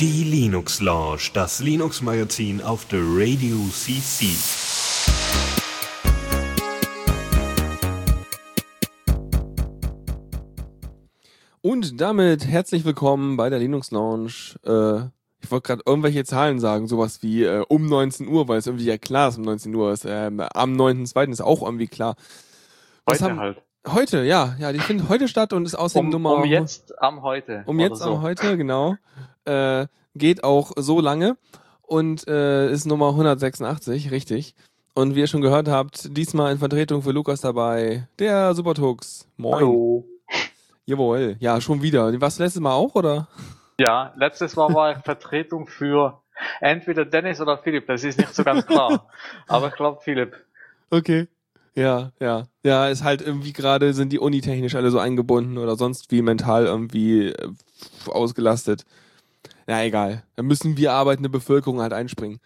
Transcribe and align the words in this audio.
Die 0.00 0.24
Linux 0.24 0.80
Lounge, 0.80 1.30
das 1.34 1.60
Linux 1.60 2.00
Magazin 2.00 2.62
auf 2.62 2.86
der 2.86 3.00
Radio 3.02 3.56
CC. 3.70 4.28
Und 11.60 12.00
damit 12.00 12.46
herzlich 12.46 12.86
willkommen 12.86 13.36
bei 13.36 13.50
der 13.50 13.58
Linux 13.58 13.90
Lounge. 13.90 14.56
Äh, 14.64 15.08
ich 15.42 15.50
wollte 15.50 15.66
gerade 15.66 15.82
irgendwelche 15.84 16.24
Zahlen 16.24 16.60
sagen, 16.60 16.86
sowas 16.86 17.22
wie 17.22 17.44
äh, 17.44 17.62
um 17.68 17.86
19 17.86 18.26
Uhr, 18.26 18.48
weil 18.48 18.58
es 18.58 18.66
irgendwie 18.66 18.86
ja 18.86 18.96
klar 18.96 19.28
ist, 19.28 19.36
um 19.36 19.42
19 19.42 19.74
Uhr 19.74 19.92
ist. 19.92 20.06
Ähm, 20.06 20.40
am 20.40 20.72
9.2. 20.72 21.30
ist 21.30 21.42
auch 21.42 21.62
irgendwie 21.62 21.88
klar. 21.88 22.16
Was 23.04 23.20
Heute 23.20 23.24
haben, 23.32 23.40
halt. 23.40 23.62
Heute, 23.86 24.22
ja, 24.22 24.54
ja, 24.58 24.72
die 24.72 24.78
findet 24.78 25.08
heute 25.08 25.26
statt 25.26 25.52
und 25.52 25.64
ist 25.66 25.74
außerdem 25.74 26.06
Um, 26.06 26.12
Nummer 26.12 26.34
um 26.34 26.44
jetzt 26.44 27.00
am 27.02 27.22
heute. 27.22 27.64
um 27.66 27.80
jetzt 27.80 27.98
so. 27.98 28.14
am 28.14 28.22
heute, 28.22 28.56
genau. 28.56 28.96
Äh, 29.44 29.86
geht 30.14 30.44
auch 30.44 30.70
so 30.76 31.00
lange 31.00 31.36
und 31.82 32.26
äh, 32.28 32.70
ist 32.70 32.86
Nummer 32.86 33.08
186, 33.08 34.12
richtig. 34.12 34.54
Und 34.94 35.16
wie 35.16 35.20
ihr 35.20 35.26
schon 35.26 35.40
gehört 35.40 35.68
habt, 35.68 36.16
diesmal 36.16 36.52
in 36.52 36.58
Vertretung 36.58 37.02
für 37.02 37.10
Lukas 37.10 37.40
dabei, 37.40 38.06
der 38.18 38.54
Supertux. 38.54 39.26
Moin. 39.36 39.54
Hallo. 39.56 40.04
Jawohl. 40.84 41.36
Ja, 41.40 41.60
schon 41.60 41.82
wieder. 41.82 42.20
Warst 42.20 42.38
du 42.38 42.44
letztes 42.44 42.60
Mal 42.60 42.74
auch, 42.74 42.94
oder? 42.94 43.26
Ja, 43.80 44.12
letztes 44.16 44.54
Mal 44.54 44.72
war 44.74 44.92
ich 44.92 44.98
Vertretung 44.98 45.66
für 45.66 46.22
entweder 46.60 47.04
Dennis 47.04 47.40
oder 47.40 47.58
Philipp, 47.58 47.86
das 47.88 48.04
ist 48.04 48.18
nicht 48.18 48.34
so 48.34 48.44
ganz 48.44 48.64
klar. 48.66 49.08
Aber 49.48 49.68
ich 49.68 49.74
glaube 49.74 50.00
Philipp. 50.02 50.36
Okay. 50.90 51.26
Ja, 51.74 52.12
ja. 52.20 52.44
Ja, 52.62 52.88
ist 52.88 53.02
halt 53.02 53.22
irgendwie 53.22 53.52
gerade, 53.52 53.94
sind 53.94 54.12
die 54.12 54.18
unitechnisch 54.18 54.74
alle 54.74 54.90
so 54.90 54.98
eingebunden 54.98 55.56
oder 55.58 55.76
sonst 55.76 56.10
wie 56.10 56.20
mental 56.22 56.66
irgendwie 56.66 57.28
äh, 57.28 57.48
ausgelastet. 58.06 58.84
Ja, 59.66 59.80
egal. 59.82 60.22
Da 60.36 60.42
müssen 60.42 60.76
wir 60.76 60.92
arbeitende 60.92 61.28
Bevölkerung 61.30 61.80
halt 61.80 61.92
einspringen. 61.92 62.40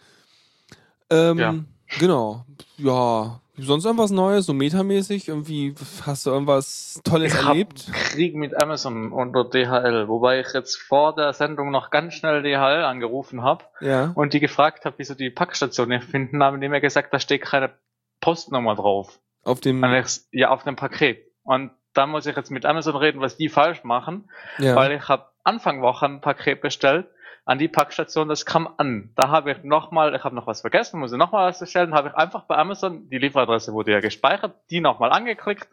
Ähm, 1.09 1.37
Ja. 1.39 1.55
Genau. 1.99 2.45
Ja. 2.77 3.39
Sonst 3.59 3.85
irgendwas 3.85 4.11
Neues, 4.11 4.45
so 4.45 4.53
metamäßig? 4.53 5.29
Irgendwie 5.29 5.73
hast 6.05 6.25
du 6.25 6.29
irgendwas 6.29 7.01
Tolles 7.03 7.33
Ich 7.33 7.39
hab 7.41 7.49
erlebt? 7.49 7.87
Krieg 7.91 8.35
mit 8.35 8.61
Amazon 8.61 9.11
unter 9.11 9.45
DHL, 9.45 10.07
wobei 10.07 10.41
ich 10.41 10.47
jetzt 10.53 10.75
vor 10.77 11.15
der 11.15 11.33
Sendung 11.33 11.71
noch 11.71 11.89
ganz 11.89 12.13
schnell 12.13 12.43
DHL 12.43 12.83
angerufen 12.83 13.41
habe 13.41 13.63
Ja. 13.81 14.11
und 14.13 14.33
die 14.33 14.39
gefragt 14.39 14.85
habe, 14.85 14.95
wieso 14.99 15.15
die 15.15 15.31
Packstation 15.31 15.89
nicht 15.89 16.03
finden, 16.03 16.43
haben 16.43 16.61
die 16.61 16.69
mir 16.69 16.81
gesagt, 16.81 17.11
da 17.13 17.19
steht 17.19 17.41
keine 17.41 17.71
Postnummer 18.21 18.75
drauf. 18.75 19.19
Auf 19.43 19.61
dem. 19.61 19.83
Ja, 20.31 20.49
auf 20.49 20.63
dem 20.63 20.75
Paket. 20.75 21.25
Und 21.43 21.71
da 21.93 22.05
muss 22.05 22.25
ich 22.25 22.35
jetzt 22.35 22.51
mit 22.51 22.65
Amazon 22.65 22.95
reden, 22.95 23.21
was 23.21 23.37
die 23.37 23.49
falsch 23.49 23.83
machen. 23.83 24.29
Ja. 24.59 24.75
weil 24.75 24.91
ich 24.91 25.07
habe 25.07 25.25
Anfang 25.43 25.81
Woche 25.81 26.05
ein 26.05 26.21
Paket 26.21 26.61
bestellt 26.61 27.07
an 27.45 27.57
die 27.57 27.69
Packstation, 27.69 28.27
das 28.27 28.45
kam 28.45 28.67
an. 28.75 29.11
Da 29.15 29.29
habe 29.29 29.51
ich 29.53 29.63
nochmal, 29.63 30.13
ich 30.13 30.23
habe 30.25 30.35
noch 30.35 30.47
was 30.47 30.59
vergessen, 30.59 30.99
muss 30.99 31.13
ich 31.13 31.17
nochmal 31.17 31.47
was 31.47 31.59
bestellen, 31.59 31.93
habe 31.93 32.09
ich 32.09 32.15
einfach 32.15 32.43
bei 32.43 32.57
Amazon, 32.57 33.09
die 33.09 33.17
Lieferadresse 33.19 33.71
wurde 33.71 33.93
ja 33.93 34.01
gespeichert, 34.01 34.53
die 34.69 34.81
nochmal 34.81 35.11
angeklickt 35.13 35.69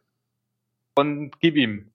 und 0.94 1.32
gib 1.40 1.56
ihm. 1.56 1.90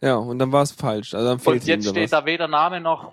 ja, 0.00 0.14
und 0.14 0.38
dann 0.38 0.52
war 0.52 0.62
es 0.62 0.70
falsch. 0.70 1.14
Also 1.14 1.26
dann 1.26 1.40
fehlt 1.40 1.62
Und 1.62 1.66
jetzt 1.66 1.88
steht 1.88 2.04
was. 2.04 2.10
da 2.10 2.24
weder 2.26 2.46
Name 2.46 2.80
noch 2.80 3.12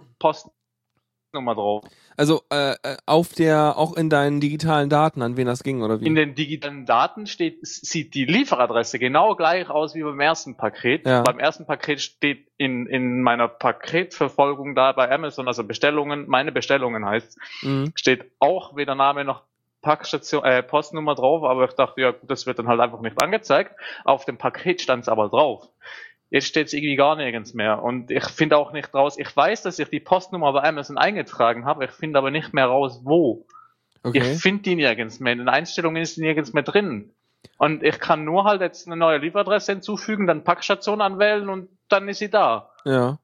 Postnummer 1.32 1.56
drauf. 1.56 1.84
Also 2.18 2.42
äh, 2.52 2.74
äh, 2.84 2.98
auf 3.06 3.34
der, 3.34 3.78
auch 3.78 3.96
in 3.96 4.10
deinen 4.10 4.42
digitalen 4.42 4.90
Daten, 4.90 5.22
an 5.22 5.38
wen 5.38 5.48
das 5.48 5.64
ging, 5.64 5.82
oder 5.82 6.02
wie? 6.02 6.06
In 6.06 6.16
den 6.16 6.36
digitalen 6.36 6.86
Daten 6.86 7.26
steht, 7.26 7.66
sieht 7.66 8.14
die 8.14 8.26
Lieferadresse 8.26 9.00
genau 9.00 9.36
gleich 9.36 9.70
aus 9.70 9.96
wie 9.96 10.04
beim 10.04 10.20
ersten 10.20 10.58
Paket. 10.58 11.08
Ja. 11.08 11.22
Beim 11.22 11.40
ersten 11.40 11.66
Paket 11.66 12.02
steht 12.02 12.48
in, 12.58 12.86
in 12.86 13.22
meiner 13.22 13.48
Paketverfolgung 13.48 14.76
da 14.76 14.92
bei 14.92 15.10
Amazon, 15.10 15.48
also 15.48 15.64
Bestellungen, 15.64 16.28
meine 16.28 16.52
Bestellungen 16.52 17.06
heißt, 17.06 17.38
mhm. 17.62 17.94
steht 17.96 18.32
auch 18.40 18.76
weder 18.76 18.96
Name 18.96 19.24
noch 19.24 19.44
Packstation, 19.82 20.44
äh, 20.44 20.62
Postnummer 20.62 21.16
drauf, 21.16 21.44
aber 21.44 21.66
ich 21.66 21.74
dachte, 21.74 22.02
ja, 22.02 22.12
gut, 22.12 22.30
das 22.30 22.46
wird 22.46 22.60
dann 22.60 22.68
halt 22.68 22.80
einfach 22.80 23.02
nicht 23.02 23.20
angezeigt. 23.22 23.76
Auf 24.06 24.26
dem 24.26 24.38
Paket 24.38 24.82
stand 24.82 25.04
es 25.04 25.10
aber 25.10 25.30
drauf. 25.30 25.70
Jetzt 26.32 26.48
steht 26.48 26.68
es 26.68 26.74
irgendwie 26.74 26.96
gar 26.96 27.16
nirgends 27.16 27.54
mehr. 27.54 27.84
Und 27.84 28.10
ich 28.10 28.24
finde 28.24 28.58
auch 28.58 28.72
nicht 28.72 28.92
raus, 28.94 29.18
ich 29.20 29.36
weiß, 29.36 29.62
dass 29.64 29.78
ich 29.80 29.90
die 29.90 30.00
Postnummer 30.00 30.52
bei 30.54 30.64
Amazon 30.64 30.98
eingetragen 30.98 31.66
habe, 31.66 31.86
ich 31.86 31.92
finde 31.92 32.18
aber 32.18 32.32
nicht 32.32 32.54
mehr 32.54 32.66
raus, 32.66 33.02
wo. 33.04 33.46
Okay. 34.02 34.18
Ich 34.34 34.42
finde 34.42 34.64
die 34.64 34.76
nirgends 34.76 35.20
mehr. 35.20 35.34
In 35.34 35.40
den 35.40 35.50
Einstellungen 35.50 36.02
ist 36.02 36.18
die 36.18 36.22
nirgends 36.22 36.54
mehr 36.54 36.64
drin. 36.64 37.14
Und 37.58 37.84
ich 37.84 38.00
kann 38.00 38.24
nur 38.24 38.46
halt 38.46 38.62
jetzt 38.62 38.88
eine 38.88 38.96
neue 38.96 39.18
Lieferadresse 39.20 39.74
hinzufügen, 39.74 40.26
dann 40.26 40.44
Packstation 40.44 41.02
anwählen 41.02 41.50
und 41.50 41.70
dann 41.90 42.08
ist 42.08 42.20
sie 42.20 42.30
da. 42.30 42.72
Ja. 42.86 43.20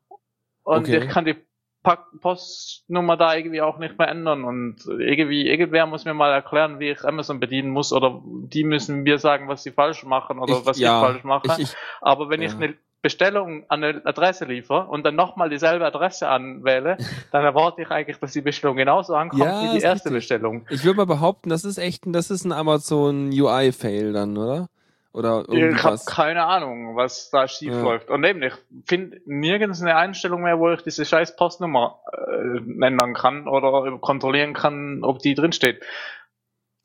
Und 0.63 0.83
Okay. 0.83 0.97
ich 0.97 1.09
kann 1.09 1.25
die 1.25 1.35
Pack 1.83 2.05
Postnummer 2.19 3.15
da 3.15 3.35
irgendwie 3.35 3.61
auch 3.61 3.77
nicht 3.77 3.97
mehr 3.97 4.09
ändern. 4.09 4.43
Und 4.43 4.85
irgendwie, 4.85 5.47
irgendwer 5.47 5.85
muss 5.85 6.03
mir 6.03 6.13
mal 6.13 6.31
erklären, 6.33 6.79
wie 6.79 6.89
ich 6.89 7.03
Amazon 7.05 7.39
bedienen 7.39 7.69
muss. 7.69 7.93
Oder 7.93 8.21
die 8.25 8.63
müssen 8.65 9.03
mir 9.03 9.17
sagen, 9.19 9.47
was 9.47 9.63
sie 9.63 9.71
falsch 9.71 10.03
machen 10.03 10.39
oder 10.39 10.57
Ich- 10.59 10.65
was 10.65 10.77
ja, 10.79 10.99
ich 11.01 11.07
falsch 11.07 11.23
mache. 11.23 11.47
Ich, 11.53 11.59
ich, 11.59 11.75
Aber 12.01 12.29
wenn 12.29 12.41
ja. 12.41 12.49
ich 12.49 12.55
eine 12.55 12.75
Bestellung 13.01 13.63
an 13.69 13.83
eine 13.83 14.01
Adresse 14.05 14.45
liefere 14.45 14.87
und 14.87 15.05
dann 15.05 15.15
nochmal 15.15 15.49
dieselbe 15.49 15.85
Adresse 15.85 16.27
anwähle, 16.27 16.97
dann 17.31 17.43
erwarte 17.43 17.81
ich 17.83 17.89
eigentlich, 17.91 18.17
dass 18.19 18.33
die 18.33 18.41
Bestellung 18.41 18.75
genauso 18.75 19.15
ankommt 19.15 19.41
Ja, 19.43 19.61
wie 19.63 19.77
die 19.77 19.83
erste 19.83 20.09
richtig. 20.09 20.13
Bestellung. 20.13 20.65
ich 20.69 20.83
würde 20.83 20.97
mal 20.97 21.05
behaupten, 21.05 21.49
das 21.49 21.63
ist 21.63 21.77
echt, 21.77 22.05
ein- 22.05 22.13
das 22.13 22.31
ist 22.31 22.43
ein 22.45 22.51
Amazon 22.51 23.29
UI-Fail 23.31 24.13
dann, 24.13 24.37
oder? 24.37 24.67
Oder 25.13 25.45
Ich 25.49 25.83
habe 25.83 25.97
keine 26.05 26.43
Ahnung, 26.45 26.95
was 26.95 27.31
da 27.31 27.47
schief 27.47 27.73
Ja. 27.73 27.81
läuft. 27.81 28.09
Und 28.11 28.23
eben, 28.23 28.43
ich 28.43 28.53
finde 28.85 29.19
nirgends 29.25 29.81
eine 29.81 29.95
Einstellung 29.95 30.43
mehr, 30.43 30.59
wo 30.59 30.69
ich 30.71 30.83
diese 30.83 31.05
scheiß 31.05 31.35
Postnummer 31.35 31.99
äh, 32.11 32.85
ändern 32.85 33.15
kann 33.15 33.47
oder 33.47 33.97
kontrollieren 33.99 34.53
kann, 34.53 34.99
ob 35.03 35.17
die 35.19 35.33
drinsteht. 35.33 35.81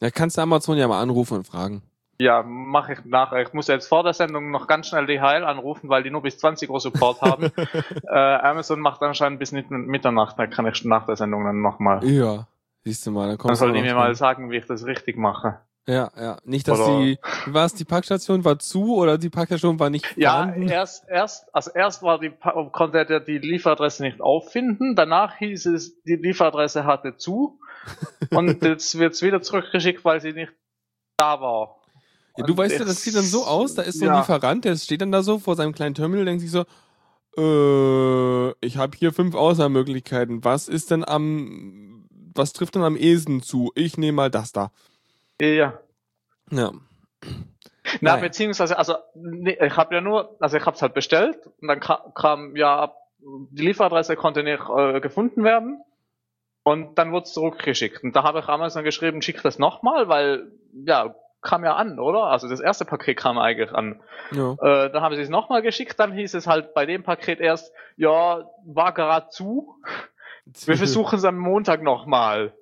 Da 0.00 0.10
kannst 0.10 0.38
du 0.38 0.42
Amazon 0.42 0.78
ja 0.78 0.88
mal 0.88 1.02
anrufen 1.02 1.38
und 1.38 1.46
fragen. 1.46 1.82
Ja, 2.22 2.42
mache 2.44 2.92
ich 2.92 3.04
nachher. 3.04 3.42
Ich 3.42 3.52
muss 3.52 3.66
jetzt 3.66 3.88
vor 3.88 4.04
der 4.04 4.12
Sendung 4.12 4.50
noch 4.50 4.66
ganz 4.68 4.86
schnell 4.86 5.06
DHL 5.06 5.44
anrufen, 5.44 5.88
weil 5.88 6.02
die 6.04 6.10
nur 6.10 6.22
bis 6.22 6.38
20 6.38 6.70
Uhr 6.70 6.78
Support 6.78 7.20
haben. 7.20 7.50
äh, 8.08 8.14
Amazon 8.16 8.78
macht 8.80 9.02
anscheinend 9.02 9.38
bis 9.40 9.50
mit- 9.50 9.70
Mitternacht, 9.70 10.38
da 10.38 10.46
kann 10.46 10.66
ich 10.66 10.84
nach 10.84 11.06
der 11.06 11.16
Sendung 11.16 11.44
dann 11.44 11.60
nochmal. 11.62 12.04
Ja. 12.04 12.46
Siehst 12.84 13.06
du 13.06 13.10
mal, 13.10 13.36
dann 13.36 13.46
Dann 13.46 13.56
soll 13.56 13.72
die 13.72 13.82
mir 13.82 13.94
mal 13.94 14.14
sagen, 14.14 14.50
wie 14.50 14.56
ich 14.56 14.66
das 14.66 14.84
richtig 14.86 15.16
mache. 15.16 15.60
Ja, 15.86 16.10
ja. 16.16 16.36
Nicht, 16.44 16.68
dass 16.68 16.78
Oder- 16.78 17.00
die, 17.00 17.18
war 17.46 17.64
es, 17.64 17.74
die 17.74 17.84
Packstation 17.84 18.44
war 18.44 18.58
zu 18.60 18.94
oder 18.96 19.18
die 19.18 19.30
Packstation 19.30 19.80
war 19.80 19.90
nicht 19.90 20.06
Ja, 20.16 20.30
vorhanden? 20.44 20.68
erst, 20.68 21.08
erst, 21.08 21.52
also 21.52 21.72
erst 21.74 22.04
war 22.04 22.20
die, 22.20 22.30
konnte 22.70 22.98
er 22.98 23.18
die 23.20 23.38
Lieferadresse 23.38 24.04
nicht 24.04 24.20
auffinden, 24.20 24.94
danach 24.94 25.34
hieß 25.38 25.66
es, 25.66 26.00
die 26.04 26.14
Lieferadresse 26.14 26.84
hatte 26.84 27.16
zu 27.16 27.58
und 28.30 28.62
jetzt 28.62 28.96
wird's 28.98 29.22
wieder 29.22 29.42
zurückgeschickt, 29.42 30.04
weil 30.04 30.20
sie 30.20 30.32
nicht 30.32 30.52
da 31.16 31.40
war. 31.40 31.81
Ja, 32.36 32.44
du 32.44 32.52
Und 32.52 32.58
weißt 32.58 32.78
ja, 32.78 32.84
das 32.84 33.02
sieht 33.02 33.14
dann 33.14 33.24
so 33.24 33.44
aus, 33.44 33.74
da 33.74 33.82
ist 33.82 33.98
so 33.98 34.06
ein 34.06 34.12
ja. 34.12 34.20
Lieferant, 34.20 34.64
der 34.64 34.76
steht 34.76 35.02
dann 35.02 35.12
da 35.12 35.22
so 35.22 35.38
vor 35.38 35.54
seinem 35.54 35.74
kleinen 35.74 35.94
Terminal, 35.94 36.24
denkt 36.24 36.40
sich 36.40 36.50
so, 36.50 36.64
äh, 37.36 38.54
ich 38.60 38.76
habe 38.76 38.96
hier 38.96 39.12
fünf 39.12 39.34
Auswahlmöglichkeiten. 39.34 40.44
Was 40.44 40.68
ist 40.68 40.90
denn 40.90 41.04
am, 41.06 42.06
was 42.34 42.52
trifft 42.52 42.74
denn 42.74 42.82
am 42.82 42.96
ehesten 42.96 43.42
zu? 43.42 43.72
Ich 43.74 43.98
nehme 43.98 44.16
mal 44.16 44.30
das 44.30 44.52
da. 44.52 44.70
Ja. 45.40 45.78
Ja. 46.50 46.72
Na, 48.00 48.12
Nein. 48.12 48.20
beziehungsweise, 48.20 48.78
also 48.78 48.94
nee, 49.14 49.58
ich 49.60 49.76
habe 49.76 49.94
ja 49.94 50.00
nur, 50.00 50.36
also 50.40 50.56
ich 50.56 50.64
habe 50.64 50.76
es 50.76 50.82
halt 50.82 50.94
bestellt 50.94 51.38
und 51.60 51.68
dann 51.68 51.80
kam, 51.80 52.14
kam 52.14 52.56
ja, 52.56 52.92
die 53.18 53.66
Lieferadresse 53.66 54.16
konnte 54.16 54.42
nicht 54.42 54.62
äh, 54.74 55.00
gefunden 55.00 55.44
werden 55.44 55.82
und 56.62 56.96
dann 56.96 57.12
wurde 57.12 57.24
es 57.24 57.32
zurückgeschickt. 57.32 58.04
Und 58.04 58.14
da 58.14 58.22
habe 58.22 58.40
ich 58.40 58.48
Amazon 58.48 58.84
geschrieben, 58.84 59.22
schick 59.22 59.42
das 59.42 59.58
nochmal, 59.58 60.08
weil 60.08 60.52
ja, 60.86 61.14
kam 61.42 61.64
ja 61.64 61.74
an, 61.74 61.98
oder? 61.98 62.24
Also 62.24 62.48
das 62.48 62.60
erste 62.60 62.84
Paket 62.84 63.18
kam 63.18 63.36
eigentlich 63.36 63.72
an. 63.72 64.00
ja. 64.30 64.52
Äh, 64.52 64.90
dann 64.90 65.02
haben 65.02 65.14
sie 65.14 65.22
es 65.22 65.28
nochmal 65.28 65.60
geschickt, 65.60 65.98
dann 65.98 66.12
hieß 66.12 66.34
es 66.34 66.46
halt 66.46 66.72
bei 66.72 66.86
dem 66.86 67.02
Paket 67.02 67.40
erst, 67.40 67.72
ja, 67.96 68.48
war 68.64 68.94
gerade 68.94 69.28
zu, 69.28 69.76
wir 70.64 70.76
versuchen 70.76 71.18
es 71.18 71.24
am 71.24 71.36
Montag 71.36 71.82
nochmal. 71.82 72.54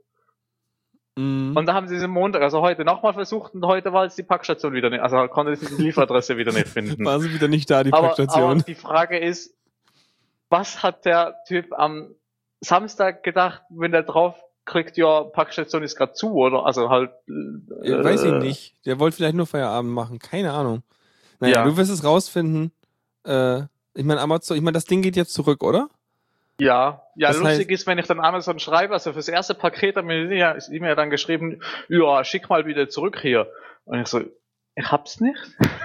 Mhm. 1.16 1.56
Und 1.56 1.66
da 1.66 1.74
haben 1.74 1.88
sie 1.88 1.96
es 1.96 2.02
am 2.02 2.10
Montag, 2.10 2.42
also 2.42 2.62
heute 2.62 2.84
nochmal 2.84 3.12
versucht 3.12 3.54
und 3.54 3.64
heute 3.66 3.92
war 3.92 4.04
jetzt 4.04 4.16
die 4.16 4.22
Packstation 4.22 4.72
wieder 4.72 4.90
nicht, 4.90 5.02
also 5.02 5.28
konnte 5.28 5.54
sie 5.56 5.76
die 5.76 5.82
Lieferadresse 5.82 6.36
wieder 6.36 6.52
nicht 6.52 6.68
finden. 6.68 7.04
War 7.04 7.20
sie 7.20 7.32
wieder 7.32 7.48
nicht 7.48 7.70
da, 7.70 7.84
die 7.84 7.92
aber, 7.92 7.98
aber 7.98 8.14
Packstation. 8.14 8.64
die 8.66 8.74
Frage 8.74 9.18
ist, 9.18 9.54
was 10.48 10.82
hat 10.82 11.04
der 11.04 11.36
Typ 11.46 11.72
am 11.72 12.14
Samstag 12.60 13.22
gedacht, 13.22 13.62
wenn 13.70 13.92
der 13.92 14.02
draufklickt, 14.64 14.96
ja, 14.96 15.22
Packstation 15.24 15.82
ist 15.82 15.96
gerade 15.96 16.12
zu, 16.12 16.32
oder? 16.34 16.64
Also 16.66 16.88
halt. 16.90 17.10
Ich 17.82 17.92
weiß 17.92 18.24
ich 18.24 18.32
nicht. 18.34 18.74
Der 18.86 18.98
wollte 18.98 19.16
vielleicht 19.16 19.34
nur 19.34 19.46
Feierabend 19.46 19.92
machen. 19.92 20.18
Keine 20.18 20.52
Ahnung. 20.52 20.82
Naja, 21.40 21.54
Ja. 21.56 21.64
du 21.64 21.76
wirst 21.76 21.90
es 21.90 22.04
rausfinden. 22.04 22.72
Äh, 23.24 23.62
ich 23.94 24.04
meine, 24.04 24.20
Amazon, 24.20 24.56
ich 24.56 24.62
meine, 24.62 24.74
das 24.74 24.84
Ding 24.84 25.02
geht 25.02 25.16
jetzt 25.16 25.32
zurück, 25.34 25.62
oder? 25.62 25.88
Ja, 26.60 27.02
ja, 27.16 27.28
Das 27.28 27.38
lustig 27.38 27.68
heißt- 27.68 27.72
ist, 27.72 27.86
wenn 27.86 27.98
ich 27.98 28.06
dann 28.06 28.20
Amazon 28.20 28.58
schreibe, 28.58 28.92
also 28.92 29.12
fürs 29.14 29.28
erste 29.28 29.54
Paket 29.54 29.96
hat 29.96 30.04
mir 30.04 30.32
ja, 30.36 30.52
ist 30.52 30.68
mir 30.70 30.94
dann 30.94 31.08
geschrieben, 31.10 31.60
ja, 31.88 32.22
schick 32.22 32.50
mal 32.50 32.66
wieder 32.66 32.88
zurück 32.88 33.18
hier. 33.20 33.48
Und 33.86 34.00
ich 34.00 34.06
so, 34.08 34.20
Ich 34.76 34.90
hab's 34.92 35.20
nicht. 35.20 35.36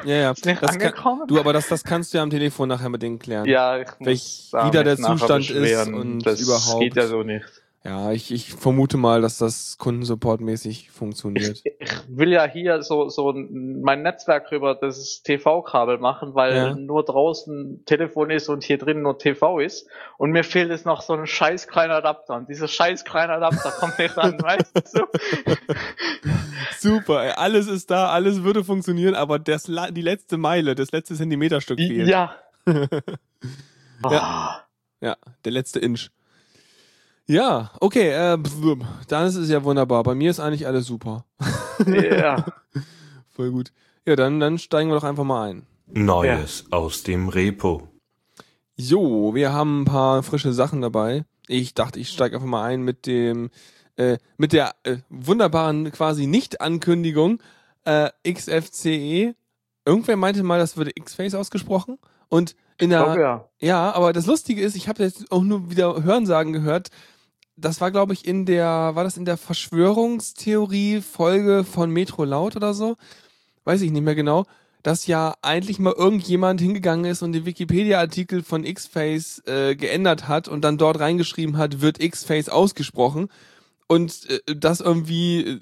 Ja, 0.06 0.16
ja. 0.16 0.32
Ist 0.38 0.46
nicht 0.46 0.62
Das 0.62 0.72
kann, 0.78 0.82
angekommen. 0.82 1.28
du, 1.28 1.40
aber 1.40 1.54
das, 1.54 1.68
das 1.70 1.84
kannst 1.84 2.14
du 2.14 2.18
ja 2.18 2.24
am 2.24 2.30
Telefon 2.30 2.70
nachher 2.70 2.88
mit 2.90 3.02
denen 3.02 3.18
klären. 3.20 3.46
ja, 3.46 3.80
ich 3.80 3.88
welch- 4.00 4.50
da 4.52 4.68
wie 4.68 4.72
da 4.72 4.84
mich 4.84 4.86
der 4.86 4.98
Zustand 4.98 5.50
ist 5.50 5.88
und 5.88 6.20
das 6.26 6.40
überhaupt. 6.42 6.82
geht 6.82 6.96
ja 6.96 7.08
so 7.08 7.24
nicht. 7.24 7.46
Ja, 7.86 8.12
ich, 8.12 8.32
ich 8.32 8.52
vermute 8.52 8.98
mal, 8.98 9.22
dass 9.22 9.38
das 9.38 9.78
Kundensupportmäßig 9.78 10.90
funktioniert. 10.90 11.62
Ich 11.64 11.92
will 12.08 12.32
ja 12.32 12.46
hier 12.48 12.82
so, 12.82 13.10
so 13.10 13.30
ein- 13.30 13.82
mein 13.82 14.02
Netzwerk 14.02 14.52
über 14.52 14.74
das 14.74 15.22
TV-Kabel 15.22 16.00
machen, 16.00 16.34
weil 16.34 16.56
Ja. 16.56 16.76
nur 16.76 17.06
draußen 17.06 17.86
Telefon 17.86 18.32
ist 18.32 18.50
und 18.50 18.64
hier 18.64 18.80
drin 18.80 19.04
nur 19.04 19.20
TV 19.20 19.60
ist. 19.60 19.88
Und 20.18 20.32
mir 20.32 20.44
fehlt 20.44 20.72
jetzt 20.72 20.88
noch 20.88 21.04
so 21.04 21.14
ein 21.14 21.28
scheiß 21.28 21.68
kleiner 21.68 21.94
Adapter. 21.98 22.38
Und 22.38 22.50
dieser 22.50 22.68
scheiß 22.68 23.06
kleine 23.06 23.34
Adapter 23.34 23.70
kommt 23.80 24.00
nicht 24.00 24.18
an, 24.18 24.42
weißt 24.42 24.74
du? 24.96 25.06
Super, 26.80 27.24
ey, 27.24 27.32
alles 27.36 27.68
ist 27.68 27.92
da, 27.92 28.08
alles 28.10 28.42
würde 28.44 28.64
funktionieren, 28.64 29.14
aber 29.14 29.38
das, 29.38 29.64
die 29.92 30.02
letzte 30.02 30.38
Meile, 30.38 30.74
das 30.74 30.92
letzte 30.92 31.14
Zentimeterstück 31.14 31.78
fehlt. 31.80 32.08
Ja. 32.08 32.36
Ah. 34.04 34.60
Ja, 35.02 35.16
der 35.46 35.52
letzte 35.52 35.80
Inch. 35.80 36.10
Ja, 37.28 37.72
okay, 37.80 38.10
äh, 38.10 38.38
dann 39.08 39.28
ist 39.28 39.36
es 39.36 39.50
ja 39.50 39.64
wunderbar. 39.64 40.04
Bei 40.04 40.14
mir 40.14 40.30
ist 40.30 40.40
eigentlich 40.40 40.68
alles 40.68 40.86
super. 40.86 41.26
Ja. 41.88 42.46
Voll 43.32 43.52
gut. 43.52 43.72
Ja, 44.06 44.16
dann, 44.16 44.40
dann 44.40 44.60
steigen 44.60 44.90
wir 44.90 44.96
doch 44.96 45.04
einfach 45.04 45.24
mal 45.24 45.50
ein. 45.50 45.66
Neues 45.88 46.66
aus 46.72 47.04
dem 47.04 47.30
Repo. 47.30 47.88
Jo, 48.78 49.34
wir 49.34 49.54
haben 49.54 49.82
ein 49.82 49.86
paar 49.86 50.22
frische 50.24 50.54
Sachen 50.54 50.82
dabei. 50.82 51.26
Ich 51.48 51.74
dachte, 51.74 52.00
ich 52.00 52.10
steige 52.10 52.36
einfach 52.36 52.48
mal 52.48 52.64
ein 52.64 52.82
mit 52.82 53.06
dem, 53.06 53.50
äh, 53.96 54.18
mit 54.38 54.54
der 54.54 54.76
äh, 54.84 54.98
wunderbaren 55.10 55.92
quasi 55.92 56.28
Nicht-Ankündigung 56.28 57.42
äh, 57.86 58.10
XFCE. 58.30 59.36
Irgendwer 59.86 60.18
meinte 60.18 60.44
mal, 60.44 60.60
das 60.60 60.78
würde 60.78 60.92
X-Face 60.96 61.36
ausgesprochen. 61.36 61.98
Und 62.30 62.56
in 62.78 62.90
Ich 62.92 62.98
der, 62.98 63.04
glaube, 63.04 63.22
ja. 63.22 63.50
Ja, 63.60 63.92
aber 63.94 64.14
das 64.14 64.26
Lustige 64.26 64.62
ist, 64.62 64.76
ich 64.76 64.90
habe 64.90 65.04
jetzt 65.04 65.32
auch 65.32 65.44
nur 65.44 65.70
wieder 65.70 66.04
Hörensagen 66.04 66.54
gehört. 66.54 66.90
Das 67.58 67.82
war, 67.82 67.92
glaube 67.92 68.14
ich, 68.14 68.28
in 68.28 68.46
der, 68.46 68.92
war 68.96 69.04
das 69.04 69.18
in 69.18 69.26
der 69.26 69.38
Verschwörungstheorie-Folge 69.38 71.64
von 71.64 71.90
Metro 71.90 72.26
Laut 72.26 72.56
oder 72.56 72.74
so? 72.74 72.96
Weiß 73.64 73.82
ich 73.82 73.92
nicht 73.92 74.04
mehr 74.04 74.16
genau. 74.16 74.46
Dass 74.84 75.08
ja 75.08 75.34
eigentlich 75.42 75.80
mal 75.80 75.94
irgendjemand 75.94 76.62
hingegangen 76.62 77.06
ist 77.06 77.24
und 77.24 77.32
den 77.32 77.46
Wikipedia-Artikel 77.46 78.44
von 78.44 78.66
X-Face 78.66 79.42
äh, 79.48 79.76
geändert 79.76 80.28
hat 80.28 80.48
und 80.48 80.64
dann 80.64 80.78
dort 80.78 81.00
reingeschrieben 81.00 81.58
hat, 81.58 81.82
wird 81.82 82.04
X-Face 82.04 82.50
ausgesprochen. 82.50 83.30
Und 83.88 84.30
äh, 84.30 84.56
das 84.56 84.82
irgendwie 84.82 85.46
äh, 85.46 85.60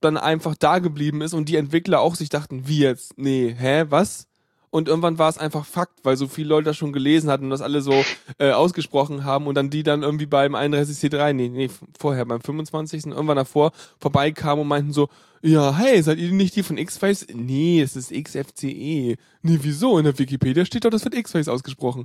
dann 0.00 0.16
einfach 0.16 0.56
da 0.56 0.80
geblieben 0.80 1.22
ist 1.22 1.34
und 1.34 1.48
die 1.48 1.56
Entwickler 1.56 2.00
auch 2.00 2.16
sich 2.16 2.28
dachten, 2.28 2.66
wie 2.66 2.80
jetzt? 2.80 3.16
Nee, 3.16 3.54
hä, 3.56 3.84
was? 3.88 4.26
Und 4.72 4.88
irgendwann 4.88 5.18
war 5.18 5.28
es 5.28 5.36
einfach 5.36 5.66
Fakt, 5.66 6.00
weil 6.02 6.16
so 6.16 6.26
viele 6.26 6.48
Leute 6.48 6.64
das 6.70 6.78
schon 6.78 6.94
gelesen 6.94 7.28
hatten 7.28 7.44
und 7.44 7.50
das 7.50 7.60
alle 7.60 7.82
so 7.82 7.92
äh, 8.38 8.52
ausgesprochen 8.52 9.22
haben 9.22 9.46
und 9.46 9.54
dann 9.54 9.68
die 9.68 9.82
dann 9.82 10.02
irgendwie 10.02 10.24
beim 10.24 10.54
31C3, 10.54 11.34
nee, 11.34 11.50
nee, 11.50 11.70
vorher, 11.98 12.24
beim 12.24 12.40
25. 12.40 13.08
irgendwann 13.08 13.36
davor 13.36 13.72
vorbeikamen 14.00 14.62
und 14.62 14.68
meinten 14.68 14.94
so, 14.94 15.10
ja, 15.42 15.76
hey, 15.76 16.00
seid 16.02 16.18
ihr 16.18 16.30
nicht 16.32 16.54
die 16.56 16.62
von 16.62 16.78
X-Face? 16.78 17.26
Nee, 17.34 17.82
es 17.82 17.96
ist 17.96 18.12
XFCE. 18.12 19.16
Nee, 19.42 19.58
wieso? 19.60 19.98
In 19.98 20.04
der 20.04 20.18
Wikipedia 20.18 20.64
steht 20.64 20.84
doch, 20.84 20.90
das 20.90 21.04
wird 21.04 21.14
X-Face 21.14 21.48
ausgesprochen. 21.48 22.04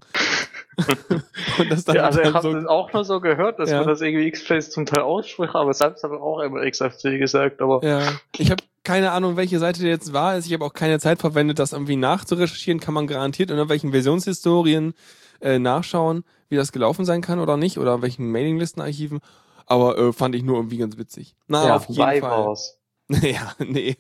und 1.59 1.69
das 1.71 1.85
dann, 1.85 1.95
ja 1.97 2.03
also 2.05 2.21
ich 2.21 2.33
habe 2.33 2.41
so, 2.41 2.53
das 2.53 2.65
auch 2.65 2.91
nur 2.93 3.05
so 3.05 3.19
gehört, 3.21 3.59
dass 3.59 3.69
Ja. 3.69 3.79
man 3.79 3.87
das 3.87 4.01
irgendwie 4.01 4.27
X-Face 4.27 4.71
zum 4.71 4.85
Teil 4.85 5.01
ausspricht, 5.01 5.55
aber 5.55 5.73
selbst 5.73 6.03
habe 6.03 6.15
ich 6.15 6.21
auch 6.21 6.39
immer 6.39 6.69
XFC 6.69 7.19
gesagt, 7.19 7.61
aber 7.61 7.83
Ja, 7.83 8.01
ich 8.37 8.51
habe 8.51 8.63
keine 8.83 9.11
Ahnung, 9.11 9.35
welche 9.35 9.59
Seite 9.59 9.81
der 9.81 9.89
jetzt 9.89 10.13
war. 10.13 10.37
Ich 10.37 10.51
habe 10.53 10.63
auch 10.65 10.73
keine 10.73 10.99
Zeit 10.99 11.19
verwendet, 11.19 11.59
das 11.59 11.73
irgendwie 11.73 11.97
nachzurecherchieren. 11.97 12.79
Kann 12.79 12.93
man 12.93 13.05
garantiert 13.05 13.49
in 13.49 13.57
irgendwelchen 13.57 13.91
Versionshistorien 13.91 14.93
äh, 15.41 15.59
nachschauen, 15.59 16.23
wie 16.49 16.55
das 16.55 16.71
gelaufen 16.71 17.03
sein 17.03 17.21
kann 17.21 17.39
oder 17.39 17.57
nicht, 17.57 17.77
oder 17.79 17.95
in 17.95 18.01
welchen 18.01 18.31
Mailinglistenarchiven. 18.31 19.19
Aber 19.65 19.97
äh, 19.97 20.13
fand 20.13 20.35
ich 20.35 20.43
nur 20.43 20.55
irgendwie 20.55 20.77
ganz 20.77 20.97
witzig. 20.97 21.35
Na, 21.47 21.67
ja, 21.67 21.75
auf 21.75 21.87
jeden 21.87 21.97
Fall. 22.01 22.21
Weibhaus. 22.21 22.77
ja, 23.21 23.53
nee, 23.59 23.95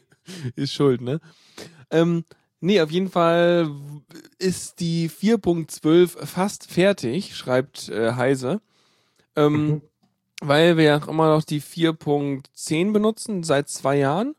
ist 0.55 0.73
schuld, 0.73 1.01
ne? 1.01 1.19
Ähm, 1.89 2.25
nee, 2.59 2.81
auf 2.81 2.91
jeden 2.91 3.09
Fall 3.09 3.71
ist 4.39 4.79
die 4.79 5.09
4.12 5.09 6.25
fast 6.25 6.69
fertig, 6.71 7.35
schreibt 7.35 7.89
äh, 7.89 8.13
Heise. 8.13 8.61
Ähm, 9.35 9.67
Mhm. 9.67 9.81
weil 10.41 10.77
wir 10.77 10.83
ja 10.83 10.97
auch 10.97 11.07
immer 11.07 11.29
noch 11.29 11.43
die 11.43 11.61
4.10 11.61 12.91
benutzen, 12.91 13.43
seit 13.43 13.69
zwei 13.69 13.97
Jahren. 13.97 14.35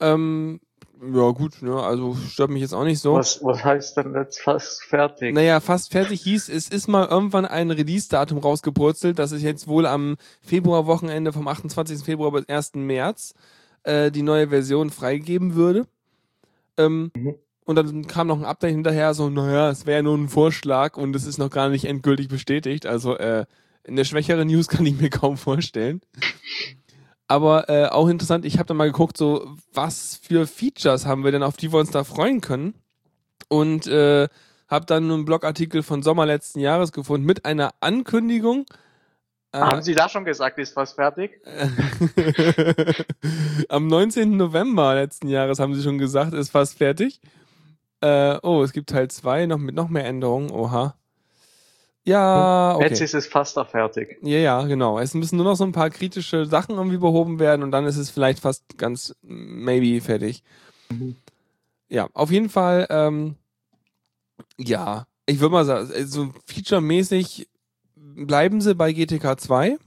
Ähm, 0.00 0.60
ja, 1.00 1.30
gut, 1.30 1.60
ne, 1.62 1.82
also 1.82 2.14
stört 2.14 2.50
mich 2.50 2.62
jetzt 2.62 2.72
auch 2.72 2.84
nicht 2.84 3.00
so. 3.00 3.14
Was, 3.14 3.42
was 3.42 3.62
heißt 3.62 3.96
denn 3.96 4.14
jetzt 4.14 4.40
fast 4.40 4.82
fertig? 4.82 5.34
Naja, 5.34 5.60
fast 5.60 5.92
fertig 5.92 6.22
hieß, 6.22 6.48
es 6.48 6.68
ist 6.68 6.88
mal 6.88 7.06
irgendwann 7.06 7.44
ein 7.44 7.70
Release-Datum 7.70 8.38
rausgepurzelt, 8.38 9.18
dass 9.18 9.32
es 9.32 9.42
jetzt 9.42 9.66
wohl 9.66 9.86
am 9.86 10.16
Februarwochenende 10.42 11.32
vom 11.32 11.46
28. 11.46 12.02
Februar 12.04 12.32
bis 12.32 12.48
1. 12.48 12.74
März 12.76 13.34
äh, 13.84 14.10
die 14.10 14.22
neue 14.22 14.48
Version 14.48 14.90
freigeben 14.90 15.54
würde. 15.54 15.86
Ähm, 16.76 17.12
Mhm. 17.14 17.36
Und 17.64 17.76
dann 17.76 18.06
kam 18.06 18.26
noch 18.26 18.38
ein 18.38 18.44
Update 18.44 18.72
hinterher, 18.72 19.14
so, 19.14 19.30
naja, 19.30 19.70
es 19.70 19.86
wäre 19.86 20.02
nur 20.02 20.16
ein 20.16 20.28
Vorschlag 20.28 20.96
und 20.96 21.16
es 21.16 21.24
ist 21.24 21.38
noch 21.38 21.50
gar 21.50 21.70
nicht 21.70 21.86
endgültig 21.86 22.28
bestätigt. 22.28 22.84
Also 22.84 23.16
äh, 23.16 23.46
eine 23.86 24.04
schwächere 24.04 24.44
News 24.44 24.68
kann 24.68 24.84
ich 24.86 25.00
mir 25.00 25.10
kaum 25.10 25.36
vorstellen. 25.36 26.02
Aber 27.26 27.70
äh, 27.70 27.86
auch 27.86 28.08
interessant, 28.08 28.44
ich 28.44 28.58
habe 28.58 28.66
dann 28.66 28.76
mal 28.76 28.90
geguckt, 28.90 29.16
so 29.16 29.56
was 29.72 30.20
für 30.22 30.46
Features 30.46 31.06
haben 31.06 31.24
wir 31.24 31.32
denn, 31.32 31.42
auf 31.42 31.56
die 31.56 31.72
wir 31.72 31.80
uns 31.80 31.90
da 31.90 32.04
freuen 32.04 32.42
können. 32.42 32.74
Und 33.48 33.86
äh, 33.86 34.28
habe 34.68 34.86
dann 34.86 35.10
einen 35.10 35.24
Blogartikel 35.24 35.82
von 35.82 36.02
Sommer 36.02 36.26
letzten 36.26 36.60
Jahres 36.60 36.92
gefunden 36.92 37.26
mit 37.26 37.46
einer 37.46 37.72
Ankündigung. 37.80 38.66
Äh, 39.54 39.60
Haben 39.60 39.82
Sie 39.82 39.94
da 39.94 40.08
schon 40.08 40.24
gesagt, 40.24 40.58
ist 40.58 40.72
fast 40.72 40.96
fertig? 40.96 41.40
Am 43.68 43.86
19. 43.86 44.36
November 44.36 44.96
letzten 44.96 45.28
Jahres 45.28 45.60
haben 45.60 45.76
sie 45.76 45.82
schon 45.84 45.96
gesagt, 45.96 46.32
ist 46.34 46.50
fast 46.50 46.76
fertig. 46.76 47.20
Äh, 48.00 48.36
oh, 48.42 48.64
es 48.64 48.72
gibt 48.72 48.90
Teil 48.90 49.08
2 49.08 49.46
noch 49.46 49.58
mit 49.58 49.76
noch 49.76 49.88
mehr 49.88 50.06
Änderungen. 50.06 50.50
Oha. 50.50 50.96
Ja, 52.02 52.74
okay. 52.74 52.88
Jetzt 52.88 53.00
ist 53.00 53.14
es 53.14 53.28
fast 53.28 53.56
da 53.56 53.64
fertig. 53.64 54.18
Ja, 54.22 54.38
ja, 54.38 54.62
genau. 54.64 54.98
Es 54.98 55.14
müssen 55.14 55.36
nur 55.36 55.44
noch 55.44 55.54
so 55.54 55.62
ein 55.62 55.70
paar 55.70 55.90
kritische 55.90 56.46
Sachen 56.46 56.74
irgendwie 56.74 56.98
behoben 56.98 57.38
werden 57.38 57.62
und 57.62 57.70
dann 57.70 57.86
ist 57.86 57.96
es 57.96 58.10
vielleicht 58.10 58.40
fast 58.40 58.76
ganz 58.76 59.14
maybe 59.22 60.00
fertig. 60.00 60.42
Mhm. 60.90 61.14
Ja, 61.88 62.08
auf 62.12 62.32
jeden 62.32 62.48
Fall, 62.48 62.88
ähm, 62.90 63.36
ja, 64.58 65.06
ich 65.26 65.38
würde 65.38 65.52
mal 65.52 65.64
sagen, 65.64 65.88
so 66.06 66.34
featuremäßig 66.44 67.48
bleiben 68.14 68.60
sie 68.60 68.74
bei 68.74 68.92
GTK 68.92 69.38
2 69.38 69.78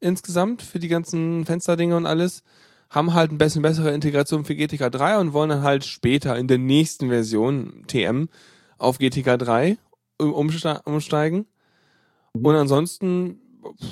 insgesamt 0.00 0.62
für 0.62 0.78
die 0.78 0.88
ganzen 0.88 1.44
Fensterdinge 1.44 1.96
und 1.96 2.06
alles. 2.06 2.42
Haben 2.88 3.14
halt 3.14 3.32
ein 3.32 3.38
bisschen 3.38 3.62
bessere 3.62 3.92
Integration 3.92 4.44
für 4.44 4.54
GTK 4.54 4.90
3 4.90 5.18
und 5.18 5.32
wollen 5.32 5.50
dann 5.50 5.62
halt 5.62 5.84
später 5.84 6.36
in 6.36 6.46
der 6.46 6.58
nächsten 6.58 7.08
Version 7.08 7.82
TM 7.88 8.28
auf 8.78 8.98
GTK 8.98 9.38
3 9.38 9.76
umste 10.18 10.82
umsteigen. 10.84 11.46
Und 12.32 12.54
ansonsten, 12.54 13.40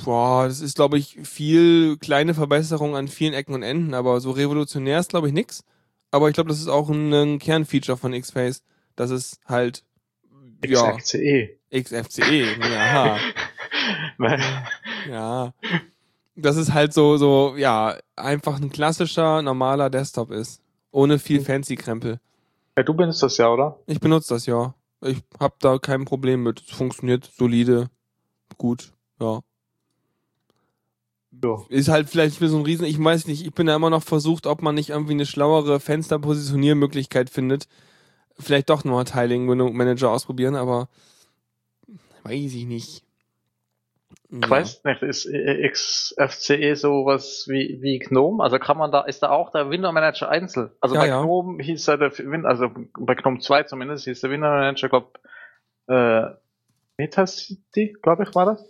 boah, 0.05 0.47
das 0.47 0.61
ist, 0.61 0.77
glaube 0.77 0.99
ich, 0.99 1.19
viel 1.25 1.97
kleine 1.97 2.35
Verbesserung 2.35 2.95
an 2.95 3.09
vielen 3.09 3.35
Ecken 3.35 3.55
und 3.55 3.63
Enden, 3.63 3.95
aber 3.95 4.21
so 4.21 4.31
revolutionär 4.31 5.01
ist, 5.01 5.11
glaube 5.11 5.29
ich, 5.29 5.33
nix. 5.35 5.65
Aber 6.11 6.29
ich 6.29 6.35
glaube, 6.35 6.51
das 6.51 6.61
ist 6.61 6.69
auch 6.69 6.89
ein, 6.91 7.13
ein 7.13 7.39
Kernfeature 7.41 7.99
von 7.99 8.13
X-Face, 8.13 8.63
dass 8.95 9.11
es 9.11 9.41
halt, 9.47 9.83
ja, 10.65 10.93
XFCE. 10.97 11.59
XFCE, 11.73 12.45
ja, 12.61 13.19
Weil- 14.19 14.41
ja, 15.11 15.53
dass 16.37 16.57
es 16.57 16.73
halt 16.73 16.93
so, 16.93 17.17
so, 17.17 17.55
ja, 17.57 17.97
einfach 18.17 18.61
ein 18.61 18.71
klassischer, 18.71 19.43
normaler 19.43 19.91
Desktop 19.91 20.31
ist. 20.31 20.61
Ohne 20.91 21.19
viel 21.19 21.41
fancy 21.41 21.75
Krempel. 21.77 22.21
ja, 22.77 22.83
du 22.85 22.95
benutzt 22.95 23.23
das 23.23 23.37
ja, 23.37 23.49
oder? 23.49 23.79
Ich 23.87 24.01
benutze 24.01 24.35
das 24.35 24.47
ja. 24.47 24.75
Ich 25.01 25.19
habe 25.41 25.55
da 25.61 25.79
kein 25.79 26.05
Problem 26.05 26.43
mit. 26.43 26.63
Es 26.63 26.71
funktioniert 26.71 27.31
solide, 27.37 27.91
gut, 28.59 28.93
ja. 29.21 29.41
Ja. 31.43 31.59
Ist 31.69 31.89
halt 31.89 32.09
vielleicht 32.09 32.37
für 32.37 32.49
so 32.49 32.57
ein 32.57 32.63
Riesen, 32.65 32.87
ich 32.87 33.03
weiß 33.03 33.27
nicht, 33.27 33.45
ich 33.45 33.53
bin 33.53 33.67
da 33.67 33.75
immer 33.75 33.91
noch 33.91 34.05
versucht, 34.05 34.47
ob 34.47 34.63
man 34.63 34.77
nicht 34.77 34.91
irgendwie 34.91 35.13
eine 35.15 35.27
schlauere 35.27 35.81
Fensterpositioniermöglichkeit 35.81 37.29
findet. 37.29 37.67
Vielleicht 38.39 38.71
doch 38.71 38.85
nochmal 38.85 39.05
Tiling 39.05 39.45
Manager 39.47 40.11
ausprobieren, 40.11 40.55
aber 40.55 40.89
weiß 42.23 42.55
ich 42.55 42.67
nicht. 42.67 43.03
Ich 44.43 44.51
weiß 44.51 44.83
nicht, 44.85 45.03
ist 45.03 45.27
äh, 45.27 45.69
XFCE 45.69 46.75
sowas 46.75 47.45
wie, 47.49 47.79
wie 47.81 47.99
GNOME? 48.01 48.43
Also 48.43 48.59
kann 48.59 48.77
man 48.77 48.91
da, 48.91 49.03
ist 49.03 49.23
da 49.23 49.31
auch 49.31 49.51
der 49.53 49.71
Window 49.71 49.93
Manager 49.93 50.29
einzeln? 50.29 50.71
Also 50.81 50.97
Ja, 50.97 51.01
bei 51.03 51.09
ja. 51.09 51.23
GNOME 51.23 51.63
hieß 51.63 51.87
er 51.89 51.99
der, 51.99 52.19
Win- 52.19 52.45
also 52.47 52.69
bei 52.99 53.15
GNOME 53.15 53.39
2 53.39 53.63
zumindest 53.65 54.05
hieß 54.05 54.21
der 54.23 54.31
Window 54.31 54.49
Manager, 54.49 54.89
glaub, 54.89 55.19
äh, 55.89 56.23
Metacity, 56.99 57.97
glaube 58.03 58.25
ich, 58.25 58.35
war 58.35 58.47
das? 58.47 58.65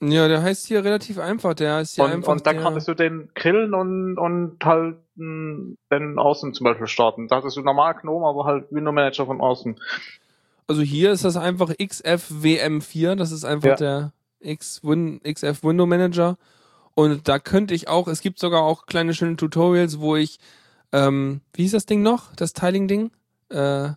Ja, 0.00 0.26
der 0.28 0.42
heißt 0.42 0.66
hier 0.66 0.82
relativ 0.84 1.18
einfach. 1.18 1.54
Der 1.54 1.80
ist 1.80 1.94
hier 1.94 2.04
und, 2.04 2.10
einfach. 2.12 2.32
und 2.32 2.44
der, 2.44 2.56
konntest 2.60 2.88
du 2.88 2.94
den 2.94 3.32
killen 3.34 3.72
und, 3.72 4.18
und 4.18 4.64
halt 4.64 4.96
mh, 5.14 5.74
den 5.92 6.18
außen 6.18 6.54
zum 6.54 6.64
Beispiel 6.64 6.86
starten. 6.88 7.28
Da 7.28 7.36
hattest 7.36 7.56
du 7.56 7.60
normal 7.62 7.94
Gnome, 8.00 8.26
aber 8.26 8.44
halt 8.44 8.66
Window 8.72 8.92
Manager 8.92 9.26
von 9.26 9.40
außen. 9.40 9.78
Also 10.66 10.82
hier 10.82 11.12
ist 11.12 11.24
das 11.24 11.36
einfach 11.36 11.70
XFWM4. 11.70 13.14
Das 13.14 13.30
ist 13.30 13.44
einfach 13.44 13.68
Ja. 13.68 13.76
der 13.76 14.12
X 14.42 14.80
Win 14.82 15.20
XF 15.22 15.62
Window 15.62 15.86
Manager. 15.86 16.36
Und 16.94 17.28
da 17.28 17.38
könnte 17.38 17.74
ich 17.74 17.88
auch, 17.88 18.06
es 18.08 18.20
gibt 18.20 18.38
sogar 18.38 18.62
auch 18.62 18.86
kleine 18.86 19.14
schöne 19.14 19.36
Tutorials, 19.36 20.00
wo 20.00 20.16
ich, 20.16 20.38
ähm, 20.92 21.40
wie 21.54 21.62
hieß 21.62 21.72
das 21.72 21.86
Ding 21.86 22.02
noch? 22.02 22.34
Das 22.36 22.52
Tiling-Ding? 22.52 23.10
Äh, 23.50 23.56
Ja, 23.56 23.96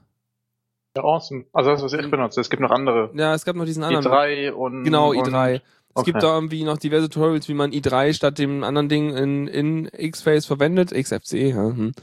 awesome. 0.95 1.45
Also 1.51 1.71
das, 1.71 1.83
was 1.83 1.91
ich 1.93 2.09
benutze. 2.09 2.39
Es 2.39 2.49
gibt 2.49 2.61
noch 2.61 2.71
andere. 2.71 3.11
ja, 3.15 3.33
es 3.33 3.43
gab 3.43 3.55
noch 3.57 3.65
diesen 3.65 3.83
anderen. 3.83 4.05
i3 4.05 4.51
und. 4.51 4.83
Genau, 4.85 5.09
und, 5.09 5.27
i3. 5.27 5.55
Es 5.55 5.61
okay. 6.01 6.11
gibt 6.11 6.23
da 6.23 6.35
irgendwie 6.35 6.63
noch 6.63 6.77
diverse 6.77 7.09
Tutorials, 7.09 7.47
wie 7.47 7.53
man 7.53 7.71
i3 7.71 8.13
statt 8.13 8.37
dem 8.37 8.63
anderen 8.63 8.89
Ding 8.89 9.15
in, 9.15 9.47
in 9.47 9.89
X-Face 9.91 10.45
verwendet. 10.45 10.91
XFCE, 10.91 11.49
ja. 11.49 11.55
Hm. 11.55 11.93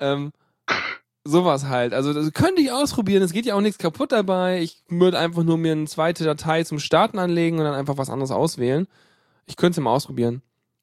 Ähm, 0.00 0.32
sowas 1.28 1.66
halt. 1.68 1.92
Also 1.94 2.12
das 2.12 2.32
könnte 2.32 2.62
ich 2.62 2.72
ausprobieren. 2.72 3.22
Es 3.22 3.32
geht 3.32 3.46
ja 3.46 3.54
auch 3.54 3.60
nichts 3.60 3.78
kaputt 3.78 4.12
dabei. 4.12 4.60
Ich 4.62 4.82
würde 4.88 5.18
einfach 5.18 5.42
nur 5.44 5.58
mir 5.58 5.72
eine 5.72 5.86
zweite 5.86 6.24
Datei 6.24 6.64
zum 6.64 6.78
Starten 6.78 7.18
anlegen 7.18 7.58
und 7.58 7.64
dann 7.64 7.74
einfach 7.74 7.98
was 7.98 8.10
anderes 8.10 8.30
auswählen. 8.30 8.86
Ich 9.46 9.56
könnte 9.56 9.80
es 9.80 9.84
mal 9.84 9.92
ausprobieren. 9.92 10.42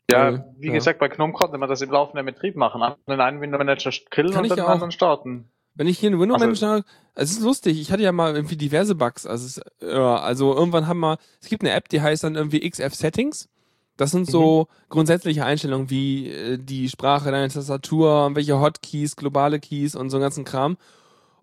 Ja, 0.10 0.30
Äh, 0.30 0.44
wie 0.58 0.68
ja. 0.68 0.74
gesagt, 0.74 1.00
bei 1.00 1.08
GNOME 1.08 1.34
konnte 1.34 1.58
man 1.58 1.68
das 1.70 1.82
im 1.82 1.90
laufenden 1.90 2.26
Betrieb 2.26 2.56
machen. 2.56 2.82
Den 3.08 3.20
einen 3.22 3.42
Window 3.42 3.58
Manager 3.58 3.92
killen 4.12 4.30
Kann 4.32 4.40
und 4.40 4.46
ich 4.46 4.50
den 4.52 4.60
ja 4.60 4.66
auch. 4.66 4.70
anderen 4.70 4.92
starten. 4.92 5.50
Wenn 5.74 5.88
ich 5.88 6.00
hier 6.00 6.10
einen 6.10 6.20
Window 6.20 6.36
Also- 6.36 6.46
Manager, 6.46 6.86
es 7.16 7.32
ist 7.32 7.42
lustig, 7.42 7.82
ich 7.82 7.92
hatte 7.92 8.04
ja 8.04 8.12
mal 8.12 8.34
irgendwie 8.36 8.56
diverse 8.56 8.96
Bugs. 8.96 9.26
Also, 9.26 9.46
es, 9.46 9.62
ja, 9.82 10.16
also 10.18 10.54
irgendwann 10.56 10.88
haben 10.88 11.00
wir, 11.00 11.18
es 11.42 11.50
gibt 11.50 11.64
eine 11.64 11.72
App, 11.74 11.90
die 11.90 12.02
heißt 12.02 12.24
dann 12.24 12.36
irgendwie 12.36 12.70
XF 12.70 12.94
Settings. 12.96 13.50
Das 13.98 14.12
sind 14.12 14.30
so 14.30 14.68
grundsätzliche 14.90 15.46
Einstellungen 15.46 15.90
wie 15.90 16.30
äh, 16.30 16.58
die 16.58 16.90
Sprache 16.90 17.32
deiner 17.32 17.50
Tastatur, 17.50 18.30
welche 18.34 18.60
Hotkeys, 18.60 19.16
globale 19.16 19.60
Keys 19.60 19.96
und 19.96 20.10
so 20.10 20.18
einen 20.18 20.24
ganzen 20.24 20.44
Kram. 20.44 20.78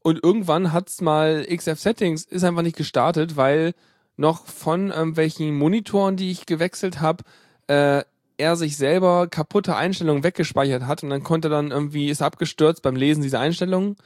Und 0.03 0.23
irgendwann 0.23 0.73
hat's 0.73 1.01
mal 1.01 1.47
XF 1.49 1.79
Settings, 1.79 2.25
ist 2.25 2.45
einfach 2.45 2.63
nicht 2.63 2.77
gestartet, 2.77 3.37
weil 3.37 3.75
noch 4.17 4.47
von 4.47 4.91
irgendwelchen 4.91 5.57
Monitoren, 5.57 6.17
die 6.17 6.31
ich 6.31 6.45
gewechselt 6.45 7.01
habe, 7.01 7.25
äh, 7.69 8.03
er 8.37 8.57
sich 8.57 8.77
selber 8.77 9.29
kaputte 9.29 9.77
Einstellungen 9.77 10.25
weggespeichert 10.25 10.87
hat 10.87 11.03
und 11.03 11.11
dann 11.11 11.23
konnte 11.23 11.49
dann 11.49 11.71
irgendwie, 11.71 12.11
ist 12.11 12.21
er 12.21 12.27
abgestürzt 12.27 12.83
beim 12.83 12.97
Lesen 12.97 13.23
dieser 13.23 13.41
Einstellungen. 13.41 13.97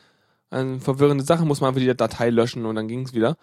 Eine 0.51 0.79
verwirrende 0.81 1.25
Sache, 1.25 1.45
muss 1.45 1.61
man 1.61 1.69
einfach 1.69 1.81
die 1.81 1.95
Datei 1.95 2.31
löschen 2.31 2.67
und 2.67 2.77
dann 2.77 2.89
ging's 2.89 3.15
wieder. 3.15 3.37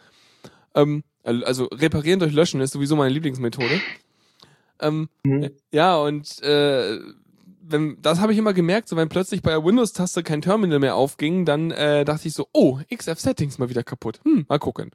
Ähm, 0.76 1.04
also 1.24 1.66
reparieren 1.66 2.20
durch 2.20 2.34
Löschen 2.34 2.62
ist 2.62 2.72
sowieso 2.72 2.96
meine 2.96 3.14
Lieblingsmethode. 3.14 3.82
Ähm, 4.84 5.10
Mhm. 5.26 5.50
ja, 5.72 5.96
und 5.98 6.42
äh, 6.44 7.00
wenn, 7.66 7.98
das 8.02 8.20
habe 8.20 8.34
ich 8.34 8.38
immer 8.38 8.54
gemerkt, 8.54 8.90
so 8.90 8.96
wenn 8.98 9.10
plötzlich 9.10 9.42
bei 9.42 9.52
der 9.52 9.64
Windows-Taste 9.64 10.22
kein 10.24 10.42
Terminal 10.42 10.80
mehr 10.80 10.96
aufging, 10.96 11.46
dann 11.46 11.72
äh, 11.72 12.04
dachte 12.06 12.28
ich 12.28 12.34
so, 12.34 12.48
oh, 12.52 12.80
XF-Settings 12.94 13.58
mal 13.58 13.70
wieder 13.70 13.84
kaputt. 13.84 14.20
Hm, 14.24 14.46
mal 14.50 14.60
gucken. 14.60 14.92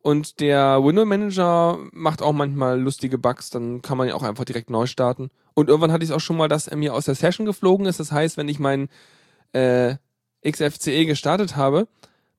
Und 0.00 0.40
der 0.40 0.82
Window 0.82 1.04
Manager 1.04 1.78
macht 1.92 2.22
auch 2.22 2.32
manchmal 2.32 2.80
lustige 2.80 3.18
Bugs, 3.18 3.50
dann 3.50 3.82
kann 3.82 3.98
man 3.98 4.08
ja 4.08 4.14
auch 4.14 4.24
einfach 4.24 4.44
direkt 4.44 4.68
neu 4.70 4.86
starten. 4.86 5.30
Und 5.54 5.68
irgendwann 5.68 5.92
hatte 5.92 6.02
ich 6.02 6.10
es 6.10 6.16
auch 6.16 6.20
schon 6.20 6.36
mal, 6.38 6.48
dass 6.48 6.66
er 6.66 6.76
mir 6.76 6.92
aus 6.94 7.04
der 7.04 7.14
Session 7.14 7.46
geflogen 7.46 7.86
ist. 7.86 8.00
Das 8.00 8.10
heißt, 8.10 8.36
wenn 8.36 8.48
ich 8.48 8.58
meinen 8.58 8.88
äh, 9.52 9.96
XFCE 10.44 11.04
gestartet 11.06 11.54
habe, 11.56 11.86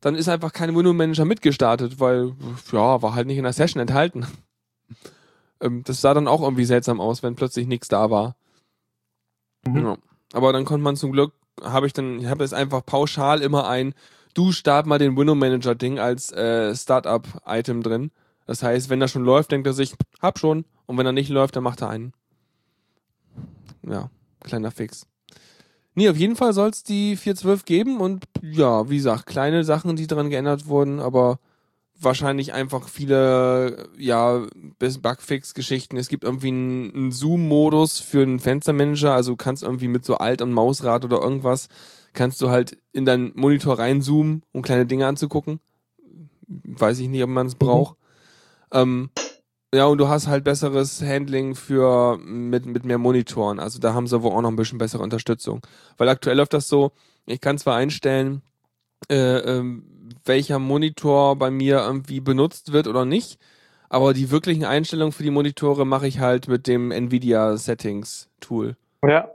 dann 0.01 0.15
ist 0.15 0.27
einfach 0.27 0.51
kein 0.51 0.75
Window 0.75 0.91
Manager 0.93 1.23
mitgestartet, 1.23 1.99
weil, 2.01 2.33
ja, 2.73 3.01
war 3.01 3.15
halt 3.15 3.27
nicht 3.27 3.37
in 3.37 3.43
der 3.43 3.53
Session 3.53 3.79
enthalten. 3.79 4.25
Ähm, 5.63 5.83
das 5.83 6.01
sah 6.01 6.13
dann 6.13 6.27
auch 6.27 6.41
irgendwie 6.41 6.65
seltsam 6.65 7.01
aus, 7.01 7.23
wenn 7.23 7.35
plötzlich 7.35 7.67
nichts 7.67 7.87
da 7.87 8.11
war. 8.11 8.35
Mhm. 9.65 9.77
Ja. 9.77 9.97
Aber 10.33 10.53
dann 10.53 10.65
konnte 10.65 10.83
man 10.83 10.95
zum 10.95 11.11
Glück, 11.11 11.33
habe 11.61 11.87
ich 11.87 11.93
dann, 11.93 12.19
ich 12.19 12.27
habe 12.27 12.43
jetzt 12.43 12.53
einfach 12.53 12.85
pauschal 12.85 13.41
immer 13.41 13.67
ein, 13.67 13.93
du 14.33 14.51
start 14.51 14.85
mal 14.85 14.99
den 14.99 15.15
Window 15.15 15.35
Manager 15.35 15.75
Ding 15.75 15.99
als 15.99 16.31
äh, 16.31 16.75
Startup-Item 16.75 17.83
drin. 17.83 18.11
Das 18.45 18.61
heißt, 18.61 18.89
wenn 18.89 19.01
er 19.01 19.07
schon 19.07 19.23
läuft, 19.23 19.51
denkt 19.51 19.67
er 19.67 19.73
sich, 19.73 19.95
hab 20.21 20.37
schon. 20.37 20.65
Und 20.85 20.97
wenn 20.97 21.05
er 21.05 21.13
nicht 21.13 21.29
läuft, 21.29 21.55
dann 21.55 21.63
macht 21.63 21.81
er 21.81 21.89
einen. 21.89 22.13
Ja, 23.83 24.09
kleiner 24.41 24.71
Fix. 24.71 25.07
Nee, 25.95 26.09
auf 26.09 26.17
jeden 26.17 26.35
Fall 26.35 26.53
soll 26.53 26.69
es 26.69 26.83
die 26.83 27.15
4.12 27.15 27.65
geben 27.65 27.99
und 27.99 28.25
ja, 28.41 28.89
wie 28.89 28.97
gesagt, 28.97 29.27
kleine 29.27 29.63
Sachen, 29.63 29.95
die 29.95 30.07
dran 30.07 30.29
geändert 30.29 30.65
wurden, 30.65 30.99
aber 30.99 31.39
wahrscheinlich 32.03 32.53
einfach 32.53 32.87
viele, 32.87 33.89
ja, 33.97 34.45
Bugfix-Geschichten. 34.79 35.97
Es 35.97 36.07
gibt 36.07 36.23
irgendwie 36.23 36.49
einen, 36.49 36.93
einen 36.93 37.11
Zoom-Modus 37.11 37.99
für 37.99 38.21
einen 38.21 38.39
Fenstermanager, 38.39 39.13
also 39.13 39.31
du 39.31 39.37
kannst 39.37 39.63
irgendwie 39.63 39.87
mit 39.87 40.05
so 40.05 40.17
Alt- 40.17 40.41
und 40.41 40.51
Mausrad 40.51 41.05
oder 41.05 41.21
irgendwas, 41.21 41.67
kannst 42.13 42.41
du 42.41 42.49
halt 42.49 42.77
in 42.91 43.05
deinen 43.05 43.31
Monitor 43.35 43.79
reinzoomen, 43.79 44.43
um 44.51 44.61
kleine 44.61 44.85
Dinge 44.85 45.07
anzugucken. 45.07 45.59
Weiß 46.47 46.99
ich 46.99 47.07
nicht, 47.07 47.23
ob 47.23 47.29
man 47.29 47.47
es 47.47 47.55
braucht. 47.55 47.97
Ähm, 48.71 49.09
ja, 49.73 49.85
und 49.85 49.97
du 49.97 50.07
hast 50.07 50.27
halt 50.27 50.43
besseres 50.43 51.01
Handling 51.01 51.55
für 51.55 52.17
mit, 52.17 52.67
mit 52.67 52.85
mehr 52.85 52.99
Monitoren. 52.99 53.59
Also 53.59 53.79
da 53.79 53.93
haben 53.95 54.05
sie 54.07 54.21
wohl 54.21 54.31
auch 54.31 54.41
noch 54.41 54.51
ein 54.51 54.55
bisschen 54.55 54.77
bessere 54.77 55.01
Unterstützung. 55.01 55.61
Weil 55.97 56.09
aktuell 56.09 56.37
läuft 56.37 56.53
das 56.53 56.67
so, 56.67 56.91
ich 57.25 57.41
kann 57.41 57.57
zwar 57.57 57.75
einstellen, 57.77 58.43
äh, 59.09 59.37
ähm, 59.37 59.92
welcher 60.25 60.59
Monitor 60.59 61.35
bei 61.35 61.51
mir 61.51 61.79
irgendwie 61.79 62.19
benutzt 62.19 62.73
wird 62.73 62.87
oder 62.87 63.05
nicht, 63.05 63.39
aber 63.89 64.13
die 64.13 64.31
wirklichen 64.31 64.65
Einstellungen 64.65 65.11
für 65.11 65.23
die 65.23 65.31
Monitore 65.31 65.85
mache 65.85 66.07
ich 66.07 66.19
halt 66.19 66.47
mit 66.47 66.67
dem 66.67 66.91
Nvidia 66.91 67.57
Settings 67.57 68.29
Tool. 68.39 68.75
Ja. 69.05 69.29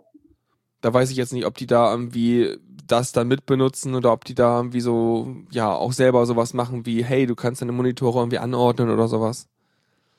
Da 0.81 0.93
weiß 0.93 1.11
ich 1.11 1.17
jetzt 1.17 1.33
nicht, 1.33 1.47
ob 1.47 1.57
die 1.57 1.67
da 1.67 1.91
irgendwie 1.91 2.59
das 2.87 3.13
dann 3.13 3.29
mitbenutzen 3.29 3.95
oder 3.95 4.13
ob 4.13 4.25
die 4.25 4.35
da 4.35 4.57
irgendwie 4.57 4.81
so, 4.81 5.37
ja, 5.51 5.73
auch 5.73 5.93
selber 5.93 6.27
sowas 6.27 6.55
machen 6.55 6.87
wie, 6.87 7.05
hey, 7.05 7.27
du 7.27 7.35
kannst 7.35 7.63
deine 7.63 7.73
Monitore 7.73 8.19
irgendwie 8.19 8.39
anordnen 8.39 8.91
oder 8.91 9.09
sowas. 9.09 9.47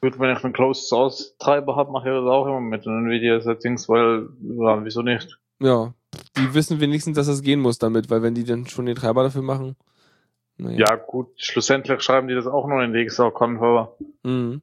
Gut, 0.01 0.17
wenn 0.19 0.35
ich 0.35 0.43
einen 0.43 0.53
Closed 0.53 0.87
Source 0.87 1.35
Treiber 1.39 1.75
habe, 1.75 1.91
mache 1.91 2.07
ich 2.07 2.15
das 2.15 2.25
auch 2.25 2.45
immer 2.45 2.61
mit 2.61 2.85
den 2.85 3.05
Nvidia 3.05 3.41
Settings, 3.41 3.89
weil, 3.89 4.29
ja, 4.41 4.83
wieso 4.85 5.01
nicht? 5.01 5.37
Ja, 5.59 5.93
die 6.37 6.53
wissen 6.53 6.79
wenigstens, 6.79 7.17
dass 7.17 7.27
das 7.27 7.41
gehen 7.41 7.59
muss 7.59 7.77
damit, 7.77 8.09
weil 8.09 8.21
wenn 8.21 8.35
die 8.35 8.45
dann 8.45 8.67
schon 8.67 8.85
den 8.85 8.95
Treiber 8.95 9.23
dafür 9.23 9.41
machen. 9.41 9.75
Naja. 10.59 10.85
Ja, 10.89 10.95
gut, 10.95 11.29
schlussendlich 11.37 12.01
schreiben 12.01 12.27
die 12.27 12.35
das 12.35 12.45
auch 12.45 12.67
nur 12.67 12.83
in 12.83 12.93
die 12.93 13.05
XR-Controller. 13.05 13.95
Mhm. 14.23 14.61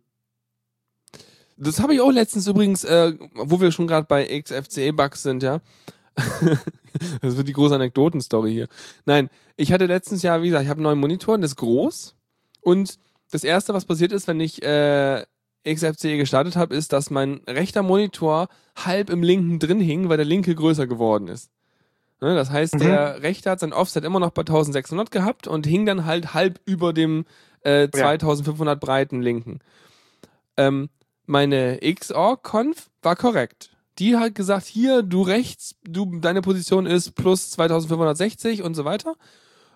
Das 1.56 1.80
habe 1.80 1.94
ich 1.94 2.02
auch 2.02 2.10
letztens 2.10 2.46
übrigens, 2.46 2.84
äh, 2.84 3.14
wo 3.34 3.60
wir 3.62 3.72
schon 3.72 3.86
gerade 3.86 4.06
bei 4.06 4.26
XFCE-Bugs 4.26 5.22
sind, 5.22 5.42
ja. 5.42 5.60
das 7.22 7.36
wird 7.38 7.48
die 7.48 7.54
große 7.54 7.74
Anekdotenstory 7.74 8.52
hier. 8.52 8.68
Nein, 9.06 9.30
ich 9.56 9.72
hatte 9.72 9.86
letztens 9.86 10.22
ja, 10.22 10.42
wie 10.42 10.48
gesagt, 10.48 10.64
ich 10.64 10.68
habe 10.68 10.78
einen 10.78 10.84
neuen 10.84 11.00
Monitor, 11.00 11.38
der 11.38 11.46
ist 11.46 11.56
groß. 11.56 12.14
Und 12.60 12.98
das 13.30 13.42
erste, 13.42 13.72
was 13.72 13.86
passiert 13.86 14.12
ist, 14.12 14.28
wenn 14.28 14.40
ich 14.40 14.62
äh, 14.62 15.24
XFCE 15.66 16.18
gestartet 16.18 16.56
habe, 16.56 16.74
ist, 16.74 16.92
dass 16.92 17.08
mein 17.08 17.40
rechter 17.48 17.82
Monitor 17.82 18.48
halb 18.76 19.08
im 19.08 19.22
linken 19.22 19.58
drin 19.58 19.80
hing, 19.80 20.10
weil 20.10 20.18
der 20.18 20.26
linke 20.26 20.54
größer 20.54 20.86
geworden 20.86 21.28
ist. 21.28 21.50
Ne, 22.20 22.34
das 22.34 22.50
heißt, 22.50 22.74
Mhm. 22.74 22.78
der 22.78 23.22
rechte 23.22 23.50
hat 23.50 23.60
sein 23.60 23.72
Offset 23.74 24.04
immer 24.04 24.20
noch 24.20 24.30
bei 24.30 24.42
1600 24.42 25.10
gehabt 25.10 25.46
und 25.46 25.66
hing 25.66 25.84
dann 25.84 26.06
halt 26.06 26.32
halb 26.34 26.60
über 26.64 26.92
dem 26.92 27.26
äh, 27.62 27.88
2500 27.90 28.78
breiten 28.80 29.20
linken. 29.20 29.60
Ähm, 30.56 30.88
meine 31.26 31.78
XOR-Conf 31.82 32.88
war 33.02 33.16
korrekt. 33.16 33.70
Die 33.98 34.16
hat 34.16 34.34
gesagt, 34.34 34.66
hier, 34.66 35.02
du 35.02 35.22
rechts, 35.22 35.74
du, 35.82 36.18
deine 36.20 36.42
Position 36.42 36.86
ist 36.86 37.14
plus 37.14 37.50
2560 37.50 38.62
und 38.62 38.74
so 38.74 38.84
weiter. 38.84 39.14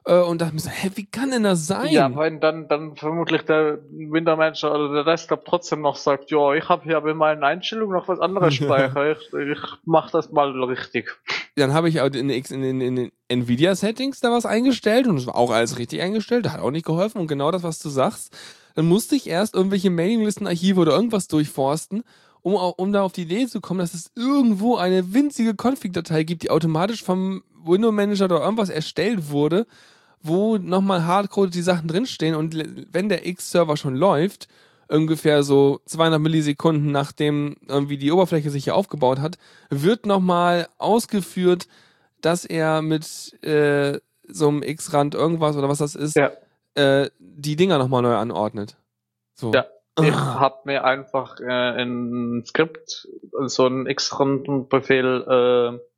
Äh, 0.07 0.21
und 0.21 0.41
dachte 0.41 0.55
mir 0.55 0.61
so, 0.61 0.71
hä, 0.71 0.91
wie 0.95 1.07
kann 1.07 1.31
denn 1.31 1.43
das 1.43 1.67
sein? 1.67 1.91
Ja, 1.91 2.15
weil 2.15 2.39
dann, 2.39 2.69
dann 2.69 2.97
vermutlich 2.97 3.43
der 3.43 3.79
Window 3.91 4.37
Manager 4.37 4.75
oder 4.75 4.93
der 4.95 5.05
Desktop 5.05 5.45
trotzdem 5.45 5.83
noch 5.83 5.97
sagt, 5.97 6.31
ja, 6.31 6.55
ich 6.55 6.69
habe 6.69 6.85
hier 6.85 6.97
aber 6.97 7.11
in 7.11 7.17
meinen 7.17 7.45
Einstellungen 7.45 7.95
noch 7.97 8.09
was 8.09 8.21
anderes 8.21 8.55
speichern. 8.57 9.13
ich, 9.13 9.33
ich 9.33 9.59
mach 9.85 10.11
das 10.11 10.33
mal 10.33 10.51
richtig. 10.65 11.11
Dann 11.57 11.75
habe 11.75 11.89
ich 11.89 12.01
auch 12.01 12.07
in, 12.07 12.31
in, 12.31 12.81
in, 12.81 12.97
den 12.97 13.13
Nvidia-Settings 13.29 14.21
da 14.21 14.31
was 14.33 14.47
eingestellt 14.47 15.07
und 15.07 15.19
es 15.19 15.27
war 15.27 15.37
auch 15.37 15.51
alles 15.51 15.79
richtig 15.79 16.01
eingestellt, 16.01 16.51
hat 16.51 16.61
auch 16.61 16.71
nicht 16.71 16.87
geholfen 16.87 17.21
und 17.21 17.27
genau 17.27 17.51
das, 17.51 17.63
was 17.63 17.79
du 17.79 17.89
sagst. 17.89 18.37
Dann 18.75 18.87
musste 18.87 19.17
ich 19.17 19.29
erst 19.29 19.55
irgendwelche 19.55 19.91
Mailinglisten-Archive 19.91 20.81
oder 20.81 20.93
irgendwas 20.93 21.29
durchforsten, 21.29 22.03
um, 22.43 22.55
um 22.55 22.93
da 22.93 23.03
auf 23.03 23.13
die 23.13 23.23
Idee 23.23 23.47
zu 23.47 23.61
kommen, 23.61 23.81
dass 23.81 23.95
es 23.95 24.11
irgendwo 24.17 24.77
eine 24.77 25.13
winzige 25.13 25.55
Config-Datei 25.55 26.23
gibt, 26.23 26.43
die 26.43 26.51
automatisch 26.51 27.05
vom 27.05 27.43
Window 27.65 27.93
Manager 27.93 28.27
oder 28.27 28.41
irgendwas 28.43 28.69
erstellt 28.71 29.31
wurde, 29.31 29.67
wo 30.23 30.59
nochmal 30.59 31.05
hardcoded 31.07 31.55
die 31.55 31.63
Sachen 31.63 31.89
drinstehen 31.89 32.35
und 32.35 32.55
wenn 32.93 33.09
der 33.09 33.27
X-Server 33.27 33.77
schon 33.77 33.97
läuft, 33.97 34.49
ungefähr 34.89 35.43
so 35.43 35.81
200 35.87 36.21
Millisekunden 36.21 36.91
nachdem 36.91 37.57
irgendwie 37.69 37.97
die 37.97 38.11
Oberfläche 38.13 38.51
sich 38.51 38.65
hier 38.65 38.75
aufgebaut 38.75 39.21
hat, 39.21 39.39
wird 39.71 40.05
nochmal 40.07 40.69
ausgeführt, 40.79 41.69
dass 42.21 42.45
er 42.45 42.83
mit 42.83 43.33
äh, 43.45 43.99
so 44.29 44.49
einem 44.49 44.63
X-Rand 44.63 45.15
irgendwas 45.15 45.57
oder 45.57 45.69
was 45.69 45.79
das 45.79 45.95
ist, 45.95 46.17
Ja. 46.17 46.31
äh, 46.75 47.09
die 47.19 47.57
Dinger 47.57 47.79
nochmal 47.79 48.03
neu 48.03 48.15
anordnet. 48.17 48.77
So. 49.35 49.53
Ja. 49.53 49.65
Ich 50.03 50.15
Ah. 50.15 50.39
habe 50.41 50.57
mir 50.65 50.85
einfach 50.85 51.41
äh, 51.41 51.45
ein 51.83 52.43
Skript, 52.47 53.09
so 53.47 53.67
einen 53.67 53.87
X-Befehl 53.87 55.25
äh, 55.29 55.90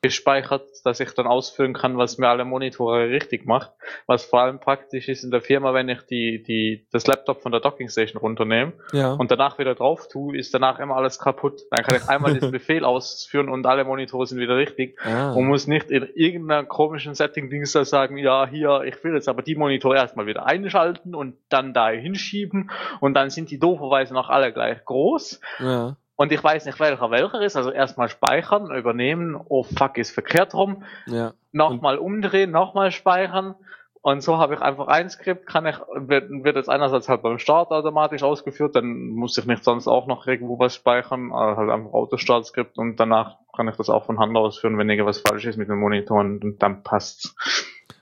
gespeichert, 0.00 0.62
dass 0.84 1.00
ich 1.00 1.10
dann 1.12 1.26
ausführen 1.26 1.74
kann, 1.74 1.98
was 1.98 2.18
mir 2.18 2.28
alle 2.28 2.44
Monitore 2.44 3.08
richtig 3.08 3.46
macht. 3.46 3.72
Was 4.06 4.24
vor 4.24 4.40
allem 4.40 4.60
praktisch 4.60 5.08
ist 5.08 5.24
in 5.24 5.30
der 5.32 5.40
Firma, 5.40 5.74
wenn 5.74 5.88
ich 5.88 6.02
die, 6.02 6.42
die, 6.42 6.86
das 6.92 7.06
Laptop 7.08 7.42
von 7.42 7.50
der 7.50 7.60
Dockingstation 7.60 8.20
runternehme 8.20 8.74
Ja. 8.92 9.14
und 9.14 9.30
danach 9.30 9.58
wieder 9.58 9.74
drauf 9.74 10.06
tue, 10.08 10.36
ist 10.38 10.54
danach 10.54 10.78
immer 10.78 10.96
alles 10.96 11.18
kaputt. 11.18 11.60
Dann 11.70 11.84
kann 11.84 11.96
ich 11.96 12.08
einmal 12.08 12.32
diesen 12.32 12.52
Befehl 12.52 12.84
ausführen 12.84 13.48
und 13.48 13.66
alle 13.66 13.84
Monitore 13.84 14.26
sind 14.26 14.38
wieder 14.38 14.56
richtig 14.56 14.96
ah. 15.04 15.32
und 15.32 15.46
muss 15.46 15.66
nicht 15.66 15.90
in 15.90 16.08
irgendeiner 16.14 16.64
komischen 16.64 17.14
Setting-Dings 17.14 17.72
da 17.72 17.84
sagen, 17.84 18.18
ja, 18.18 18.46
hier, 18.46 18.82
ich 18.86 19.02
will 19.02 19.14
jetzt 19.14 19.28
aber 19.28 19.42
die 19.42 19.56
Monitore 19.56 19.96
erstmal 19.96 20.26
wieder 20.26 20.46
einschalten 20.46 21.16
und 21.16 21.36
dann 21.48 21.74
da 21.74 21.88
hinschieben 21.90 22.70
und 23.00 23.14
dann 23.14 23.30
sind 23.30 23.50
die 23.50 23.58
dooferweise 23.58 24.14
noch 24.14 24.28
alle 24.28 24.52
gleich 24.52 24.84
groß 24.84 25.40
ja. 25.58 25.96
Und 26.18 26.32
ich 26.32 26.42
weiß 26.42 26.66
nicht, 26.66 26.80
welcher 26.80 27.10
welcher 27.12 27.40
ist, 27.40 27.56
also 27.56 27.70
erstmal 27.70 28.08
speichern, 28.08 28.74
übernehmen, 28.74 29.40
oh 29.48 29.62
fuck, 29.62 29.96
ist 29.98 30.10
verkehrt 30.10 30.52
rum, 30.52 30.82
Ja. 31.06 31.32
nochmal 31.52 31.96
umdrehen, 31.96 32.50
nochmal 32.50 32.90
speichern 32.90 33.54
und 34.02 34.22
so 34.22 34.38
habe 34.38 34.54
ich 34.54 34.60
einfach 34.60 34.88
ein 34.88 35.08
Skript, 35.10 35.46
kann 35.46 35.66
ich, 35.66 35.76
wird, 35.94 36.28
wird 36.30 36.56
jetzt 36.56 36.68
einerseits 36.68 37.08
halt 37.08 37.22
beim 37.22 37.38
Start 37.38 37.70
automatisch 37.70 38.22
ausgeführt, 38.24 38.74
dann 38.74 39.10
muss 39.10 39.38
ich 39.38 39.46
nicht 39.46 39.62
sonst 39.62 39.86
auch 39.86 40.06
noch 40.08 40.26
irgendwo 40.26 40.58
was 40.58 40.74
speichern, 40.74 41.32
also 41.32 41.56
halt 41.60 41.70
einfach 41.70 41.92
Autostart-Skript 41.92 42.78
und 42.78 42.96
danach 42.96 43.36
kann 43.54 43.68
ich 43.68 43.76
das 43.76 43.88
auch 43.88 44.04
von 44.04 44.18
Hand 44.18 44.36
ausführen, 44.36 44.76
wenn 44.76 44.90
irgendwas 44.90 45.20
falsch 45.20 45.44
ist 45.44 45.56
mit 45.56 45.68
den 45.68 45.78
Monitoren 45.78 46.38
und 46.42 46.58
dann 46.62 46.82
passt's. 46.82 47.34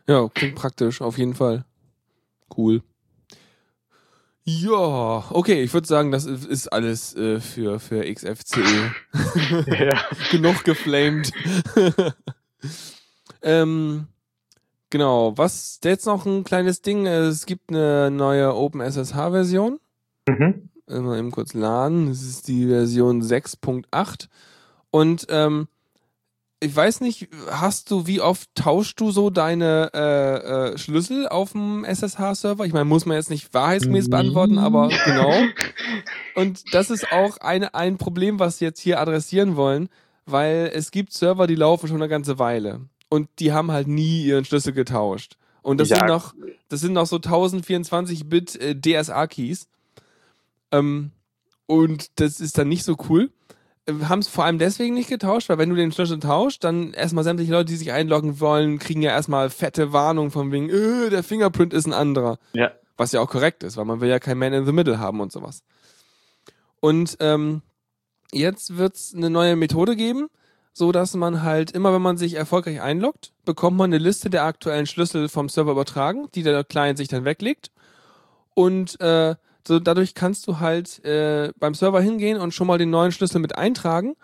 Ja, 0.07 0.27
klingt 0.33 0.55
praktisch, 0.55 1.03
auf 1.03 1.19
jeden 1.19 1.35
Fall. 1.35 1.65
Cool. 2.57 2.83
Ja, 4.49 5.25
okay, 5.31 5.61
ich 5.65 5.75
würde 5.75 5.89
sagen, 5.89 6.13
das 6.13 6.25
ist 6.25 6.69
alles 6.69 7.17
äh, 7.17 7.41
für, 7.41 7.81
für 7.81 8.05
XFCE. 8.05 8.93
ja. 9.67 10.01
Genug 10.31 10.63
geflamed. 10.63 11.33
ähm, 13.43 14.07
genau, 14.89 15.37
was 15.37 15.81
jetzt 15.83 16.07
noch 16.07 16.27
ein 16.27 16.45
kleines 16.45 16.81
Ding, 16.81 17.07
es 17.07 17.45
gibt 17.47 17.71
eine 17.71 18.13
neue 18.13 18.55
OpenSSH-Version. 18.55 19.81
Mhm. 20.29 20.69
Mal 20.87 21.19
eben 21.19 21.33
kurz 21.33 21.53
laden. 21.53 22.07
Das 22.09 22.23
ist 22.23 22.47
die 22.47 22.69
Version 22.69 23.23
6.8. 23.23 24.29
Und 24.93 25.27
ähm, 25.29 25.67
ich 26.61 26.75
weiß 26.75 27.03
nicht, 27.03 27.29
hast 27.51 27.91
du, 27.91 28.07
wie 28.07 28.21
oft 28.21 28.49
tauschst 28.55 28.99
du 28.99 29.11
so 29.11 29.29
deine 29.31 29.91
äh, 29.93 30.71
äh, 30.73 30.79
Schlüssel 30.79 31.29
auf 31.29 31.53
dem 31.53 31.85
SSH-Server? 31.85 32.65
Ich 32.65 32.73
meine, 32.73 32.87
muss 32.87 33.05
man 33.05 33.17
jetzt 33.17 33.29
nicht 33.31 33.53
wahrheitsgemäß 33.53 34.09
beantworten, 34.09 34.59
aber 34.59 34.91
genau. 35.05 35.45
Und 36.35 36.75
das 36.75 36.91
ist 36.91 37.13
auch 37.13 37.37
eine, 37.39 37.75
ein 37.75 37.99
Problem, 37.99 38.39
was 38.39 38.61
wir 38.61 38.69
jetzt 38.69 38.81
hier 38.81 39.01
adressieren 39.01 39.57
wollen, 39.57 39.89
weil 40.25 40.71
es 40.75 40.91
gibt 40.91 41.13
Server, 41.13 41.47
die 41.47 41.55
laufen 41.55 41.89
schon 41.89 41.97
eine 41.97 42.09
ganze 42.09 42.39
Weile. 42.39 42.81
Und 43.09 43.29
die 43.39 43.53
haben 43.53 43.71
halt 43.71 43.87
nie 43.87 44.25
ihren 44.25 44.45
Schlüssel 44.45 44.73
getauscht. 44.73 45.37
Und 45.63 45.79
das 45.79 45.91
Ja. 45.91 45.99
sind 45.99 46.07
noch, 46.09 46.35
das 46.69 46.81
sind 46.81 46.95
noch 46.95 47.07
so 47.07 47.17
1024-Bit 47.17 48.57
äh, 48.61 48.75
DSA-Keys. 48.81 49.69
Ähm, 50.73 51.11
und 51.67 52.19
das 52.21 52.41
ist 52.41 52.57
dann 52.59 52.69
nicht 52.69 52.85
so 52.85 52.97
cool. 53.09 53.31
Haben 53.89 54.19
es 54.19 54.29
vor 54.29 54.45
allem 54.45 54.59
deswegen 54.59 54.95
nicht 54.95 55.09
getauscht, 55.09 55.49
weil 55.49 55.59
wenn 55.59 55.71
du 55.71 55.77
den 55.77 55.93
Schlüssel 55.93 56.19
tauscht, 56.19 56.65
dann 56.65 56.93
erstmal 56.93 57.23
sämtliche 57.23 57.53
Leute, 57.53 57.67
die 57.67 57.77
sich 57.77 57.93
einloggen 57.93 58.41
wollen, 58.41 58.81
kriegen 58.81 59.01
ja 59.01 59.13
erstmal 59.13 59.49
fette 59.49 59.93
Warnung 59.93 60.33
von 60.33 60.51
wegen, 60.51 60.69
äh, 60.69 61.09
der 61.09 61.23
Fingerprint 61.23 61.73
ist 61.73 61.87
ein 61.87 61.93
anderer. 61.93 62.39
Ja. 62.53 62.73
Was 62.97 63.13
ja 63.13 63.21
auch 63.21 63.31
korrekt 63.31 63.63
ist, 63.63 63.77
weil 63.77 63.85
man 63.85 64.01
will 64.01 64.09
ja 64.09 64.19
kein 64.19 64.39
Man 64.39 64.53
in 64.53 64.67
the 64.67 64.73
Middle 64.73 64.99
haben 64.99 65.21
und 65.21 65.31
sowas. 65.31 65.63
Und 66.81 67.17
ähm, 67.21 67.63
jetzt 68.33 68.77
wird's 68.77 69.15
eine 69.15 69.31
neue 69.31 69.55
Methode 69.55 69.95
geben, 69.95 70.29
so 70.73 70.93
dass 70.93 71.15
man 71.15 71.43
halt 71.43 71.71
immer, 71.71 71.93
wenn 71.93 72.03
man 72.03 72.17
sich 72.17 72.35
erfolgreich 72.35 72.81
einloggt, 72.81 73.33
bekommt 73.45 73.77
man 73.77 73.91
eine 73.93 73.99
Liste 73.99 74.31
der 74.31 74.45
aktuellen 74.45 74.87
Schlüssel 74.87 75.29
vom 75.29 75.49
Server 75.49 75.73
übertragen, 75.73 76.29
die 76.35 76.43
der 76.43 76.65
Client 76.65 76.99
sich 76.99 77.09
dann 77.09 77.25
weglegt. 77.25 77.71
Und 78.55 79.01
äh, 79.01 79.37
so 79.67 79.79
dadurch 79.79 80.15
kannst 80.15 80.47
du 80.47 80.61
halt 80.61 81.05
äh, 81.05 81.53
beim 81.59 81.75
Server 81.75 82.01
hingehen 82.01 82.39
und 82.39 82.55
schon 82.55 82.67
mal 82.67 82.79
den 82.79 82.91
neuen 82.91 83.13
Schlüssel 83.13 83.41
mit 83.41 83.57
eintragen. 83.57 84.17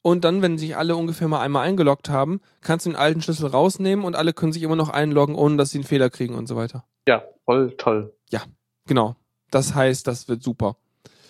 Und 0.00 0.24
dann, 0.24 0.42
wenn 0.42 0.58
sich 0.58 0.76
alle 0.76 0.96
ungefähr 0.96 1.28
mal 1.28 1.40
einmal 1.40 1.66
eingeloggt 1.66 2.08
haben, 2.08 2.40
kannst 2.62 2.86
du 2.86 2.90
den 2.90 2.96
alten 2.96 3.20
Schlüssel 3.20 3.48
rausnehmen 3.48 4.04
und 4.04 4.16
alle 4.16 4.32
können 4.32 4.52
sich 4.52 4.62
immer 4.62 4.76
noch 4.76 4.88
einloggen, 4.88 5.34
ohne 5.34 5.56
dass 5.56 5.70
sie 5.70 5.78
einen 5.78 5.84
Fehler 5.84 6.08
kriegen 6.08 6.34
und 6.34 6.46
so 6.46 6.56
weiter. 6.56 6.84
Ja, 7.06 7.24
voll 7.44 7.72
toll. 7.76 8.14
Genau. 8.88 9.14
Das 9.50 9.74
heißt, 9.74 10.06
das 10.06 10.28
wird 10.28 10.42
super. 10.42 10.76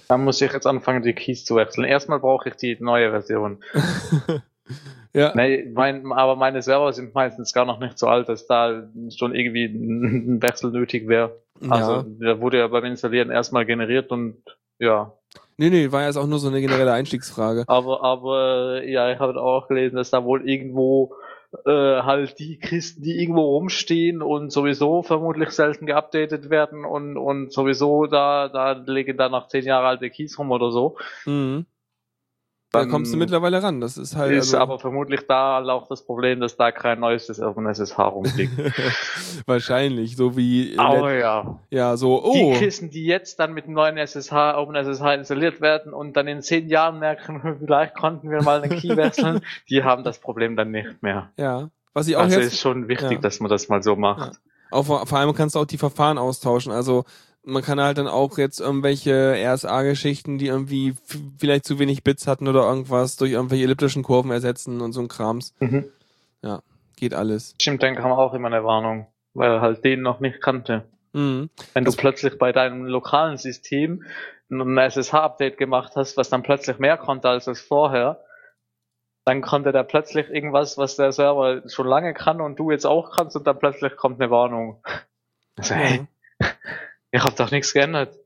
Dann 0.09 0.25
muss 0.25 0.41
ich 0.41 0.51
jetzt 0.51 0.67
anfangen, 0.67 1.03
die 1.03 1.13
Keys 1.13 1.45
zu 1.45 1.57
wechseln. 1.57 1.85
Erstmal 1.85 2.21
brauche 2.21 2.49
ich 2.49 2.55
die 2.55 2.79
neue 2.81 3.11
Version. 3.11 3.63
ja. 5.13 5.35
Nee, 5.35 5.71
mein, 5.75 6.11
aber 6.13 6.37
meine 6.37 6.63
Server 6.63 6.93
sind 6.95 7.15
meistens 7.15 7.53
gar 7.53 7.67
noch 7.67 7.79
nicht 7.79 7.99
so 7.99 8.07
alt, 8.07 8.29
dass 8.29 8.47
da 8.47 8.89
schon 9.15 9.35
irgendwie 9.35 9.67
ein 9.67 10.41
Wechsel 10.41 10.71
nötig 10.71 11.09
wäre. 11.09 11.43
Also, 11.69 11.93
ja. 11.93 12.05
der 12.07 12.41
wurde 12.41 12.59
ja 12.59 12.69
beim 12.69 12.85
Installieren 12.85 13.31
erstmal 13.31 13.67
generiert 13.67 14.11
und 14.11 14.43
ja. 14.79 15.13
Nee, 15.57 15.71
nee, 15.71 15.91
war 15.91 16.05
jetzt 16.05 16.17
auch 16.17 16.27
nur 16.27 16.39
so 16.39 16.49
eine 16.49 16.61
generelle 16.61 16.93
Einstiegsfrage. 16.93 17.65
Aber, 17.67 18.05
aber, 18.05 18.85
ja, 18.85 19.11
ich 19.13 19.19
habe 19.19 19.41
auch 19.41 19.67
gelesen, 19.67 19.97
dass 19.97 20.11
da 20.11 20.25
wohl 20.25 20.49
irgendwo 20.49 21.17
äh, 21.65 22.03
halt 22.03 22.39
die 22.39 22.59
Kisten, 22.59 23.03
die 23.03 23.21
irgendwo 23.21 23.43
rumstehen 23.57 24.23
und 24.23 24.53
sowieso 24.53 25.03
vermutlich 25.03 25.51
selten 25.51 25.87
geupdatet 25.87 26.51
werden 26.51 26.85
und, 26.85 27.17
und 27.17 27.53
sowieso 27.53 28.07
da, 28.07 28.49
da 28.49 28.73
liegen 28.73 29.17
da 29.17 29.29
noch 29.29 29.49
zehn 29.49 29.65
Jahre 29.65 29.89
alte 29.89 30.11
Keys 30.11 30.39
rum 30.39 30.51
oder 30.51 30.71
so. 30.71 30.97
Mhm. 31.27 31.67
Da 32.71 32.81
Dann 32.81 32.91
kommst 32.91 33.15
du 33.15 33.17
mittlerweile 33.17 33.63
ran. 33.63 33.81
Das 33.81 33.97
ist 33.97 34.15
halt. 34.15 34.31
ist 34.33 34.53
also, 34.53 34.59
aber 34.59 34.79
vermutlich 34.79 35.27
da 35.27 35.65
auch 35.65 35.89
das 35.89 36.05
Problem, 36.05 36.41
dass 36.41 36.59
da 36.59 36.71
kein 36.71 37.01
neuestes 37.01 37.41
auf 37.41 37.55
dem 37.55 37.67
SSH 37.67 37.99
rumliegt. 37.99 38.53
Wahrscheinlich, 39.47 40.17
so 40.17 40.37
wie. 40.37 40.79
Aber 40.79 41.15
ja. 41.15 41.61
ja, 41.71 41.97
so, 41.97 42.31
Die 42.35 42.43
oh. 42.43 42.55
Kisten, 42.59 42.91
die 42.91 43.07
jetzt 43.07 43.41
dann 43.41 43.55
mit 43.55 43.65
dem 43.65 43.73
neuen 43.73 43.97
SSH, 43.97 44.33
OpenSSH 44.59 45.01
installiert 45.15 45.63
werden 45.63 45.95
und 45.95 46.15
dann 46.19 46.29
in 46.29 46.43
zehn 46.43 46.69
Jahren 46.69 46.99
merken, 46.99 47.57
vielleicht 47.65 47.95
konnten 47.95 48.31
wir 48.31 48.43
mal 48.43 48.61
einen 48.61 48.79
Key 48.79 48.95
wechseln, 48.95 49.41
die 49.71 49.83
haben 49.83 50.05
das 50.05 50.19
Problem 50.19 50.55
dann 50.55 50.71
nicht 50.71 51.03
mehr. 51.03 51.31
Ja. 51.39 51.71
Was 51.95 52.07
ich 52.07 52.17
auch 52.17 52.23
Also 52.23 52.39
jetzt. 52.39 52.53
ist 52.53 52.61
schon 52.61 52.87
wichtig, 52.87 53.13
ja. 53.13 53.19
dass 53.19 53.41
man 53.41 53.49
das 53.49 53.71
mal 53.71 53.83
so 53.83 53.97
macht. 53.97 54.39
Auch 54.71 54.85
vor, 54.85 55.07
vor 55.07 55.19
allem 55.19 55.33
kannst 55.33 55.55
du 55.55 55.61
auch 55.61 55.65
die 55.65 55.79
Verfahren 55.79 56.19
austauschen. 56.19 56.71
Also 56.71 57.07
man 57.45 57.63
kann 57.63 57.81
halt 57.81 57.99
dann 57.99 58.09
auch 58.09 58.37
jetzt 58.39 58.61
irgendwelche 58.61 59.35
RSA-Geschichten, 59.39 60.39
die 60.39 60.47
irgendwie 60.49 60.95
vielleicht 61.39 61.65
zu 61.65 61.79
wenig 61.79 62.05
Bits 62.05 62.27
hatten 62.27 62.47
oder 62.49 62.63
irgendwas, 62.69 63.17
durch 63.17 63.33
irgendwelche 63.33 63.65
elliptischen 63.65 64.03
Kurven 64.03 64.31
ersetzen 64.31 64.81
und 64.81 64.93
so 64.93 65.01
ein 65.01 65.09
Krams. 65.09 65.55
Mhm. 65.61 65.85
Geht 66.97 67.15
alles. 67.15 67.55
Stimmt, 67.61 67.85
dann 67.85 67.95
kam 67.95 68.11
auch 68.11 68.35
immer 68.35 68.49
eine 68.49 68.65
Warnung, 68.65 69.07
weil 69.33 69.53
er 69.53 69.61
halt 69.61 69.85
den 69.85 70.03
noch 70.03 70.19
nicht 70.19 70.41
kannte. 70.43 70.83
Mhm. 71.13 71.49
Wenn 71.73 71.85
du 71.85 71.91
Das- 71.93 71.97
plötzlich 71.97 72.37
bei 72.39 72.51
deinem 72.51 72.87
lokalen 72.87 73.37
System 73.37 74.03
ein 74.51 74.77
SSH-Update 74.79 75.59
gemacht 75.59 75.93
hast, 75.95 76.17
was 76.17 76.29
dann 76.29 76.43
plötzlich 76.43 76.81
mehr 76.81 76.97
konnte 76.97 77.29
als 77.29 77.45
das 77.45 77.61
vorher, 77.61 78.25
dann 79.27 79.43
konnte 79.43 79.71
der 79.71 79.85
plötzlich 79.85 80.29
irgendwas, 80.29 80.77
was 80.77 80.97
der 80.97 81.13
Server 81.13 81.63
schon 81.69 81.87
lange 81.87 82.15
kann 82.15 82.41
und 82.41 82.59
du 82.59 82.73
jetzt 82.73 82.85
auch 82.87 83.15
kannst 83.17 83.37
und 83.37 83.47
dann 83.47 83.61
plötzlich 83.61 83.95
kommt 83.97 84.21
eine 84.21 84.31
Warnung. 84.33 84.83
Also, 85.57 85.75
hey, 85.77 86.07
ich 87.11 87.23
hab 87.23 87.37
doch 87.37 87.51
nichts 87.51 87.73
geändert. 87.73 88.17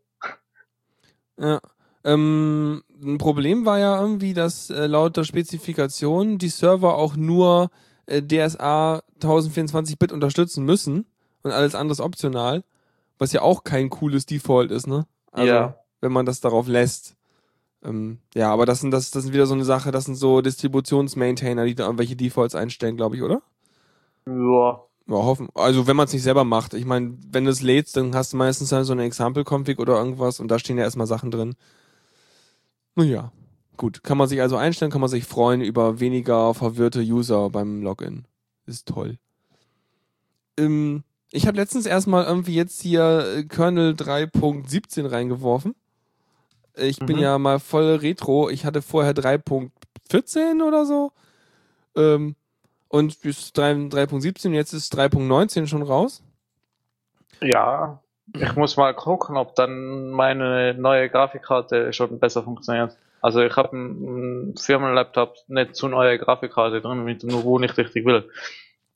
Ja. 1.38 1.60
Ähm, 2.04 2.82
ein 3.02 3.18
Problem 3.18 3.64
war 3.64 3.78
ja 3.78 4.00
irgendwie, 4.00 4.34
dass 4.34 4.70
äh, 4.70 4.86
laut 4.86 5.16
der 5.16 5.24
Spezifikation 5.24 6.38
die 6.38 6.48
Server 6.48 6.96
auch 6.96 7.14
nur 7.16 7.70
äh, 8.06 8.20
DSA 8.22 9.02
1024-Bit 9.20 10.10
unterstützen 10.12 10.64
müssen 10.64 11.06
und 11.44 11.52
alles 11.52 11.74
anderes 11.76 12.00
optional, 12.00 12.64
was 13.18 13.32
ja 13.32 13.42
auch 13.42 13.62
kein 13.62 13.88
cooles 13.88 14.26
Default 14.26 14.72
ist, 14.72 14.86
ne? 14.88 15.06
Also, 15.30 15.52
Ja. 15.52 15.76
wenn 16.00 16.12
man 16.12 16.26
das 16.26 16.40
darauf 16.40 16.66
lässt. 16.66 17.16
Ähm, 17.84 18.18
ja, 18.34 18.52
aber 18.52 18.66
das 18.66 18.80
sind 18.80 18.90
das, 18.90 19.10
das 19.12 19.22
sind 19.24 19.32
wieder 19.32 19.46
so 19.46 19.54
eine 19.54 19.64
Sache, 19.64 19.92
das 19.92 20.04
sind 20.04 20.16
so 20.16 20.40
Distributionsmaintainer, 20.40 21.64
die 21.64 21.74
da 21.76 21.84
irgendwelche 21.84 22.16
Defaults 22.16 22.54
einstellen, 22.56 22.96
glaube 22.96 23.16
ich, 23.16 23.22
oder? 23.22 23.42
Ja. 24.26 24.80
Ja, 25.12 25.18
hoffen. 25.24 25.48
Also 25.54 25.86
wenn 25.86 25.96
man 25.96 26.06
es 26.06 26.12
nicht 26.12 26.22
selber 26.22 26.44
macht. 26.44 26.74
Ich 26.74 26.84
meine, 26.84 27.16
wenn 27.30 27.44
du 27.44 27.50
es 27.50 27.62
lädst, 27.62 27.96
dann 27.96 28.14
hast 28.14 28.32
du 28.32 28.36
meistens 28.36 28.72
halt 28.72 28.86
so 28.86 28.92
eine 28.92 29.04
Example-Config 29.04 29.78
oder 29.78 29.96
irgendwas 29.98 30.40
und 30.40 30.48
da 30.48 30.58
stehen 30.58 30.78
ja 30.78 30.84
erstmal 30.84 31.06
Sachen 31.06 31.30
drin. 31.30 31.54
Naja, 32.94 33.32
gut. 33.76 34.02
Kann 34.02 34.18
man 34.18 34.28
sich 34.28 34.40
also 34.40 34.56
einstellen, 34.56 34.90
kann 34.90 35.00
man 35.00 35.10
sich 35.10 35.24
freuen 35.24 35.60
über 35.60 36.00
weniger 36.00 36.54
verwirrte 36.54 37.00
User 37.00 37.50
beim 37.50 37.82
Login. 37.82 38.26
Ist 38.66 38.88
toll. 38.88 39.18
Ähm, 40.58 41.02
ich 41.30 41.46
habe 41.46 41.56
letztens 41.56 41.86
erstmal 41.86 42.24
irgendwie 42.24 42.54
jetzt 42.54 42.80
hier 42.82 43.26
äh, 43.38 43.44
Kernel 43.44 43.94
3.17 43.94 45.10
reingeworfen. 45.10 45.74
Ich 46.76 46.98
bin 46.98 47.16
Mhm. 47.16 47.22
ja 47.22 47.38
mal 47.38 47.58
voll 47.58 47.96
retro. 47.96 48.48
Ich 48.50 48.64
hatte 48.64 48.82
vorher 48.82 49.14
3.14 49.14 50.62
oder 50.66 50.86
so. 50.86 51.12
Ähm, 51.96 52.34
und 52.92 53.22
bis 53.22 53.52
3 53.54 53.72
3.17, 53.72 54.50
jetzt 54.52 54.74
ist 54.74 54.94
3.19 54.94 55.66
schon 55.66 55.82
raus. 55.82 56.22
Ja. 57.40 58.00
Ich 58.34 58.54
muss 58.54 58.76
mal 58.76 58.94
gucken, 58.94 59.36
ob 59.36 59.54
dann 59.56 60.10
meine 60.10 60.74
neue 60.74 61.08
Grafikkarte 61.08 61.92
schon 61.92 62.20
besser 62.20 62.42
funktioniert. 62.42 62.96
Also 63.22 63.40
ich 63.40 63.56
habe 63.56 63.72
einen 63.72 64.56
Firmenlaptop 64.56 65.36
nicht 65.48 65.74
zu 65.74 65.88
neue 65.88 66.18
Grafikkarte 66.18 66.80
drin, 66.80 67.04
mit 67.04 67.24
nur 67.24 67.44
wo 67.44 67.58
nicht 67.58 67.76
richtig 67.78 68.04
will. 68.04 68.28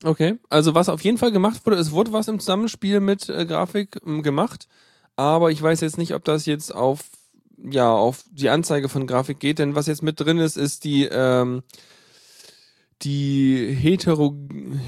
Okay, 0.04 0.38
also 0.50 0.74
was 0.74 0.90
auf 0.90 1.00
jeden 1.00 1.16
Fall 1.16 1.32
gemacht 1.32 1.64
wurde, 1.64 1.78
es 1.78 1.90
wurde 1.90 2.12
was 2.12 2.28
im 2.28 2.38
Zusammenspiel 2.38 3.00
mit 3.00 3.30
äh, 3.30 3.46
Grafik 3.46 3.98
ähm, 4.06 4.22
gemacht, 4.22 4.68
aber 5.16 5.50
ich 5.50 5.62
weiß 5.62 5.80
jetzt 5.80 5.96
nicht, 5.96 6.14
ob 6.14 6.22
das 6.24 6.44
jetzt 6.44 6.74
auf 6.74 7.00
ja 7.56 7.90
auf 7.90 8.24
die 8.30 8.50
Anzeige 8.50 8.90
von 8.90 9.06
Grafik 9.06 9.40
geht, 9.40 9.58
denn 9.58 9.74
was 9.74 9.86
jetzt 9.86 10.02
mit 10.02 10.20
drin 10.20 10.38
ist, 10.38 10.58
ist 10.58 10.84
die 10.84 11.08
ähm, 11.10 11.62
die 13.02 13.74
Hetero 13.74 14.34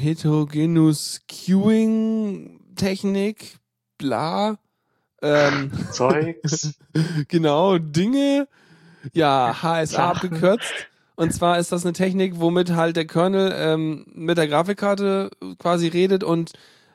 Heterogenous 0.01 1.21
Queuing 1.29 2.61
Technik, 2.75 3.59
bla, 3.99 4.59
ähm, 5.23 5.71
Zeugs. 5.92 6.79
genau 7.29 7.79
Dinge, 7.79 8.49
ja 9.12 9.57
HSA 9.62 10.11
abgekürzt. 10.11 10.73
Und 11.16 11.33
zwar 11.33 11.59
ist 11.59 11.73
das 11.73 11.85
eine 11.85 11.94
Technik, 11.94 12.35
womit 12.38 12.71
halt 12.71 12.94
der 12.97 13.07
Kernel 13.07 13.53
ähm, 13.57 14.07
mit 14.14 14.38
der 14.38 14.47
Grafikkarte 14.47 15.31
quasi 15.59 15.88
redet 15.88 16.23
und 16.23 16.53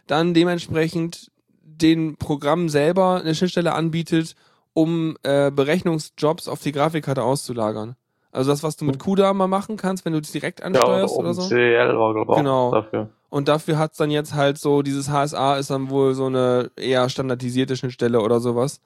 dann 0.07 0.33
dementsprechend 0.33 1.29
den 1.61 2.15
Programm 2.15 2.69
selber 2.69 3.19
eine 3.19 3.35
Schnittstelle 3.35 3.73
anbietet, 3.73 4.35
um 4.73 5.17
äh, 5.23 5.51
Berechnungsjobs 5.51 6.47
auf 6.47 6.61
die 6.61 6.71
Grafikkarte 6.71 7.21
auszulagern. 7.21 7.95
Also 8.33 8.51
das, 8.51 8.63
was 8.63 8.75
du 8.75 8.85
mit 8.85 8.97
CUDA 8.97 9.31
mal 9.33 9.47
machen 9.47 9.77
kannst, 9.77 10.05
wenn 10.05 10.13
du 10.13 10.19
das 10.19 10.31
direkt 10.31 10.59
Ja, 10.59 10.65
oder 10.65 10.79
ansteuerst 10.79 11.15
oder 11.15 11.33
so. 11.35 11.41
OpenCL 11.43 11.97
war 11.97 12.13
glaube 12.13 12.31
ich 12.31 12.37
Genau. 12.37 12.71
dafür. 12.71 13.09
Und 13.29 13.47
dafür 13.47 13.77
hat's 13.77 13.97
dann 13.97 14.11
jetzt 14.11 14.33
halt 14.33 14.57
so, 14.57 14.81
dieses 14.81 15.09
HSA 15.09 15.57
ist 15.57 15.69
dann 15.69 15.89
wohl 15.89 16.13
so 16.15 16.25
eine 16.25 16.71
eher 16.75 17.07
standardisierte 17.09 17.75
Schnittstelle 17.77 18.21
oder 18.21 18.39
sowas, 18.39 18.81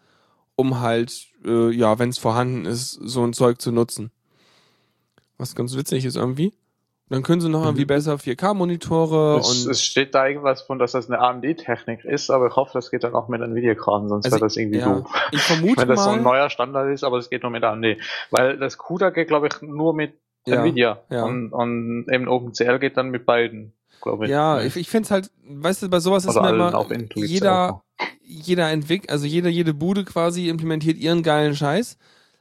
um 0.56 0.82
halt, 0.82 1.28
äh, 1.46 1.72
ja, 1.72 1.98
wenn 1.98 2.10
es 2.10 2.18
vorhanden 2.18 2.66
ist, 2.66 2.92
so 2.92 3.24
ein 3.24 3.34
Zeug 3.34 3.62
zu 3.62 3.72
nutzen. 3.72 4.12
Was 5.38 5.56
ganz 5.56 5.76
witzig 5.76 6.04
ist 6.06 6.16
irgendwie. 6.18 6.54
Dann 7.10 7.24
können 7.24 7.40
sie 7.40 7.48
noch 7.48 7.64
irgendwie 7.64 7.86
besser 7.86 8.16
4K-Monitore 8.16 9.40
Es, 9.40 9.48
und 9.66 9.72
es 9.72 9.82
steht 9.82 10.14
da 10.14 10.28
irgendwas 10.28 10.62
von, 10.62 10.78
dass 10.78 10.92
das 10.92 11.10
eine 11.10 11.20
AMD-Technik 11.20 12.04
ist, 12.04 12.30
aber 12.30 12.48
ich 12.48 12.56
hoffe, 12.56 12.72
das 12.74 12.92
geht 12.92 13.04
dann 13.06 13.16
auch 13.16 13.30
mit 13.30 13.42
Nvidia-Kram, 13.42 14.10
sonst 14.10 14.26
Also, 14.26 14.36
wäre 14.36 14.46
das 14.46 14.58
irgendwie 14.58 14.80
ja, 14.80 14.94
doof. 14.94 15.10
ich 15.32 15.42
vermute 15.44 15.82
Wenn 15.82 15.88
das 15.88 16.04
so 16.04 16.10
ein 16.10 16.22
mal, 16.24 16.32
neuer 16.38 16.50
Standard 16.50 16.92
ist, 16.94 17.04
aber 17.06 17.18
es 17.18 17.30
geht 17.30 17.44
nur 17.44 17.52
mit 17.52 17.64
AMD. 17.64 17.98
Weil 18.32 18.58
das 18.58 18.78
CUDA 18.78 19.12
geht, 19.12 19.30
glaube 19.30 19.48
ich, 19.48 19.62
nur 19.62 19.94
mit 19.94 20.16
Ja, 20.46 20.62
Nvidia. 20.62 21.02
ja. 21.10 21.24
Und, 21.24 21.54
und 21.54 22.08
eben 22.12 22.28
OpenCL 22.28 22.80
geht 22.80 22.98
dann 22.98 23.10
mit 23.10 23.26
beiden, 23.26 23.72
glaube 24.02 24.26
ich. 24.26 24.32
ja, 24.32 24.62
ich, 24.62 24.76
ich 24.76 24.90
find's 24.90 25.10
halt, 25.10 25.32
weißt 25.48 25.84
du, 25.84 25.90
bei 25.90 26.02
sowas 26.02 26.26
ist 26.26 26.36
mir 26.36 26.42
allen 26.42 26.56
immer, 26.60 26.86
jeder, 27.16 27.82
jeder 28.22 28.70
entwickelt, 28.70 29.10
also 29.12 29.26
jeder, 29.26 29.48
jede 29.50 29.74
Bude 29.74 30.04
quasi 30.04 30.50
implementiert 30.50 30.98
ihren 30.98 31.24
geilen 31.24 31.56
Scheiß. 31.56 31.98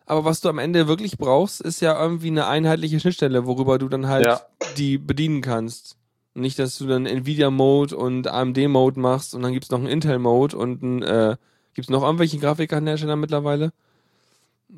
Aber 0.06 0.24
was 0.24 0.40
du 0.40 0.48
am 0.48 0.58
Ende 0.58 0.86
wirklich 0.86 1.18
brauchst, 1.18 1.60
ist 1.60 1.80
ja 1.80 2.00
irgendwie 2.00 2.28
eine 2.28 2.46
einheitliche 2.46 3.00
Schnittstelle, 3.00 3.44
worüber 3.46 3.78
du 3.78 3.88
dann 3.88 4.06
halt 4.08 4.24
Ja. 4.26 4.40
die 4.76 4.98
bedienen 4.98 5.42
kannst. 5.42 5.96
Und 6.34 6.42
Nicht, 6.42 6.58
dass 6.58 6.78
du 6.78 6.86
dann 6.86 7.06
Nvidia-Mode 7.06 7.96
und 7.96 8.28
AMD-Mode 8.28 9.00
machst 9.00 9.34
und 9.34 9.42
dann 9.42 9.52
gibt's 9.52 9.70
noch 9.70 9.78
einen 9.78 9.88
Intel-Mode 9.88 10.56
und 10.56 10.82
ein, 10.82 11.02
äh, 11.02 11.36
gibt's 11.74 11.90
noch 11.90 12.02
irgendwelche 12.02 12.38
Grafikkartenhersteller 12.38 13.16
mittlerweile? 13.16 13.72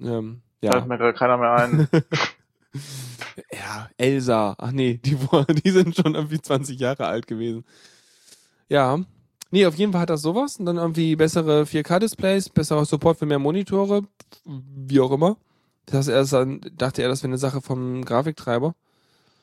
Ähm, 0.01 0.41
Fällt 0.61 0.75
ja. 0.75 0.85
mir 0.87 0.99
gerade 0.99 1.15
keiner 1.15 1.37
mehr 1.37 1.53
ein. 1.53 1.89
ja, 3.53 3.89
Elsa. 3.97 4.55
Ach 4.59 4.71
nee, 4.73 4.95
die, 5.05 5.17
die 5.65 5.71
sind 5.71 5.95
schon 5.95 6.15
irgendwie 6.15 6.41
20 6.41 6.79
Jahre 6.81 7.07
alt 7.07 7.27
gewesen. 7.27 7.65
Ja. 8.69 9.01
Nee, 9.51 9.65
auf 9.67 9.77
jeden 9.77 9.93
Fall 9.93 10.03
hat 10.03 10.11
das 10.11 10.23
sowas 10.23 10.59
und 10.59 10.67
dann 10.67 10.77
irgendwie 10.77 11.17
bessere 11.17 11.63
4K-Displays, 11.63 12.51
besserer 12.51 12.85
Support 12.85 13.19
für 13.19 13.27
mehr 13.27 13.39
Monitore, 13.39 14.03
wie 14.45 15.01
auch 15.01 15.11
immer. 15.11 15.37
Das 15.87 16.09
er 16.09 16.21
ist 16.21 16.35
dann, 16.35 16.61
dachte 16.77 17.03
er, 17.03 17.09
das 17.09 17.23
wäre 17.23 17.31
eine 17.31 17.39
Sache 17.39 17.63
vom 17.63 18.05
Grafiktreiber. 18.05 18.75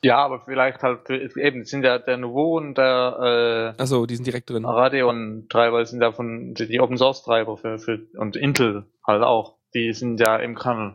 ja, 0.02 0.18
aber 0.18 0.40
vielleicht 0.40 0.82
halt, 0.84 1.10
eben, 1.10 1.64
sind 1.64 1.84
ja 1.84 1.98
der 1.98 2.18
Nouveau 2.18 2.56
und 2.56 2.78
der 2.78 3.74
Achso, 3.78 4.06
die 4.06 4.14
sind 4.14 4.26
direkt 4.26 4.50
drin. 4.50 4.62
äh, 4.62 4.68
Radeon-Treiber 4.68 5.84
sind 5.84 6.02
ja 6.02 6.12
von, 6.12 6.54
die, 6.54 6.68
die 6.68 6.80
Open-Source-Treiber 6.80 7.56
für, 7.56 7.78
für, 7.80 8.06
und 8.16 8.36
Intel 8.36 8.84
halt 9.04 9.24
auch. 9.24 9.56
Die 9.74 9.92
sind 9.92 10.20
ja 10.20 10.36
im 10.36 10.54
Kernel. 10.54 10.94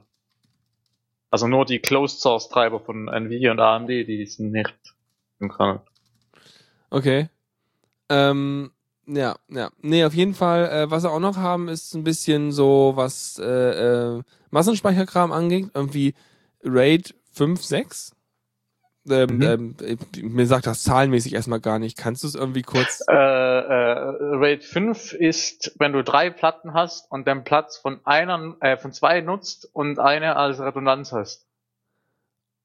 Also 1.29 1.47
nur 1.47 1.65
die 1.65 1.79
Closed-Source-Treiber 1.79 2.79
von 2.79 3.09
Nvidia 3.09 3.51
und 3.51 3.59
AMD, 3.59 3.89
die 3.89 4.25
sind 4.25 4.53
nicht 4.53 4.73
im 5.39 5.51
Kernel. 5.51 5.81
Okay. 6.89 7.29
Ähm, 8.09 8.71
ja, 9.05 9.35
ja. 9.49 9.69
Nee, 9.81 10.03
auf 10.05 10.13
jeden 10.13 10.33
Fall, 10.33 10.69
äh, 10.69 10.91
was 10.91 11.03
sie 11.03 11.09
auch 11.09 11.19
noch 11.19 11.37
haben, 11.37 11.67
ist 11.67 11.93
ein 11.95 12.03
bisschen 12.03 12.51
so, 12.51 12.93
was 12.95 13.39
äh, 13.39 13.45
äh, 14.17 14.23
Massenspeicherkram 14.51 15.31
angeht, 15.31 15.69
irgendwie 15.73 16.13
RAID 16.63 17.15
5, 17.33 17.63
6. 17.63 18.15
Ähm, 19.09 19.37
Mhm. 19.37 19.41
ähm, 19.41 19.75
äh, 19.81 19.97
mir 20.21 20.45
sagt 20.45 20.67
das 20.67 20.83
zahlenmäßig 20.83 21.33
erstmal 21.33 21.59
gar 21.59 21.79
nicht. 21.79 21.97
Kannst 21.97 22.23
du 22.23 22.27
es 22.27 22.35
irgendwie 22.35 22.61
kurz. 22.61 23.03
Äh, 23.09 23.13
äh, 23.15 24.35
RAID 24.35 24.63
5 24.63 25.13
ist, 25.13 25.75
wenn 25.79 25.91
du 25.93 26.03
drei 26.03 26.29
Platten 26.29 26.73
hast 26.73 27.09
und 27.11 27.27
den 27.27 27.43
Platz 27.43 27.77
von 27.77 27.99
einer, 28.05 28.55
äh, 28.61 28.77
von 28.77 28.91
zwei 28.93 29.21
nutzt 29.21 29.67
und 29.73 29.97
eine 29.97 30.35
als 30.35 30.59
Redundanz 30.59 31.11
hast. 31.11 31.47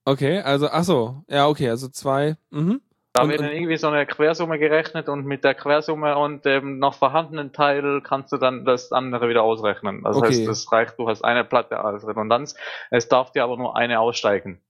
Okay, 0.05 0.40
also, 0.40 0.68
ach 0.70 0.85
so, 0.85 1.25
ja, 1.29 1.49
okay, 1.49 1.68
also 1.70 1.88
zwei. 1.88 2.37
Mhm. 2.51 2.81
Da 3.17 3.23
Und- 3.23 3.31
wird 3.31 3.41
dann 3.41 3.51
irgendwie 3.53 3.77
so 3.77 3.89
eine 3.89 4.05
Quersumme 4.07 4.59
gerechnet 4.59 5.09
und 5.09 5.25
mit 5.27 5.43
der 5.45 5.55
Quersumme 5.55 6.17
und 6.19 6.45
dem 6.45 6.79
noch 6.79 6.95
vorhandenen 6.95 7.53
Teil 7.53 8.01
kannst 8.03 8.33
du 8.33 8.37
dann 8.37 8.65
das 8.65 8.93
andere 8.93 9.29
wieder 9.29 9.43
ausrechnen. 9.43 10.03
Das 10.05 10.17
Okay. 10.17 10.29
heißt, 10.29 10.47
das 10.49 10.71
reicht, 10.73 10.99
du 10.99 11.09
hast 11.09 11.25
eine 11.25 11.45
Platte 11.45 11.81
als 11.83 12.07
Redundanz. 12.07 12.55
Es 12.91 13.09
darf 13.09 13.33
dir 13.33 13.45
aber 13.45 13.57
nur 13.57 13.77
eine 13.77 14.01
aussteigen. 14.01 14.61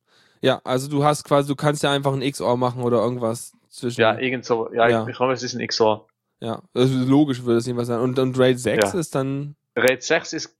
Ja, 0.43 0.61
also 0.65 0.89
du 0.89 1.03
hast 1.03 1.25
quasi, 1.25 1.49
du 1.49 1.57
kannst 1.57 1.83
ja 1.83 1.91
einfach 1.91 2.13
ein 2.13 2.21
XOR 2.21 2.57
machen 2.57 2.83
oder 2.83 2.99
irgendwas 2.99 3.53
zwischen. 3.71 4.01
Ja, 4.01 4.19
irgend 4.19 4.45
so. 4.45 4.71
Ja, 4.73 4.89
Ja. 4.89 5.07
ich 5.09 5.17
glaube, 5.17 5.33
es 5.33 5.43
ist 5.43 5.55
ein 5.55 5.67
XOR. 5.67 6.07
ja. 6.41 6.61
Also 6.75 6.95
logisch 6.99 7.43
würde 7.45 7.59
es 7.59 7.67
jedenfalls 7.67 7.89
sein. 7.89 8.01
Und, 8.01 8.19
und 8.19 8.39
RAID 8.39 8.61
6 8.61 8.93
Ja. 8.93 8.99
ist 9.01 9.15
dann. 9.15 9.57
RAID 9.75 10.03
6 10.03 10.33
ist, 10.35 10.57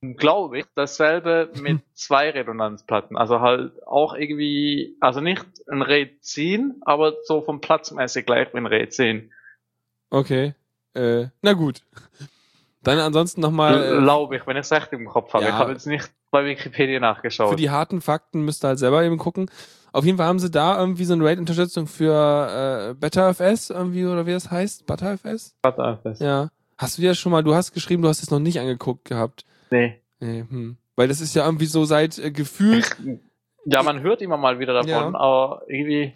glaube 0.00 0.60
ich, 0.60 0.66
dasselbe 0.74 1.50
mit 1.60 1.80
zwei 1.94 2.30
Redundanzplatten. 2.30 3.16
Also 3.16 3.40
halt 3.40 3.72
auch 3.86 4.14
irgendwie, 4.14 4.96
also 5.00 5.20
nicht 5.20 5.44
ein 5.68 5.82
RAID 5.82 6.22
10, 6.22 6.82
aber 6.82 7.14
so 7.24 7.42
vom 7.42 7.60
Platzmäßig 7.60 8.26
gleich 8.26 8.52
wie 8.52 8.58
ein 8.58 8.66
RAID 8.66 8.92
10. 8.92 9.32
Okay. 10.10 10.54
Äh, 10.94 11.26
na 11.42 11.52
gut. 11.52 11.82
Dann 12.82 12.98
ansonsten 12.98 13.40
nochmal. 13.40 13.98
Äh, 13.98 14.00
Glaube 14.00 14.36
ich, 14.36 14.46
wenn 14.46 14.56
ich 14.56 14.62
es 14.62 14.72
recht 14.72 14.92
im 14.92 15.06
Kopf 15.06 15.32
habe. 15.34 15.44
Ja. 15.44 15.50
Ich 15.50 15.56
habe 15.56 15.72
jetzt 15.72 15.86
nicht 15.86 16.10
bei 16.30 16.44
Wikipedia 16.44 17.00
nachgeschaut. 17.00 17.50
Für 17.50 17.56
die 17.56 17.70
harten 17.70 18.00
Fakten 18.00 18.44
müsst 18.44 18.64
ihr 18.64 18.68
halt 18.68 18.78
selber 18.78 19.02
eben 19.02 19.18
gucken. 19.18 19.50
Auf 19.92 20.04
jeden 20.04 20.18
Fall 20.18 20.26
haben 20.26 20.38
sie 20.38 20.50
da 20.50 20.78
irgendwie 20.78 21.04
so 21.04 21.14
eine 21.14 21.24
RAID-Unterstützung 21.24 21.86
für 21.86 22.90
äh, 22.90 22.94
BetterFS 22.94 23.70
irgendwie 23.70 24.06
oder 24.06 24.26
wie 24.26 24.32
das 24.32 24.50
heißt? 24.50 24.86
ButterFS? 24.86 25.56
ButterFS. 25.62 26.20
Ja. 26.20 26.50
Hast 26.76 26.98
du 26.98 27.02
ja 27.02 27.14
schon 27.14 27.32
mal, 27.32 27.42
du 27.42 27.54
hast 27.54 27.72
geschrieben, 27.72 28.02
du 28.02 28.08
hast 28.08 28.22
es 28.22 28.30
noch 28.30 28.38
nicht 28.38 28.60
angeguckt 28.60 29.06
gehabt. 29.06 29.44
Nee. 29.70 30.00
Nee, 30.20 30.44
hm. 30.48 30.76
Weil 30.96 31.08
das 31.08 31.20
ist 31.20 31.34
ja 31.34 31.44
irgendwie 31.46 31.66
so 31.66 31.84
seit 31.84 32.18
äh, 32.18 32.30
gefühlt. 32.30 32.96
Ja, 33.70 33.82
man 33.82 34.00
hört 34.00 34.22
immer 34.22 34.38
mal 34.38 34.58
wieder 34.60 34.72
davon, 34.72 34.88
Ja. 34.88 35.14
aber 35.14 35.62
irgendwie 35.66 36.14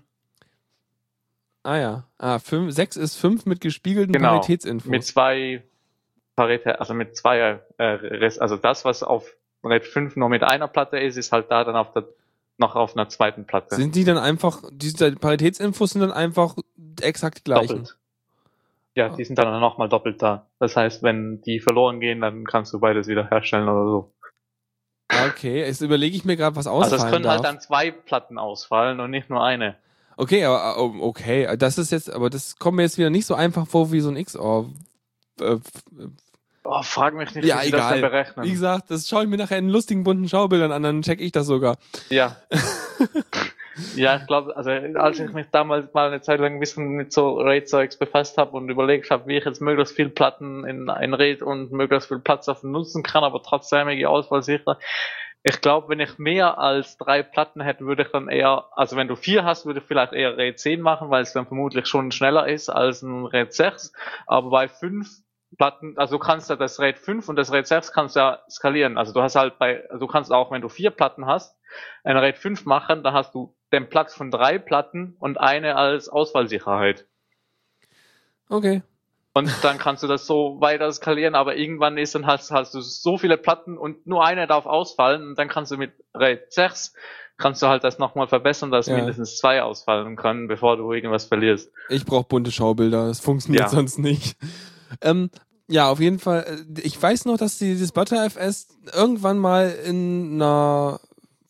Ah 1.65 1.77
ja. 1.77 2.09
Ah, 2.19 2.39
fünf, 2.39 2.73
sechs 2.73 2.97
ist 2.97 3.17
fünf 3.17 3.45
mit 3.47 3.61
gespiegelten 3.61 4.13
Genau. 4.13 4.31
Paritätsinfos. 4.39 4.91
mit 4.91 5.05
zwei 5.05 5.63
Parität, 6.35 6.81
also 6.81 6.95
mit 6.95 7.15
zwei, 7.17 7.61
äh, 7.77 7.83
Rest, 7.85 8.41
also 8.41 8.57
das, 8.57 8.85
was 8.87 9.03
auf 9.03 9.37
RAID 9.63 9.85
5 9.85 10.17
nur 10.17 10.29
mit 10.31 10.43
einer 10.43 10.67
Platte 10.67 10.99
ist, 10.99 11.17
ist 11.17 11.31
halt 11.31 11.51
da 11.51 11.63
dann 11.63 11.77
auf 11.77 11.93
der, 11.93 12.05
noch 12.59 12.75
auf 12.75 12.97
einer 12.97 13.09
zweiten 13.09 13.45
Platte. 13.45 13.75
Sind 13.77 13.95
die 13.95 14.05
dann 14.05 14.19
einfach, 14.19 14.63
diese 14.73 15.13
Paritätsinfos 15.13 15.91
sind 15.91 16.01
dann 16.01 16.13
einfach 16.13 16.57
exakt 17.03 17.39
die 17.39 17.45
gleichen? 17.45 17.69
doppelt. 17.85 17.97
Ja, 18.95 19.09
die 19.09 19.25
sind 19.25 19.39
dann 19.39 19.59
nochmal 19.61 19.89
doppelt 19.89 20.21
da. 20.23 20.47
Das 20.59 20.77
heißt, 20.77 21.03
wenn 21.03 21.41
die 21.43 21.61
verloren 21.61 21.99
gehen, 22.01 22.21
dann 22.21 22.45
kannst 22.45 22.73
du 22.75 22.81
beides 22.81 23.07
wieder 23.09 23.29
herstellen 23.31 23.69
oder 23.69 23.85
so. 23.87 24.15
Okay, 25.29 25.61
jetzt 25.61 25.81
überlege 25.81 26.17
ich 26.17 26.25
mir 26.25 26.37
gerade, 26.37 26.57
was 26.57 26.67
Also 26.67 26.79
ausfallen 26.81 27.03
es 27.05 27.11
können 27.11 27.23
darf. 27.25 27.35
halt 27.35 27.45
dann 27.45 27.61
zwei 27.61 27.91
Platten 27.91 28.39
ausfallen 28.39 29.01
und 29.01 29.11
nicht 29.11 29.31
nur 29.31 29.43
eine. 29.45 29.77
Okay, 30.17 30.45
aber 30.45 30.79
oh, 30.79 30.95
okay, 31.01 31.57
das 31.57 31.79
ist 31.79 31.91
jetzt, 31.91 32.11
aber 32.11 32.29
das 32.31 32.57
kommt 32.57 32.77
mir 32.77 32.83
jetzt 32.83 32.99
wieder 32.99 33.11
nicht 33.11 33.27
so 33.27 33.35
einfach 33.35 33.67
vor 33.67 33.93
wie 33.93 34.01
so 34.01 34.11
ein 34.11 34.23
XOR. 34.23 34.71
Äh, 35.41 35.57
Oh, 36.65 36.81
frag 36.85 37.15
mich 37.15 37.35
nicht, 37.35 37.45
Ja, 37.45 37.61
wie 37.61 37.65
sie 37.65 37.71
das 37.73 37.81
egal. 37.81 37.93
denn 37.95 38.01
berechnen. 38.03 38.47
Wie 38.47 38.53
gesagt, 38.53 38.89
das 38.89 39.09
schaue 39.09 39.25
ich 39.25 39.29
mir 39.29 39.37
nachher 39.37 39.59
in 39.59 39.69
lustigen 39.69 40.05
bunten 40.05 40.29
Schaubildern 40.29 40.71
an, 40.71 40.85
dann 40.85 41.03
check 41.03 41.21
ich 41.21 41.33
das 41.33 41.49
sogar. 41.49 41.77
Ja. 42.09 42.37
ja, 43.97 44.17
ich 44.17 44.27
glaube, 44.27 44.57
also 44.57 44.71
als 44.71 45.19
ich 45.19 45.33
mich 45.33 45.47
damals 45.51 45.93
mal 45.93 46.09
eine 46.09 46.21
Zeit 46.21 46.41
lang 46.41 46.55
ein 46.55 46.61
bisschen 46.61 46.89
mit 46.91 47.13
so 47.13 47.39
RAID-Zeugs 47.39 47.99
befasst 47.99 48.39
habe 48.39 48.57
und 48.57 48.69
überlegt 48.69 49.11
habe, 49.11 49.27
wie 49.27 49.37
ich 49.37 49.45
jetzt 49.45 49.61
möglichst 49.61 49.95
viel 49.95 50.09
Platten 50.09 50.65
in 50.65 50.89
ein 50.89 51.15
RAID 51.15 51.43
und 51.43 51.73
möglichst 51.73 52.09
viel 52.09 52.19
Platz 52.19 52.49
auf 52.49 52.63
nutzen 52.63 53.03
kann, 53.03 53.25
aber 53.25 53.43
trotzdem 53.43 53.89
die 53.89 54.07
Auswahl 54.07 54.43
sicher. 54.43 54.79
Ich 55.45 55.61
glaube, 55.61 55.89
wenn 55.89 56.01
ich 56.01 56.19
mehr 56.19 56.59
als 56.59 56.99
drei 56.99 57.23
Platten 57.23 57.61
hätte, 57.61 57.85
würde 57.85 58.03
ich 58.03 58.11
dann 58.11 58.29
eher, 58.29 58.67
also 58.77 58.97
wenn 58.97 59.09
du 59.09 59.17
vier 59.17 59.45
hast, 59.45 59.67
würde 59.67 59.81
ich 59.81 59.87
vielleicht 59.87 60.13
eher 60.13 60.37
RAID 60.37 60.59
10 60.59 60.81
machen, 60.81 61.11
weil 61.11 61.23
es 61.23 61.33
dann 61.33 61.47
vermutlich 61.47 61.87
schon 61.87 62.13
schneller 62.13 62.47
ist 62.47 62.69
als 62.69 63.03
ein 63.03 63.27
RAID 63.27 63.53
6. 63.53 63.93
Aber 64.27 64.51
bei 64.51 64.69
fünf 64.69 65.09
Platten, 65.59 65.99
also 65.99 66.17
du 66.17 66.19
kannst 66.21 66.49
ja 66.49 66.57
das 66.57 66.79
RAID 66.79 66.99
5 66.99 67.29
und 67.29 67.37
das 67.37 67.53
RAID 67.53 67.67
6 67.67 67.93
kannst 67.93 68.17
ja 68.17 68.39
skalieren. 68.49 68.97
Also 68.97 69.13
du 69.13 69.21
hast 69.21 69.35
halt 69.35 69.59
bei, 69.59 69.85
also 69.91 70.07
du 70.07 70.07
kannst 70.07 70.33
auch, 70.33 70.51
wenn 70.51 70.63
du 70.63 70.69
vier 70.69 70.91
Platten 70.91 71.27
hast, 71.27 71.59
ein 72.05 72.17
RAID 72.17 72.39
5 72.39 72.65
machen, 72.65 73.03
da 73.03 73.13
hast 73.13 73.35
du 73.35 73.55
den 73.73 73.89
Platz 73.89 74.15
von 74.15 74.31
drei 74.31 74.59
Platten 74.59 75.17
und 75.19 75.39
eine 75.39 75.77
als 75.77 76.09
Ausfallsicherheit. 76.09 77.07
Okay. 78.49 78.83
Und 79.35 79.51
dann 79.63 79.79
kannst 79.79 80.03
du 80.03 80.09
das 80.09 80.27
so 80.27 80.61
weiter 80.61 80.93
skalieren, 80.93 81.35
aber 81.35 81.57
irgendwann 81.57 81.97
ist 81.97 82.15
dann 82.15 82.27
hast, 82.27 82.51
hast 82.51 82.75
du 82.75 82.81
so 82.83 83.17
viele 83.17 83.39
Platten 83.39 83.79
und 83.79 84.07
nur 84.07 84.25
eine 84.25 84.47
darf 84.47 84.67
ausfallen 84.67 85.27
und 85.27 85.39
dann 85.39 85.49
kannst 85.49 85.73
du 85.73 85.79
mit 85.79 85.93
RAID 86.15 86.53
6 86.53 86.93
kannst 87.39 87.63
du 87.63 87.67
halt 87.67 87.83
das 87.83 87.99
nochmal 87.99 88.29
verbessern, 88.29 88.71
dass 88.71 88.87
Ja. 88.87 88.95
mindestens 88.97 89.39
zwei 89.39 89.63
ausfallen 89.63 90.17
können, 90.17 90.49
bevor 90.49 90.77
du 90.77 90.93
irgendwas 90.93 91.25
verlierst. 91.25 91.73
Ich 91.89 92.05
brauche 92.05 92.25
bunte 92.25 92.53
Schaubilder, 92.53 93.09
das 93.09 93.21
funktioniert 93.21 93.65
Ja. 93.65 93.69
sonst 93.71 93.99
nicht. 93.99 94.37
Ähm, 95.01 95.31
ja, 95.67 95.89
auf 95.91 95.99
jeden 95.99 96.19
Fall. 96.19 96.45
äh, 96.77 96.81
Ich 96.83 97.03
weiß 97.03 97.25
noch, 97.25 97.39
dass 97.39 97.57
dieses 97.59 97.91
ButterFS 97.93 98.69
irgendwann 98.95 99.39
mal 99.39 99.71
in 99.71 100.35
einer, 100.35 101.01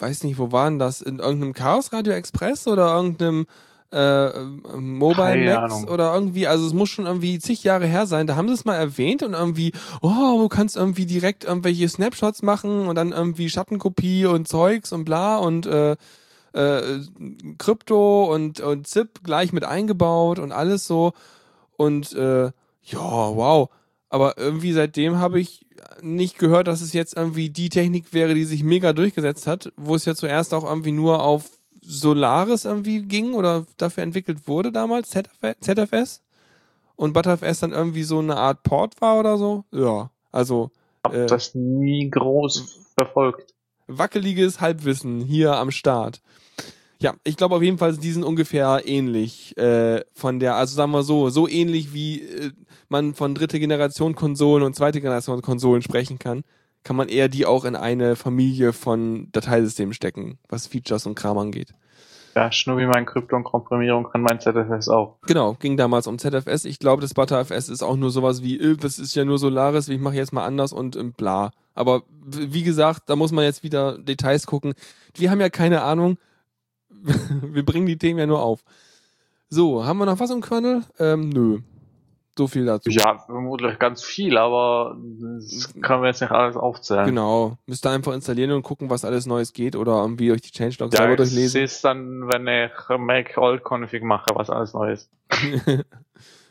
weiß 0.02 0.24
nicht, 0.24 0.38
wo 0.38 0.52
waren 0.52 0.78
das? 0.78 1.00
In 1.00 1.20
irgendeinem 1.20 1.54
Chaos 1.54 1.92
Radio 1.92 2.12
Express 2.12 2.66
oder 2.66 2.94
irgendeinem 2.94 3.46
äh, 3.92 4.26
ähm, 4.26 4.98
Mobile 4.98 5.16
Keine 5.16 5.44
Max 5.54 5.74
Ahnung. 5.74 5.88
oder 5.88 6.14
irgendwie, 6.14 6.46
also 6.46 6.66
es 6.66 6.72
muss 6.72 6.88
schon 6.88 7.06
irgendwie 7.06 7.38
zig 7.38 7.62
Jahre 7.62 7.86
her 7.86 8.06
sein. 8.06 8.26
Da 8.26 8.36
haben 8.36 8.48
sie 8.48 8.54
es 8.54 8.64
mal 8.64 8.74
erwähnt 8.74 9.22
und 9.22 9.34
irgendwie, 9.34 9.72
oh, 10.00 10.38
du 10.40 10.48
kannst 10.48 10.76
irgendwie 10.76 11.06
direkt 11.06 11.44
irgendwelche 11.44 11.88
Snapshots 11.88 12.42
machen 12.42 12.88
und 12.88 12.96
dann 12.96 13.12
irgendwie 13.12 13.48
Schattenkopie 13.48 14.26
und 14.26 14.48
Zeugs 14.48 14.92
und 14.92 15.04
bla 15.04 15.36
und 15.36 15.66
äh, 15.66 15.96
äh, 16.52 17.00
Krypto 17.58 18.32
und, 18.34 18.60
und 18.60 18.86
ZIP 18.86 19.22
gleich 19.22 19.52
mit 19.52 19.64
eingebaut 19.64 20.38
und 20.38 20.52
alles 20.52 20.86
so. 20.86 21.12
Und 21.76 22.12
äh, 22.14 22.46
ja, 22.46 23.00
wow. 23.00 23.70
Aber 24.08 24.36
irgendwie 24.36 24.72
seitdem 24.72 25.18
habe 25.18 25.40
ich 25.40 25.61
nicht 26.00 26.38
gehört, 26.38 26.66
dass 26.68 26.80
es 26.80 26.92
jetzt 26.92 27.16
irgendwie 27.16 27.50
die 27.50 27.68
Technik 27.68 28.12
wäre, 28.12 28.34
die 28.34 28.44
sich 28.44 28.62
mega 28.64 28.92
durchgesetzt 28.92 29.46
hat, 29.46 29.72
wo 29.76 29.94
es 29.94 30.04
ja 30.04 30.14
zuerst 30.14 30.54
auch 30.54 30.64
irgendwie 30.64 30.92
nur 30.92 31.22
auf 31.22 31.50
Solaris 31.84 32.64
irgendwie 32.64 33.02
ging 33.02 33.34
oder 33.34 33.66
dafür 33.76 34.02
entwickelt 34.04 34.46
wurde 34.46 34.72
damals, 34.72 35.10
ZF 35.10 35.30
ZFS. 35.60 36.22
Und 36.94 37.14
ButterFS 37.14 37.60
dann 37.60 37.72
irgendwie 37.72 38.04
so 38.04 38.18
eine 38.20 38.36
Art 38.36 38.62
Port 38.62 39.00
war 39.00 39.18
oder 39.18 39.36
so. 39.38 39.64
Ja, 39.72 40.10
also 40.30 40.70
Hab 41.04 41.14
Äh. 41.14 41.26
das 41.26 41.54
nie 41.54 42.08
groß 42.10 42.78
verfolgt. 42.94 43.54
wackeliges 43.88 44.60
Halbwissen 44.60 45.20
hier 45.20 45.56
am 45.56 45.70
Start. 45.70 46.20
Ja, 47.00 47.14
ich 47.24 47.36
glaube 47.36 47.56
auf 47.56 47.62
jeden 47.62 47.78
Fall, 47.78 47.96
die 47.96 48.12
sind 48.12 48.22
ungefähr 48.22 48.82
ähnlich 48.84 49.56
äh, 49.58 50.04
von 50.12 50.38
der, 50.38 50.54
also 50.54 50.76
sagen 50.76 50.92
wir 50.92 51.02
so, 51.02 51.30
so 51.30 51.48
ähnlich 51.48 51.92
wie 51.92 52.20
äh, 52.22 52.52
man 52.92 53.14
von 53.14 53.34
dritte 53.34 53.58
Generation 53.58 54.14
Konsolen 54.14 54.62
und 54.62 54.76
zweite 54.76 55.00
Generation 55.00 55.42
Konsolen 55.42 55.82
sprechen 55.82 56.20
kann, 56.20 56.44
kann 56.84 56.96
man 56.96 57.08
eher 57.08 57.28
die 57.28 57.46
auch 57.46 57.64
in 57.64 57.74
eine 57.74 58.14
Familie 58.14 58.72
von 58.72 59.28
Dateisystemen 59.32 59.94
stecken, 59.94 60.38
was 60.48 60.68
Features 60.68 61.06
und 61.06 61.16
Kram 61.16 61.38
angeht. 61.38 61.74
Ja, 62.34 62.50
wie 62.50 62.86
mein 62.86 63.04
Krypto 63.04 63.36
und 63.36 63.44
Komprimierung 63.44 64.08
kann 64.10 64.22
mein 64.22 64.40
ZFS 64.40 64.88
auch. 64.88 65.18
Genau, 65.26 65.54
ging 65.54 65.76
damals 65.76 66.06
um 66.06 66.18
ZFS. 66.18 66.64
Ich 66.64 66.78
glaube, 66.78 67.02
das 67.02 67.12
ButterFS 67.12 67.68
ist 67.68 67.82
auch 67.82 67.96
nur 67.96 68.10
sowas 68.10 68.42
wie, 68.42 68.58
äh, 68.58 68.76
das 68.76 68.98
ist 68.98 69.14
ja 69.14 69.24
nur 69.24 69.38
Solaris, 69.38 69.88
ich 69.88 70.00
mache 70.00 70.14
jetzt 70.14 70.32
mal 70.32 70.44
anders 70.46 70.72
und 70.72 70.96
ähm, 70.96 71.12
bla. 71.12 71.50
Aber 71.74 72.04
wie 72.24 72.62
gesagt, 72.62 73.02
da 73.06 73.16
muss 73.16 73.32
man 73.32 73.44
jetzt 73.44 73.62
wieder 73.62 73.98
Details 73.98 74.46
gucken. 74.46 74.74
Wir 75.14 75.30
haben 75.30 75.40
ja 75.40 75.50
keine 75.50 75.82
Ahnung. 75.82 76.16
Wir 77.42 77.64
bringen 77.64 77.86
die 77.86 77.98
Themen 77.98 78.18
ja 78.18 78.26
nur 78.26 78.42
auf. 78.42 78.62
So, 79.48 79.84
haben 79.84 79.98
wir 79.98 80.06
noch 80.06 80.20
was 80.20 80.30
im 80.30 80.40
Kernel? 80.40 80.84
Ähm, 80.98 81.28
nö. 81.28 81.58
So 82.38 82.46
viel 82.46 82.64
dazu. 82.64 82.88
Ja, 82.88 83.18
vermutlich 83.18 83.78
ganz 83.78 84.02
viel, 84.02 84.38
aber 84.38 84.96
das 85.38 85.74
können 85.82 86.02
wir 86.02 86.08
jetzt 86.08 86.22
nicht 86.22 86.30
alles 86.30 86.56
aufzählen. 86.56 87.04
Genau. 87.04 87.58
Müsst 87.66 87.84
ihr 87.84 87.90
einfach 87.90 88.14
installieren 88.14 88.52
und 88.52 88.62
gucken, 88.62 88.88
was 88.88 89.04
alles 89.04 89.26
Neues 89.26 89.52
geht 89.52 89.76
oder 89.76 90.00
irgendwie 90.00 90.32
euch 90.32 90.40
die 90.40 90.50
Changelogs 90.50 90.94
Ja, 90.94 91.04
selber 91.06 91.22
es 91.22 91.30
durchlesen. 91.30 91.62
ist 91.62 91.84
dann, 91.84 92.28
wenn 92.28 92.46
ich 92.48 92.70
Make 92.98 93.38
Old 93.38 93.62
Config 93.70 94.02
mache, 94.02 94.30
was 94.34 94.48
alles 94.48 94.72
neu 94.72 94.92
ist. 94.92 95.10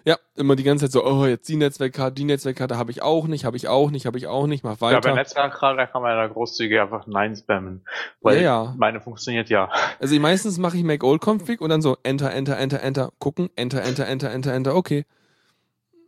ja, 0.05 0.17
immer 0.35 0.55
die 0.55 0.63
ganze 0.63 0.85
Zeit 0.85 0.91
so, 0.91 1.03
oh, 1.03 1.25
jetzt 1.25 1.49
die 1.49 1.55
Netzwerkkarte, 1.55 2.13
die 2.13 2.25
Netzwerkkarte 2.25 2.77
habe 2.77 2.91
ich 2.91 3.01
auch 3.01 3.25
nicht, 3.25 3.45
habe 3.45 3.57
ich 3.57 3.67
auch 3.67 3.89
nicht, 3.89 4.05
habe 4.05 4.19
ich 4.19 4.27
auch 4.27 4.45
nicht, 4.45 4.63
mach 4.63 4.79
Ja, 4.81 4.87
bei 4.89 4.95
weiter. 4.95 5.15
Netzwerkkarte 5.15 5.87
kann 5.91 6.03
man 6.03 6.15
ja 6.15 6.27
großzügig 6.27 6.79
einfach 6.79 7.07
Nein 7.07 7.35
spammen. 7.35 7.83
Weil 8.21 8.37
Ja, 8.37 8.65
ja. 8.65 8.75
meine 8.77 9.01
funktioniert 9.01 9.49
ja. 9.49 9.69
Also 9.99 10.13
ich, 10.13 10.21
meistens 10.21 10.59
mache 10.59 10.77
ich 10.77 10.83
Make 10.83 11.05
Old 11.05 11.23
Config 11.25 11.59
und 11.59 11.69
dann 11.69 11.81
so 11.81 11.97
Enter, 12.03 12.31
Enter, 12.31 12.57
Enter, 12.57 12.81
Enter, 12.83 13.11
gucken, 13.17 13.49
Enter, 13.55 13.81
Enter, 13.81 14.07
Enter, 14.07 14.31
Enter, 14.31 14.53
Enter, 14.53 14.75
okay. 14.75 15.05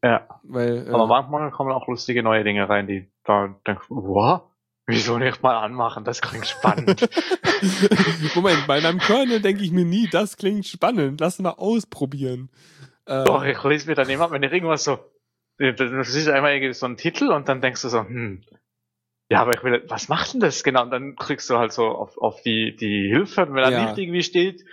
Ja. 0.04 0.28
Weil, 0.44 0.94
Aber 0.94 1.06
äh, 1.06 1.08
manchmal 1.08 1.52
kommen 1.52 1.72
auch 1.72 1.88
lustige 1.88 2.22
neue 2.24 2.44
Dinge 2.44 2.68
rein, 2.68 2.88
die 2.88 3.10
da 3.24 3.56
denkst, 3.66 3.86
wow, 3.88 4.42
wieso 4.86 5.18
nicht 5.18 5.42
mal 5.42 5.56
anmachen? 5.58 6.04
Das 6.04 6.22
klingt 6.22 6.46
spannend. 6.46 7.08
Moment, 8.36 8.68
bei 8.68 8.82
meinem 8.82 9.00
Kernel 9.00 9.40
denke 9.42 9.64
ich 9.64 9.72
mir 9.72 9.86
nie, 9.86 10.10
das 10.10 10.36
klingt 10.36 10.68
spannend, 10.68 11.22
lass 11.22 11.40
mal 11.40 11.52
ausprobieren. 11.52 12.50
Äh, 13.06 13.24
Doch, 13.24 13.44
ich 13.46 13.64
lese 13.64 13.88
mir 13.88 13.96
dann 13.96 14.10
immer, 14.10 14.30
wenn 14.32 14.44
ich 14.44 14.52
irgendwas 14.52 14.84
so, 14.84 15.00
das 15.58 16.14
ist 16.16 16.28
einmal 16.28 16.54
irgendwie 16.54 16.74
so 16.74 16.86
ein 16.86 16.98
Titel 16.98 17.32
und 17.32 17.48
dann 17.48 17.62
denkst 17.62 17.82
du 17.84 17.88
so, 17.90 18.00
hm, 18.02 18.44
ja, 19.30 19.42
aber 19.42 19.54
ich 19.54 19.64
will, 19.64 19.84
was 19.88 20.10
macht 20.10 20.34
denn 20.34 20.42
das 20.42 20.64
genau? 20.64 20.84
Und 20.84 20.92
dann 20.92 21.16
klickst 21.16 21.50
du 21.50 21.58
halt 21.58 21.72
so 21.72 21.88
auf, 21.88 22.18
auf 22.18 22.42
die, 22.42 22.76
die 22.76 23.08
Hilfe 23.08 23.44
und 23.46 23.56
wenn 23.56 23.64
da 23.64 23.70
Ja. 23.70 23.86
nicht 23.86 23.98
irgendwie 23.98 24.24
steht, 24.24 24.66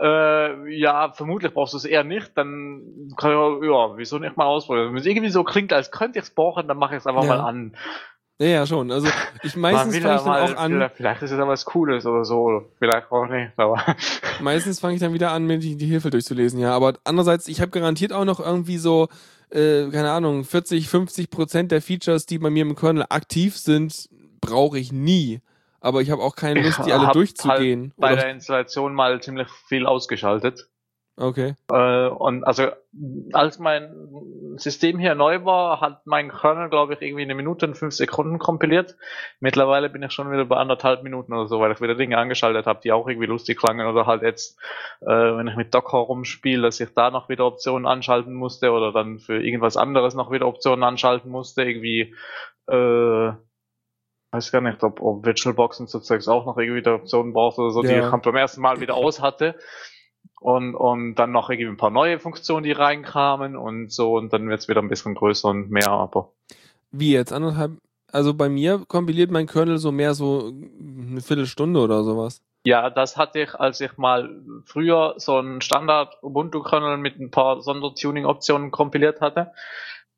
äh, 0.00 0.76
ja, 0.76 1.12
vermutlich 1.12 1.52
brauchst 1.54 1.72
du 1.72 1.76
es 1.78 1.84
eher 1.84 2.04
nicht, 2.04 2.32
dann 2.36 3.12
kann 3.16 3.30
ich, 3.30 3.68
ja, 3.68 3.96
wieso 3.96 4.18
nicht 4.18 4.36
mal 4.36 4.46
ausprobieren? 4.46 4.90
Wenn 4.90 4.98
es 5.00 5.06
irgendwie 5.06 5.30
so 5.30 5.44
klingt, 5.44 5.72
als 5.72 5.90
könnte 5.90 6.18
ich 6.18 6.24
es 6.24 6.30
brauchen, 6.30 6.66
dann 6.68 6.78
mache 6.78 6.94
ich 6.94 7.00
es 7.00 7.06
einfach 7.06 7.22
Ja. 7.22 7.28
mal 7.36 7.40
an. 7.40 7.76
ja, 8.38 8.46
ja, 8.48 8.66
schon. 8.66 8.90
Also 8.90 9.08
ich 9.42 9.54
meistens 9.56 9.96
fange 9.98 10.16
ich 10.16 10.22
dann 10.22 10.24
mal, 10.26 10.42
auch 10.42 10.56
an, 10.56 10.90
Vielleicht, 10.96 11.22
ist 11.22 11.30
es 11.30 11.38
ja 11.38 11.46
was 11.46 11.64
Cooles 11.64 12.04
oder 12.06 12.24
so, 12.24 12.62
vielleicht 12.78 13.10
auch 13.12 13.26
nicht, 13.26 13.52
aber 13.56 13.80
meistens 14.40 14.80
fange 14.80 14.94
ich 14.94 15.00
dann 15.00 15.12
wieder 15.14 15.30
an, 15.30 15.46
mir 15.46 15.58
die, 15.58 15.76
die 15.76 15.86
Hilfe 15.86 16.10
durchzulesen, 16.10 16.58
ja. 16.58 16.74
Aber 16.74 16.94
andererseits, 17.04 17.46
ich 17.46 17.60
habe 17.60 17.70
garantiert 17.70 18.12
auch 18.12 18.24
noch 18.24 18.40
irgendwie 18.40 18.78
so, 18.78 19.08
äh, 19.50 19.88
keine 19.90 20.10
Ahnung, 20.10 20.42
40, 20.44 20.88
50 20.88 21.30
Prozent 21.30 21.70
der 21.70 21.80
Features, 21.80 22.26
die 22.26 22.38
bei 22.38 22.50
mir 22.50 22.62
im 22.62 22.74
Kernel 22.74 23.04
aktiv 23.08 23.56
sind, 23.56 24.08
brauche 24.40 24.78
ich 24.78 24.92
nie. 24.92 25.40
Aber 25.84 26.00
ich 26.00 26.10
habe 26.10 26.22
auch 26.22 26.34
keine 26.34 26.62
Lust, 26.62 26.80
die 26.86 26.92
alle 26.94 27.12
durchzugehen. 27.12 27.92
bei 27.98 28.14
Oder- 28.14 28.22
der 28.22 28.30
Installation 28.30 28.94
mal 28.94 29.20
ziemlich 29.20 29.48
viel 29.68 29.84
ausgeschaltet. 29.84 30.70
okay. 31.18 31.56
Äh, 31.70 32.08
und 32.08 32.42
also 32.44 32.68
als 33.34 33.58
mein 33.58 33.92
System 34.56 34.98
hier 34.98 35.14
neu 35.14 35.44
war, 35.44 35.82
hat 35.82 36.06
mein 36.06 36.30
Kernel, 36.30 36.70
glaube 36.70 36.94
ich, 36.94 37.02
irgendwie 37.02 37.24
eine 37.24 37.34
Minute 37.34 37.66
und 37.66 37.76
fünf 37.76 37.92
Sekunden 37.92 38.38
kompiliert. 38.38 38.96
Mittlerweile 39.40 39.90
bin 39.90 40.02
ich 40.02 40.12
schon 40.12 40.32
wieder 40.32 40.46
bei 40.46 40.56
anderthalb 40.56 41.02
Minuten 41.02 41.34
oder 41.34 41.48
so, 41.48 41.60
weil 41.60 41.72
ich 41.72 41.82
wieder 41.82 41.96
Dinge 41.96 42.16
angeschaltet 42.16 42.64
habe, 42.64 42.80
die 42.82 42.90
auch 42.90 43.06
irgendwie 43.06 43.26
lustig 43.26 43.58
klangen 43.58 43.86
oder 43.86 44.06
halt 44.06 44.22
jetzt, 44.22 44.58
äh, 45.02 45.06
wenn 45.06 45.48
ich 45.48 45.56
mit 45.56 45.74
Docker 45.74 45.98
rumspiele, 45.98 46.62
dass 46.62 46.80
ich 46.80 46.94
da 46.94 47.10
noch 47.10 47.28
wieder 47.28 47.44
Optionen 47.44 47.86
anschalten 47.86 48.32
musste 48.32 48.70
oder 48.70 48.90
dann 48.90 49.18
für 49.18 49.38
irgendwas 49.38 49.76
anderes 49.76 50.14
noch 50.14 50.30
wieder 50.30 50.46
Optionen 50.46 50.82
anschalten 50.82 51.30
musste, 51.30 51.62
irgendwie 51.62 52.14
äh, 52.68 53.32
weiß 54.34 54.50
gar 54.50 54.60
nicht, 54.60 54.82
ob, 54.82 55.00
ob 55.00 55.24
VirtualBox 55.24 55.80
und 55.80 55.88
so 55.88 56.00
Zeugs 56.00 56.26
auch 56.28 56.44
noch 56.44 56.58
irgendwie 56.58 56.80
wieder 56.80 56.96
Optionen 56.96 57.32
braucht 57.32 57.58
oder 57.58 57.70
so, 57.70 57.82
die 57.82 57.88
Ja. 57.88 58.14
ich 58.14 58.22
beim 58.22 58.36
ersten 58.36 58.60
Mal 58.60 58.80
wieder 58.80 58.94
aus 58.94 59.20
hatte. 59.20 59.54
Und, 60.40 60.74
und 60.74 61.14
dann 61.14 61.30
noch 61.32 61.48
irgendwie 61.48 61.68
ein 61.68 61.76
paar 61.76 61.90
neue 61.90 62.18
Funktionen, 62.18 62.64
die 62.64 62.72
reinkamen 62.72 63.56
und 63.56 63.90
so, 63.92 64.16
und 64.16 64.32
dann 64.32 64.48
wird's 64.48 64.68
wieder 64.68 64.82
ein 64.82 64.88
bisschen 64.88 65.14
größer 65.14 65.48
und 65.48 65.70
mehr, 65.70 65.88
aber 65.88 66.32
Wie 66.90 67.12
jetzt? 67.12 67.32
Anderthalb? 67.32 67.72
Also 68.12 68.34
bei 68.34 68.48
mir 68.48 68.82
kompiliert 68.86 69.30
mein 69.30 69.46
Kernel 69.46 69.78
so 69.78 69.90
mehr 69.90 70.14
so 70.14 70.52
eine 70.80 71.20
Viertelstunde 71.20 71.80
oder 71.80 72.04
sowas. 72.04 72.42
Ja, 72.66 72.90
das 72.90 73.16
hatte 73.16 73.40
ich, 73.40 73.54
als 73.54 73.80
ich 73.80 73.96
mal 73.96 74.30
früher 74.64 75.14
so 75.18 75.36
einen 75.36 75.60
Standard 75.60 76.16
Ubuntu-Kernel 76.22 76.96
mit 76.96 77.18
ein 77.20 77.30
paar 77.30 77.60
Sondertuning-Optionen 77.60 78.70
kompiliert 78.70 79.20
hatte. 79.20 79.52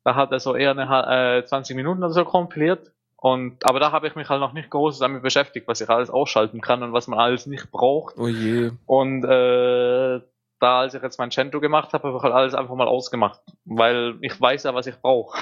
Da 0.03 0.15
hat 0.15 0.31
er 0.31 0.39
so 0.39 0.55
eher 0.55 0.71
eine, 0.71 1.39
äh, 1.39 1.45
20 1.45 1.75
Minuten 1.75 2.03
oder 2.03 2.13
so 2.13 2.23
kompiliert. 2.23 2.91
Und, 3.19 3.65
aber 3.65 3.79
da 3.79 3.91
habe 3.91 4.07
ich 4.07 4.15
mich 4.15 4.29
halt 4.29 4.39
noch 4.39 4.53
nicht 4.53 4.69
groß 4.69 4.99
damit 4.99 5.23
beschäftigt, 5.23 5.67
was 5.67 5.81
ich 5.81 5.89
alles 5.89 6.09
ausschalten 6.09 6.61
kann 6.61 6.83
und 6.83 6.93
was 6.93 7.07
man 7.07 7.19
alles 7.19 7.47
nicht 7.47 7.71
braucht. 7.71 8.15
Oh 8.17 8.27
je. 8.27 8.71
Und 8.85 9.23
äh, 9.23 10.21
da, 10.59 10.79
als 10.81 10.93
ich 10.93 11.01
jetzt 11.01 11.17
mein 11.17 11.31
Cento 11.31 11.59
gemacht 11.59 11.93
habe, 11.93 12.07
habe 12.07 12.17
ich 12.17 12.23
halt 12.23 12.33
alles 12.33 12.53
einfach 12.53 12.75
mal 12.75 12.87
ausgemacht. 12.87 13.41
Weil 13.65 14.15
ich 14.21 14.39
weiß 14.39 14.63
ja, 14.63 14.75
was 14.75 14.87
ich 14.87 14.99
brauche. 14.99 15.37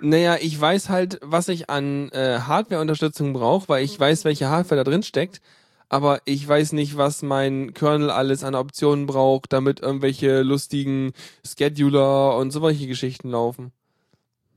Naja, 0.00 0.36
ich 0.40 0.58
weiß 0.58 0.88
halt, 0.88 1.18
was 1.22 1.48
ich 1.48 1.68
an 1.68 2.08
äh, 2.10 2.38
Hardware-Unterstützung 2.40 3.34
brauche, 3.34 3.68
weil 3.68 3.84
ich 3.84 4.00
weiß, 4.00 4.24
welche 4.24 4.48
Hardware 4.48 4.82
da 4.82 4.90
drin 4.90 5.02
steckt. 5.02 5.42
Aber 5.90 6.20
ich 6.24 6.46
weiß 6.46 6.72
nicht, 6.72 6.96
was 6.96 7.22
mein 7.22 7.74
Kernel 7.74 8.10
alles 8.10 8.44
an 8.44 8.54
Optionen 8.54 9.06
braucht, 9.06 9.52
damit 9.52 9.80
irgendwelche 9.80 10.42
lustigen 10.42 11.12
Scheduler 11.44 12.36
und 12.36 12.50
solche 12.50 12.86
Geschichten 12.86 13.30
laufen. 13.30 13.72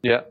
Ja. 0.01 0.23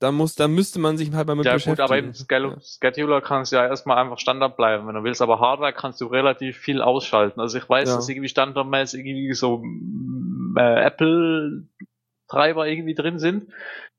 Da 0.00 0.12
muss, 0.12 0.36
da 0.36 0.46
müsste 0.46 0.78
man 0.78 0.96
sich 0.96 1.12
halt 1.12 1.26
mal 1.26 1.34
mit 1.34 1.44
Ja 1.46 1.52
gut, 1.54 1.56
beschäftigen. 1.56 1.82
aber 1.84 1.98
im 1.98 2.14
Schedule- 2.14 2.60
Scheduler 2.62 3.20
kannst 3.20 3.50
du 3.50 3.56
ja 3.56 3.66
erstmal 3.66 3.98
einfach 3.98 4.18
Standard 4.18 4.56
bleiben, 4.56 4.86
wenn 4.86 4.94
du 4.94 5.02
willst, 5.02 5.20
aber 5.20 5.40
Hardware 5.40 5.72
kannst 5.72 6.00
du 6.00 6.06
relativ 6.06 6.56
viel 6.56 6.80
ausschalten. 6.82 7.40
Also 7.40 7.58
ich 7.58 7.68
weiß, 7.68 7.88
Ja. 7.88 7.96
dass 7.96 8.08
irgendwie 8.08 8.28
standardmäßig 8.28 9.04
irgendwie 9.04 9.32
so 9.34 9.58
mm, 9.58 10.56
äh, 10.56 10.84
Apple 10.84 11.64
Treiber 12.28 12.68
irgendwie 12.68 12.94
drin 12.94 13.18
sind, 13.18 13.50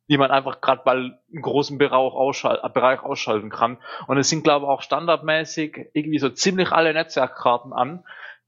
die 0.08 0.18
man 0.18 0.32
einfach 0.32 0.62
gerade 0.62 0.84
bei 0.86 0.92
einem 0.94 1.14
großen 1.42 1.78
Bereich, 1.78 1.94
ausschal 1.98 2.62
Bereich 2.74 3.04
ausschalten 3.04 3.50
kann. 3.50 3.78
Und 4.08 4.18
es 4.18 4.30
sind, 4.30 4.44
glaube 4.44 4.66
ich, 4.66 4.70
auch 4.70 4.82
standardmäßig 4.82 5.90
irgendwie 5.94 6.20
so 6.20 6.30
ziemlich 6.30 6.72
alle 6.72 6.94
Netzwerkkarten 6.94 7.74
an, 7.74 8.04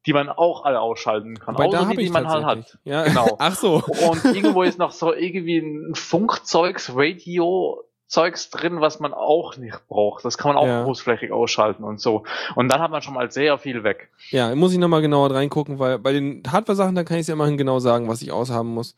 die 0.05 0.13
man 0.13 0.29
auch 0.29 0.65
alle 0.65 0.81
ausschalten 0.81 1.37
kann. 1.37 1.55
Wobei, 1.55 1.67
da 1.69 1.79
Außer 1.81 1.89
die, 1.91 1.97
die 1.97 2.03
ich 2.03 2.11
man 2.11 2.27
halt 2.27 2.45
hat. 2.45 2.77
Ja. 2.83 3.03
Genau. 3.03 3.35
Ach 3.39 3.55
so. 3.55 3.83
Und 4.09 4.25
irgendwo 4.25 4.63
ist 4.63 4.79
noch 4.79 4.91
so 4.91 5.13
irgendwie 5.13 5.59
ein 5.59 5.93
Funkzeugs, 5.95 6.91
Radio, 6.95 7.83
Zeugs 8.07 8.49
drin, 8.49 8.81
was 8.81 8.99
man 8.99 9.13
auch 9.13 9.55
nicht 9.57 9.87
braucht. 9.87 10.25
Das 10.25 10.37
kann 10.37 10.53
man 10.53 10.57
auch 10.57 10.67
Ja. 10.67 10.83
großflächig 10.83 11.31
ausschalten 11.31 11.83
und 11.83 12.01
so. 12.01 12.23
Und 12.55 12.69
dann 12.69 12.81
hat 12.81 12.91
man 12.91 13.01
schon 13.01 13.13
mal 13.13 13.31
sehr 13.31 13.57
viel 13.57 13.83
weg. 13.83 14.09
Ja, 14.31 14.53
muss 14.55 14.73
ich 14.73 14.79
nochmal 14.79 15.01
genauer 15.01 15.31
reingucken, 15.33 15.79
weil 15.79 15.97
bei 15.97 16.11
den 16.11 16.43
Hardware-Sachen, 16.45 16.95
da 16.95 17.03
kann 17.05 17.17
ich 17.17 17.21
es 17.21 17.27
ja 17.27 17.35
immerhin 17.35 17.57
genau 17.57 17.79
sagen, 17.79 18.09
was 18.09 18.21
ich 18.21 18.31
aushaben 18.31 18.73
muss. 18.73 18.97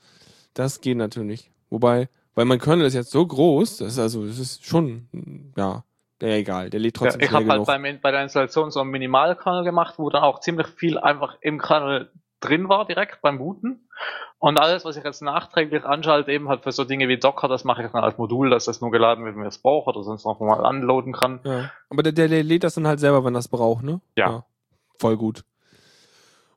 Das 0.56 0.82
geht 0.82 0.98
natürlich. 0.98 1.52
Wobei, 1.70 2.08
weil 2.34 2.46
mein 2.46 2.60
Kernel 2.60 2.88
ist 2.88 2.94
jetzt 2.96 3.12
so 3.12 3.26
groß, 3.26 3.78
das 3.78 3.94
ist 3.94 4.00
also, 4.00 4.26
das 4.26 4.40
ist 4.40 4.66
schon, 4.66 5.08
ja, 5.58 5.84
ja 6.30 6.36
egal, 6.36 6.70
der 6.70 6.80
lädt 6.80 6.98
Ja, 6.98 7.06
trotzdem 7.06 7.22
ich 7.22 7.30
schnell 7.30 7.48
habe 7.48 7.66
halt 7.66 7.84
beim, 7.84 8.00
bei 8.02 8.12
der 8.12 8.24
Installation 8.24 8.72
so 8.72 8.82
einen 8.82 8.92
Minimalkernel 8.92 9.64
gemacht, 9.64 9.96
wo 9.98 10.10
dann 10.10 10.24
auch 10.24 10.40
ziemlich 10.40 10.68
viel 10.68 10.98
einfach 10.98 11.38
im 11.42 11.60
Kernel 11.60 12.12
drin 12.40 12.70
war, 12.70 12.86
direkt 12.86 13.22
beim 13.22 13.38
Booten. 13.38 13.88
Und 14.38 14.60
alles, 14.60 14.84
was 14.84 14.98
ich 14.98 15.04
jetzt 15.04 15.22
nachträglich 15.22 15.86
anschalte, 15.86 16.32
eben 16.32 16.50
halt 16.50 16.64
für 16.64 16.74
so 16.74 16.84
Dinge 16.84 17.08
wie 17.08 17.18
Docker, 17.18 17.48
das 17.48 17.64
mache 17.64 17.84
ich 17.84 17.92
dann 17.92 18.04
als 18.04 18.18
Modul, 18.18 18.50
dass 18.50 18.66
das 18.66 18.82
nur 18.82 18.92
geladen 18.92 19.24
wird, 19.24 19.36
wenn 19.36 19.44
ich 19.44 19.50
es 19.50 19.58
brauche 19.58 19.90
oder 19.90 20.04
sonst 20.04 20.26
noch 20.26 20.40
mal 20.42 20.60
unloaden 20.60 21.14
kann. 21.14 21.40
Ja. 21.46 21.72
Aber 21.90 22.04
der, 22.04 22.12
der, 22.12 22.28
der 22.28 22.44
lädt 22.44 22.66
das 22.66 22.76
dann 22.76 22.88
halt 22.88 23.00
selber, 23.00 23.24
wenn 23.24 23.34
das 23.34 23.48
braucht, 23.48 23.84
ne? 23.84 24.02
Ja. 24.18 24.44
Voll 25.00 25.16
gut. 25.16 25.46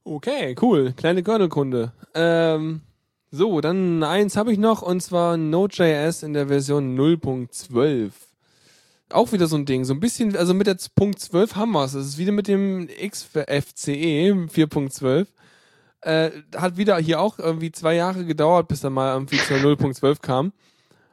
Okay, 0.03 0.57
cool. 0.61 0.93
Kleine 0.97 1.23
Kernelkunde. 1.23 1.93
Ähm, 2.15 2.83
so, 3.31 3.61
dann 3.61 4.03
eins 4.03 4.37
habe 4.37 4.53
ich 4.53 4.59
noch 4.59 4.83
und 4.83 5.01
zwar 5.01 5.37
Node.js 5.37 6.23
in 6.23 6.33
der 6.33 6.49
Version 6.49 6.99
0.12. 6.99 8.11
Auch 9.11 9.33
wieder 9.33 9.47
so 9.47 9.57
ein 9.57 9.67
Ding, 9.67 9.85
so 9.85 9.95
ein 9.95 10.01
bisschen, 10.01 10.37
also 10.37 10.53
mit 10.53 10.67
der 10.67 10.77
Punkt 10.95 11.21
12 11.21 11.55
haben 11.55 11.73
wir 11.73 11.85
es. 11.85 11.95
Es 11.95 12.07
ist 12.07 12.19
wieder 12.19 12.33
mit 12.33 12.49
dem 12.49 12.89
XFCE 12.89 14.33
4.12. 14.53 15.27
Äh, 16.01 16.31
hat 16.57 16.77
wieder 16.77 16.99
hier 16.99 17.21
auch 17.21 17.39
irgendwie 17.39 17.73
zwei 17.73 17.95
Jahre 17.95 18.25
gedauert, 18.25 18.69
bis 18.69 18.85
er 18.85 18.91
mal 18.91 19.15
irgendwie 19.15 19.39
zur 19.39 19.59
0.12 19.59 20.21
kam. 20.21 20.53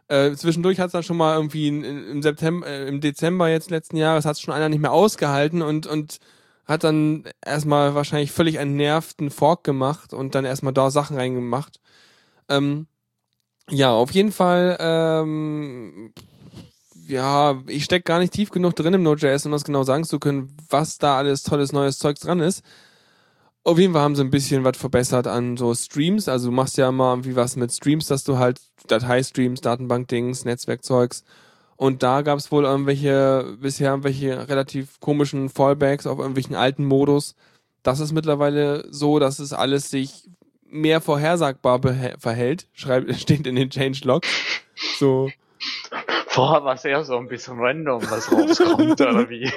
Äh, 0.07 0.33
zwischendurch 0.33 0.79
hat 0.79 0.87
es 0.87 0.91
dann 0.91 1.03
schon 1.03 1.17
mal 1.17 1.35
irgendwie 1.35 1.67
in, 1.67 1.83
in, 1.83 2.07
im 2.09 2.21
September, 2.21 2.67
äh, 2.67 2.87
im 2.87 2.99
Dezember 3.01 3.49
jetzt 3.49 3.71
letzten 3.71 3.97
Jahres 3.97 4.25
hat 4.25 4.35
es 4.35 4.41
schon 4.41 4.53
einer 4.53 4.69
nicht 4.69 4.81
mehr 4.81 4.91
ausgehalten 4.91 5.61
und, 5.61 5.87
und 5.87 6.19
hat 6.65 6.83
dann 6.83 7.23
erstmal 7.43 7.95
wahrscheinlich 7.95 8.31
völlig 8.31 8.59
einen 8.59 9.31
Fork 9.31 9.63
gemacht 9.63 10.13
und 10.13 10.35
dann 10.35 10.45
erstmal 10.45 10.73
da 10.73 10.91
Sachen 10.91 11.17
reingemacht. 11.17 11.79
Ähm, 12.49 12.87
ja, 13.69 13.91
auf 13.91 14.11
jeden 14.11 14.31
Fall, 14.31 14.77
ähm, 14.79 16.13
ja, 17.07 17.61
ich 17.67 17.83
steck 17.83 18.05
gar 18.05 18.19
nicht 18.19 18.33
tief 18.33 18.49
genug 18.49 18.75
drin 18.75 18.93
im 18.93 19.03
Node.js, 19.03 19.45
um 19.45 19.51
das 19.51 19.63
genau 19.63 19.83
sagen 19.83 20.03
zu 20.03 20.19
können, 20.19 20.55
was 20.69 20.97
da 20.97 21.17
alles 21.17 21.43
tolles 21.43 21.71
neues 21.71 21.99
Zeugs 21.99 22.21
dran 22.21 22.39
ist. 22.39 22.63
Auf 23.65 23.79
jeden 23.79 23.93
Fall 23.93 24.01
haben 24.01 24.15
sie 24.15 24.23
ein 24.23 24.29
bisschen 24.29 24.63
was 24.63 24.77
verbessert 24.77 25.25
an 25.27 25.55
so 25.55 25.73
Streams. 25.73 26.27
Also 26.27 26.49
du 26.49 26.55
machst 26.55 26.77
ja 26.77 26.89
immer 26.89 27.11
irgendwie 27.11 27.35
was 27.35 27.55
mit 27.55 27.71
Streams, 27.71 28.07
dass 28.07 28.23
du 28.23 28.37
halt 28.37 28.59
Dateistreams, 28.87 29.61
Datenbankdings, 29.61 30.43
Netzwerkzeugs. 30.43 31.23
Und 31.77 32.03
da 32.03 32.21
gab 32.21 32.37
es 32.37 32.51
wohl 32.51 32.65
irgendwelche, 32.65 33.57
bisher 33.59 33.91
irgendwelche 33.91 34.47
relativ 34.49 34.99
komischen 34.99 35.49
Fallbacks 35.49 36.07
auf 36.07 36.19
irgendwelchen 36.19 36.55
alten 36.55 36.85
Modus. 36.85 37.35
Das 37.83 37.99
ist 37.99 38.11
mittlerweile 38.11 38.85
so, 38.89 39.19
dass 39.19 39.39
es 39.39 39.53
alles 39.53 39.89
sich 39.89 40.29
mehr 40.65 41.01
vorhersagbar 41.01 41.81
verhält. 42.19 42.67
Schreibt, 42.73 43.13
steht 43.19 43.47
in 43.47 43.55
den 43.55 43.69
Changelogs. 43.69 44.27
So, 44.97 45.29
Vorher 46.33 46.63
war 46.63 46.73
es 46.73 46.83
eher 46.83 47.03
so 47.03 47.15
ein 47.15 47.27
bisschen 47.27 47.59
random, 47.59 48.01
was 48.09 48.31
rauskommt, 48.31 48.99
oder 48.99 49.29
wie? 49.29 49.51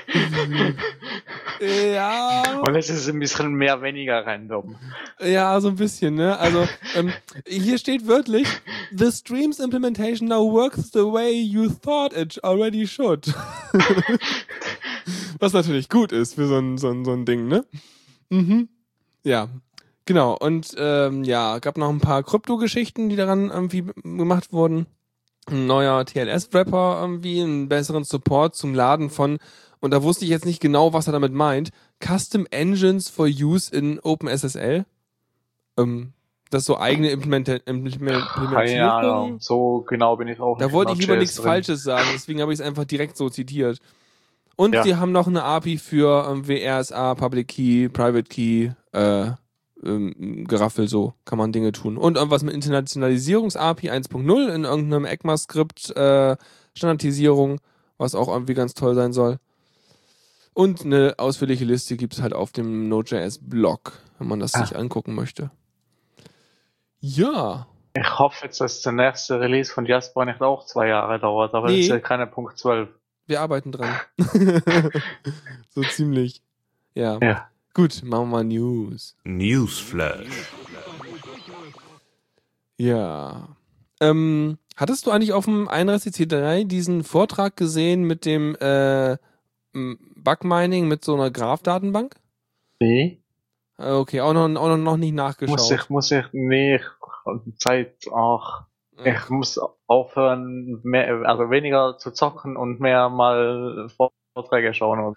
ja. 1.95 2.43
Und 2.61 2.77
es 2.77 2.91
ist 2.91 3.09
ein 3.09 3.19
bisschen 3.19 3.55
mehr, 3.55 3.81
weniger 3.81 4.27
random. 4.27 4.77
Ja, 5.25 5.59
so 5.59 5.69
ein 5.69 5.77
bisschen, 5.77 6.17
ne? 6.17 6.39
Also, 6.39 6.69
ähm, 6.95 7.15
hier 7.47 7.79
steht 7.79 8.07
wörtlich, 8.07 8.47
the 8.95 9.11
streams 9.11 9.59
implementation 9.59 10.29
now 10.29 10.53
works 10.53 10.91
the 10.93 10.99
way 10.99 11.33
you 11.33 11.71
thought 11.71 12.13
it 12.13 12.45
already 12.45 12.87
should. 12.87 13.27
Was 15.41 15.55
natürlich 15.55 15.89
gut 15.89 16.13
ist 16.13 16.35
für 16.35 16.47
so 16.47 16.59
ein, 16.59 16.77
so 16.77 16.91
ein, 16.91 17.07
so 17.07 17.13
ein 17.13 17.25
Ding, 17.25 17.49
ne? 17.49 17.65
Mhm. 18.29 18.69
Ja. 19.25 19.49
Genau. 20.05 20.37
Und 20.37 20.75
ähm, 20.77 21.25
ja, 21.25 21.59
gab 21.59 21.79
noch 21.79 21.89
ein 21.89 22.01
paar 22.01 22.23
Krypto-Geschichten, 22.23 23.09
die 23.09 23.17
daran 23.17 23.49
irgendwie 23.49 23.87
gemacht 24.05 24.53
wurden. 24.53 24.87
Ein 25.49 25.67
neuer 25.67 26.05
TLS-Wrapper 26.05 26.99
irgendwie, 27.01 27.41
einen 27.41 27.69
besseren 27.69 28.05
Support 28.05 28.55
zum 28.57 28.75
Laden 28.75 29.11
von, 29.11 29.39
und 29.81 29.93
da 29.93 30.03
wusste 30.03 30.25
ich 30.25 30.31
jetzt 30.31 30.45
nicht 30.47 30.61
genau, 30.61 30.93
was 30.93 31.07
er 31.07 31.13
damit 31.13 31.33
meint, 31.33 31.71
Custom 32.05 32.47
Engines 32.51 33.09
for 33.09 33.27
Use 33.27 33.75
in 33.75 34.01
OpenSSL. 34.01 34.85
Ähm, 35.79 36.13
das 36.51 36.65
so 36.65 36.79
eigene 36.79 37.11
Implementa 37.11 37.55
Implement 37.65 38.29
Keine 38.29 38.45
Implementierung. 38.45 38.91
Ahnung. 38.91 39.37
So 39.41 39.85
genau 39.87 40.17
bin 40.17 40.29
ich 40.29 40.41
auch 40.41 40.59
Da 40.59 40.67
nicht 40.67 40.75
wollte 40.75 40.93
in 40.93 40.99
ich 40.99 41.07
lieber 41.07 41.17
nichts 41.19 41.37
drin. 41.37 41.45
Falsches 41.45 41.83
sagen, 41.83 42.09
deswegen 42.13 42.41
habe 42.41 42.53
ich 42.53 42.61
es 42.61 42.65
einfach 42.67 42.85
direkt 42.85 43.17
so 43.17 43.29
zitiert. 43.29 43.79
Und 44.57 44.75
Ja. 44.75 44.83
die 44.83 44.95
haben 44.97 45.13
noch 45.13 45.27
eine 45.27 45.43
API 45.43 45.77
für 45.77 46.29
ähm, 46.31 46.49
WRSA, 46.49 47.15
Public 47.15 47.49
Key, 47.49 47.89
Private 47.89 48.25
Key, 48.25 48.71
äh, 48.93 49.31
ähm, 49.87 50.45
Geraffel, 50.47 50.89
so 50.89 51.15
kann 51.25 51.39
man 51.39 51.53
Dinge 51.53 51.73
tun. 51.73 51.97
Und 51.97 52.17
irgendwas 52.17 52.43
mit 52.43 52.55
Internationalisierungs-API 52.55 53.91
1.0 53.91 54.49
in 54.55 54.65
irgendeinem 54.65 55.05
ECMAScript 55.05 55.97
äh, 55.97 56.37
Standardisierung, 56.75 57.61
was 57.99 58.15
auch 58.15 58.29
irgendwie 58.29 58.55
ganz 58.55 58.75
toll 58.75 58.95
sein 58.95 59.13
soll. 59.13 59.39
Und 60.53 60.85
eine 60.85 61.15
ausführliche 61.19 61.65
Liste 61.65 61.97
gibt 61.97 62.15
es 62.15 62.23
halt 62.23 62.33
auf 62.33 62.51
dem 62.53 62.89
Node.js-Blog, 62.89 63.93
wenn 64.19 64.29
man 64.29 64.41
das 64.41 64.55
Ah. 64.55 64.65
sich 64.65 64.77
angucken 64.77 65.15
möchte. 65.15 65.51
Ja, 67.01 67.67
Ich 67.95 68.19
hoffe 68.19 68.45
jetzt, 68.47 68.61
dass 68.61 68.83
der 68.83 68.93
nächste 68.93 69.41
Release 69.41 69.73
von 69.73 69.87
Jasper 69.87 70.25
nicht 70.27 70.43
auch 70.43 70.67
zwei 70.67 70.89
Jahre 70.89 71.19
dauert, 71.19 71.55
aber 71.55 71.69
Nee. 71.69 71.77
das 71.77 71.85
ist 71.87 71.91
ja 71.91 71.99
keine 72.01 72.27
Punkt 72.27 72.59
12. 72.59 72.89
wir 73.27 73.41
arbeiten 73.41 73.73
dran. 73.73 73.95
so 75.71 75.83
ziemlich. 75.83 76.43
Ja. 76.95 77.19
Ja. 77.23 77.49
Gut, 77.77 78.01
machen 78.05 78.31
wir 78.31 78.37
mal 78.39 78.45
News. 78.45 79.15
Newsflash. 79.25 80.51
Ja. 82.79 83.49
Ähm, 84.01 84.57
hattest 84.77 85.05
du 85.05 85.11
eigentlich 85.11 85.35
auf 85.35 85.45
dem 85.45 85.69
31C3 85.69 86.65
diesen 86.65 87.05
Vortrag 87.05 87.55
gesehen 87.55 88.05
mit 88.05 88.25
dem 88.25 88.57
äh, 88.61 89.19
Bugmining 89.75 90.89
mit 90.89 91.05
so 91.05 91.17
einer 91.17 91.31
Graph-Datenbank? 91.31 92.17
Nee. 92.81 93.21
Äh, 93.77 93.91
Okay, 93.91 94.23
auch 94.23 94.33
noch, 94.33 94.45
auch 94.59 94.69
noch, 94.69 94.79
noch 94.79 94.97
nicht 94.97 95.13
nachgeschaut. 95.13 95.59
Muss 95.59 95.71
ich, 95.71 95.91
muss 95.91 96.11
ich, 96.11 96.25
nee, 96.33 96.81
Zeit, 97.59 98.07
ach, 98.11 98.65
ich 99.05 99.29
muss 99.29 99.61
aufhören, 99.87 100.81
mehr, 100.83 101.29
also 101.29 101.51
weniger 101.51 101.99
zu 101.99 102.11
zocken 102.11 102.57
und 102.57 102.81
mehr 102.81 103.11
mal 103.11 103.91
Vorträge 104.35 104.73
schauen. 104.73 105.15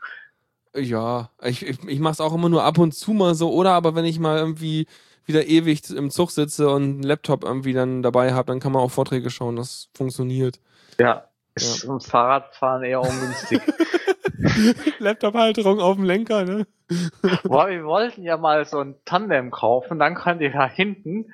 Ja, 0.75 1.31
ich, 1.43 1.65
ich, 1.65 1.83
ich 1.87 1.99
mach's 1.99 2.21
auch 2.21 2.33
immer 2.33 2.49
nur 2.49 2.63
ab 2.63 2.77
und 2.77 2.93
zu 2.93 3.11
mal 3.11 3.35
so, 3.35 3.51
oder 3.51 3.71
aber 3.71 3.95
wenn 3.95 4.05
ich 4.05 4.19
mal 4.19 4.37
irgendwie 4.37 4.87
wieder 5.25 5.45
ewig 5.45 5.89
im 5.89 6.09
Zug 6.09 6.31
sitze 6.31 6.69
und 6.69 6.83
einen 6.83 7.03
Laptop 7.03 7.43
irgendwie 7.43 7.73
dann 7.73 8.01
dabei 8.01 8.33
habe, 8.33 8.47
dann 8.47 8.59
kann 8.59 8.71
man 8.71 8.81
auch 8.81 8.91
Vorträge 8.91 9.29
schauen, 9.29 9.55
das 9.55 9.89
funktioniert. 9.95 10.59
ja, 10.99 11.25
ist 11.55 11.83
ja. 11.83 11.99
Fahrradfahren 11.99 12.83
eher 12.83 13.01
ungünstig. 13.01 13.61
Laptop-Halterung 14.99 15.79
auf 15.79 15.95
dem 15.95 16.05
Lenker, 16.05 16.45
ne? 16.45 16.67
Boah, 17.43 17.69
wir 17.69 17.83
wollten 17.83 18.23
ja 18.23 18.37
mal 18.37 18.65
so 18.65 18.79
ein 18.79 18.95
Tandem 19.05 19.51
kaufen, 19.51 19.99
dann 19.99 20.15
könnt 20.15 20.41
ihr 20.41 20.51
da 20.51 20.67
hinten 20.67 21.33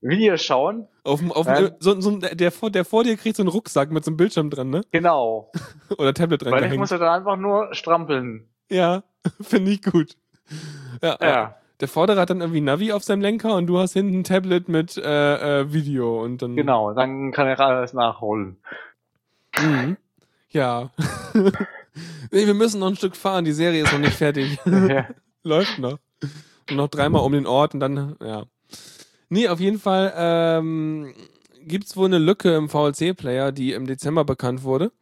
Videos 0.00 0.42
schauen. 0.42 0.88
Auf 1.04 1.20
auf 1.30 1.46
Ja. 1.46 1.70
so, 1.80 2.00
so, 2.00 2.18
der, 2.18 2.34
der, 2.34 2.52
vor, 2.52 2.70
der 2.70 2.84
vor 2.84 3.04
dir 3.04 3.16
kriegt 3.16 3.36
so 3.36 3.42
einen 3.42 3.50
Rucksack 3.50 3.90
mit 3.90 4.04
so 4.04 4.10
einem 4.10 4.16
Bildschirm 4.16 4.50
dran, 4.50 4.70
ne? 4.70 4.82
Genau. 4.92 5.50
Oder 5.98 6.14
Tablet 6.14 6.42
dran 6.42 6.52
Weil 6.52 6.72
ich 6.72 6.78
muss 6.78 6.90
ja 6.90 6.98
dann 6.98 7.20
einfach 7.20 7.36
nur 7.36 7.74
strampeln. 7.74 8.48
Ja, 8.70 9.02
finde 9.40 9.70
ich 9.72 9.82
gut. 9.82 10.16
Ja, 11.02 11.16
ja. 11.20 11.28
Ja, 11.28 11.56
Der 11.80 11.88
Vordere 11.88 12.20
hat 12.20 12.30
dann 12.30 12.40
irgendwie 12.40 12.60
Navi 12.60 12.92
auf 12.92 13.04
seinem 13.04 13.20
Lenker 13.20 13.54
und 13.56 13.66
du 13.66 13.78
hast 13.78 13.92
hinten 13.92 14.20
ein 14.20 14.24
Tablet 14.24 14.68
mit 14.68 14.96
äh, 14.96 15.60
äh, 15.60 15.72
Video 15.72 16.22
und 16.22 16.42
dann. 16.42 16.56
genau. 16.56 16.92
Dann 16.94 17.32
kann 17.32 17.48
ich 17.50 17.58
alles 17.58 17.92
nachholen. 17.92 18.56
Mhm. 19.58 19.96
Ja. 20.50 20.90
nee, 22.30 22.46
wir 22.46 22.54
müssen 22.54 22.80
noch 22.80 22.88
ein 22.88 22.96
Stück 22.96 23.16
fahren, 23.16 23.44
die 23.44 23.52
Serie 23.52 23.82
ist 23.82 23.92
noch 23.92 23.98
nicht 23.98 24.16
fertig. 24.16 24.58
ja. 24.64 25.06
Läuft 25.42 25.78
noch. 25.78 25.98
Und 26.68 26.76
noch 26.76 26.88
dreimal 26.88 27.22
um 27.22 27.32
den 27.32 27.46
Ort 27.46 27.74
und 27.74 27.80
dann, 27.80 28.16
ja. 28.20 28.44
Nee, 29.28 29.48
auf 29.48 29.60
jeden 29.60 29.78
Fall 29.78 30.12
ähm, 30.16 31.14
gibt's 31.62 31.96
wohl 31.96 32.06
eine 32.06 32.18
Lücke 32.18 32.54
im 32.54 32.68
VLC-Player, 32.68 33.52
die 33.52 33.72
im 33.72 33.86
Dezember 33.86 34.24
bekannt 34.24 34.62
wurde. 34.62 34.92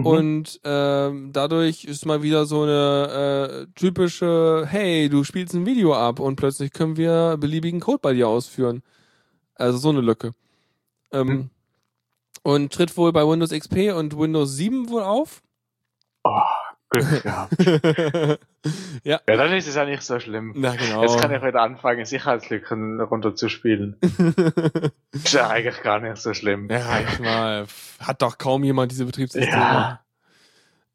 Mhm. 0.00 0.06
Und 0.06 0.60
ähm, 0.64 1.30
dadurch 1.32 1.84
ist 1.84 2.06
mal 2.06 2.22
wieder 2.22 2.46
so 2.46 2.62
eine 2.62 3.66
äh, 3.68 3.78
typische, 3.78 4.64
hey, 4.68 5.08
du 5.08 5.24
spielst 5.24 5.54
ein 5.54 5.66
Video 5.66 5.94
ab 5.94 6.20
und 6.20 6.36
plötzlich 6.36 6.72
können 6.72 6.96
wir 6.96 7.36
beliebigen 7.38 7.80
Code 7.80 8.00
bei 8.02 8.12
dir 8.12 8.28
ausführen. 8.28 8.82
Also 9.54 9.78
so 9.78 9.90
eine 9.90 10.00
Lücke. 10.00 10.32
Ähm, 11.12 11.26
Mhm. 11.28 11.50
und 12.42 12.72
tritt 12.72 12.96
wohl 12.96 13.12
bei 13.12 13.26
Windows 13.26 13.50
XP 13.50 13.92
und 13.94 14.16
Windows 14.18 14.54
7 14.56 14.88
wohl 14.90 15.02
auf. 15.02 15.42
Oh, 16.24 16.40
Glück 16.90 17.22
gehabt. 17.22 17.54
ja. 19.04 19.20
Ja, 19.28 19.36
dann 19.36 19.52
ist 19.52 19.68
es 19.68 19.76
ja 19.76 19.84
nicht 19.84 20.02
so 20.02 20.18
schlimm. 20.18 20.52
Na 20.56 20.74
genau. 20.74 21.02
Jetzt 21.02 21.18
kann 21.20 21.32
ich 21.32 21.42
wieder 21.42 21.62
anfangen, 21.62 22.04
Sicherheitslücken 22.04 23.00
runterzuspielen. 23.00 23.96
ist 25.12 25.32
ja 25.32 25.48
eigentlich 25.48 25.82
gar 25.82 26.00
nicht 26.00 26.18
so 26.18 26.34
schlimm. 26.34 26.68
Ja, 26.68 27.00
ich 27.00 27.18
mal. 27.20 27.66
Hat 28.00 28.22
doch 28.22 28.38
kaum 28.38 28.64
jemand 28.64 28.90
diese 28.92 29.06
Betriebssysteme. 29.06 29.54
Ja. 29.56 30.00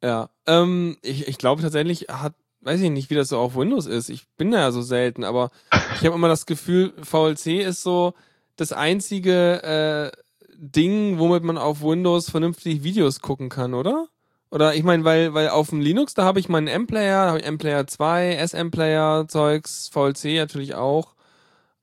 Ja. 0.03 0.29
Ähm, 0.45 0.97
ich 1.01 1.27
ich 1.27 1.37
glaube 1.37 1.61
tatsächlich 1.61 2.07
hat, 2.09 2.33
weiß 2.61 2.81
ich 2.81 2.91
nicht, 2.91 3.09
wie 3.09 3.15
das 3.15 3.29
so 3.29 3.39
auf 3.39 3.55
Windows 3.55 3.85
ist. 3.85 4.09
Ich 4.09 4.27
bin 4.37 4.51
da 4.51 4.59
ja 4.59 4.71
so 4.71 4.81
selten, 4.81 5.23
aber 5.23 5.49
ich 5.95 6.05
habe 6.05 6.15
immer 6.15 6.27
das 6.27 6.45
Gefühl, 6.45 6.93
VLC 7.01 7.61
ist 7.61 7.81
so 7.81 8.13
das 8.57 8.73
einzige 8.73 9.63
äh, 9.63 10.11
Ding, 10.57 11.19
womit 11.19 11.43
man 11.43 11.57
auf 11.57 11.81
Windows 11.81 12.29
vernünftig 12.29 12.83
Videos 12.83 13.21
gucken 13.21 13.49
kann, 13.49 13.73
oder? 13.73 14.07
Oder 14.51 14.73
ich 14.75 14.83
meine, 14.83 15.03
weil, 15.03 15.33
weil 15.33 15.49
auf 15.49 15.69
dem 15.69 15.81
Linux, 15.81 16.13
da 16.13 16.23
habe 16.23 16.39
ich 16.39 16.49
meinen 16.49 16.67
M-Player, 16.67 17.25
da 17.25 17.29
habe 17.29 17.39
ich 17.39 17.45
M-Player 17.45 17.87
2, 17.87 18.37
SM-Player, 18.47 19.27
Zeugs, 19.27 19.89
VLC 19.89 20.37
natürlich 20.37 20.75
auch. 20.75 21.15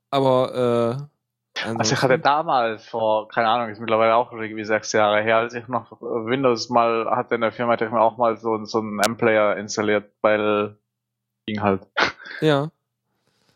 Aber 0.09 1.07
äh, 1.59 1.67
Also 1.77 1.93
ich 1.93 2.01
hatte 2.01 2.19
damals 2.19 2.85
vor, 2.85 3.27
keine 3.27 3.47
Ahnung, 3.47 3.69
ist 3.69 3.79
mittlerweile 3.79 4.15
auch 4.15 4.31
irgendwie 4.31 4.63
sechs 4.63 4.91
Jahre 4.93 5.21
her, 5.21 5.37
als 5.37 5.53
ich 5.53 5.67
noch 5.67 5.91
Windows 6.01 6.69
mal 6.69 7.05
hatte 7.11 7.35
in 7.35 7.41
der 7.41 7.51
Firma, 7.51 7.73
hatte 7.73 7.85
ich 7.85 7.91
mir 7.91 8.01
auch 8.01 8.17
mal 8.17 8.37
so, 8.37 8.63
so 8.65 8.79
einen 8.79 8.99
M-Player 8.99 9.57
installiert, 9.57 10.11
weil 10.21 10.77
ging 11.45 11.61
halt. 11.61 11.81
Ja. 12.41 12.71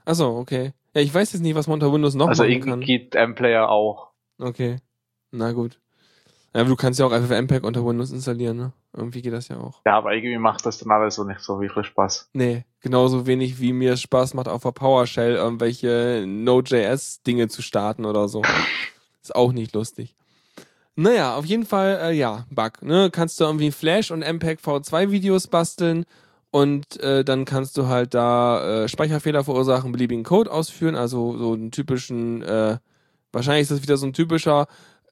Achso, 0.05 0.37
okay. 0.39 0.71
Ja, 0.93 1.01
ich 1.01 1.13
weiß 1.13 1.33
jetzt 1.33 1.41
nicht, 1.41 1.55
was 1.55 1.67
man 1.67 1.75
unter 1.75 1.91
Windows 1.91 2.13
noch 2.15 2.27
Also 2.27 2.43
machen 2.43 2.51
irgendwie 2.51 2.69
kann. 2.69 2.79
geht 2.81 3.15
M-Player 3.15 3.67
auch. 3.69 4.11
Okay. 4.39 4.77
Na 5.31 5.51
gut. 5.51 5.79
Ja, 6.57 6.61
aber 6.61 6.71
du 6.71 6.75
kannst 6.75 6.99
ja 6.99 7.05
auch 7.05 7.11
FFmpeg 7.11 7.63
unter 7.63 7.85
Windows 7.85 8.11
installieren, 8.11 8.57
ne? 8.57 8.73
Irgendwie 8.91 9.21
geht 9.21 9.31
das 9.31 9.47
ja 9.47 9.57
auch. 9.57 9.81
Ja, 9.85 9.95
aber 9.95 10.15
irgendwie 10.15 10.39
macht 10.39 10.65
das 10.65 10.79
dann 10.79 10.89
alles 10.89 11.13
so 11.13 11.23
nicht 11.23 11.39
so 11.39 11.61
wirklich 11.61 11.85
Spaß. 11.85 12.31
Nee, 12.33 12.65
genauso 12.81 13.27
wenig 13.27 13.61
wie 13.61 13.73
mir 13.73 13.93
es 13.93 14.01
Spaß 14.01 14.33
macht, 14.33 14.47
auf 14.47 14.63
der 14.63 14.71
PowerShell 14.71 15.35
irgendwelche 15.35 16.25
Node.js-Dinge 16.25 17.47
zu 17.49 17.61
starten 17.61 18.05
oder 18.05 18.27
so. 18.27 18.41
Ist 19.21 19.35
auch 19.35 19.51
nicht 19.51 19.75
lustig. 19.75 20.15
Naja, 20.95 21.35
auf 21.35 21.45
jeden 21.45 21.67
Fall, 21.67 21.99
äh, 22.01 22.13
ja, 22.13 22.47
Bug. 22.49 22.81
Ne? 22.81 23.11
Kannst 23.11 23.39
du 23.39 23.43
irgendwie 23.43 23.69
Flash 23.69 24.09
und 24.09 24.21
MPEG 24.21 24.59
V2-Videos 24.59 25.49
basteln 25.49 26.05
und 26.49 26.99
äh, 27.01 27.23
dann 27.23 27.45
kannst 27.45 27.77
du 27.77 27.85
halt 27.85 28.15
da 28.15 28.85
äh, 28.85 28.87
Speicherfehler 28.87 29.43
verursachen, 29.43 29.91
beliebigen 29.91 30.23
Code 30.23 30.51
ausführen, 30.51 30.95
also 30.95 31.37
so 31.37 31.53
einen 31.53 31.69
typischen, 31.69 32.41
äh, 32.41 32.79
wahrscheinlich 33.31 33.61
ist 33.61 33.71
das 33.71 33.83
wieder 33.83 33.97
so 33.97 34.07
ein 34.07 34.13
typischer, 34.13 34.65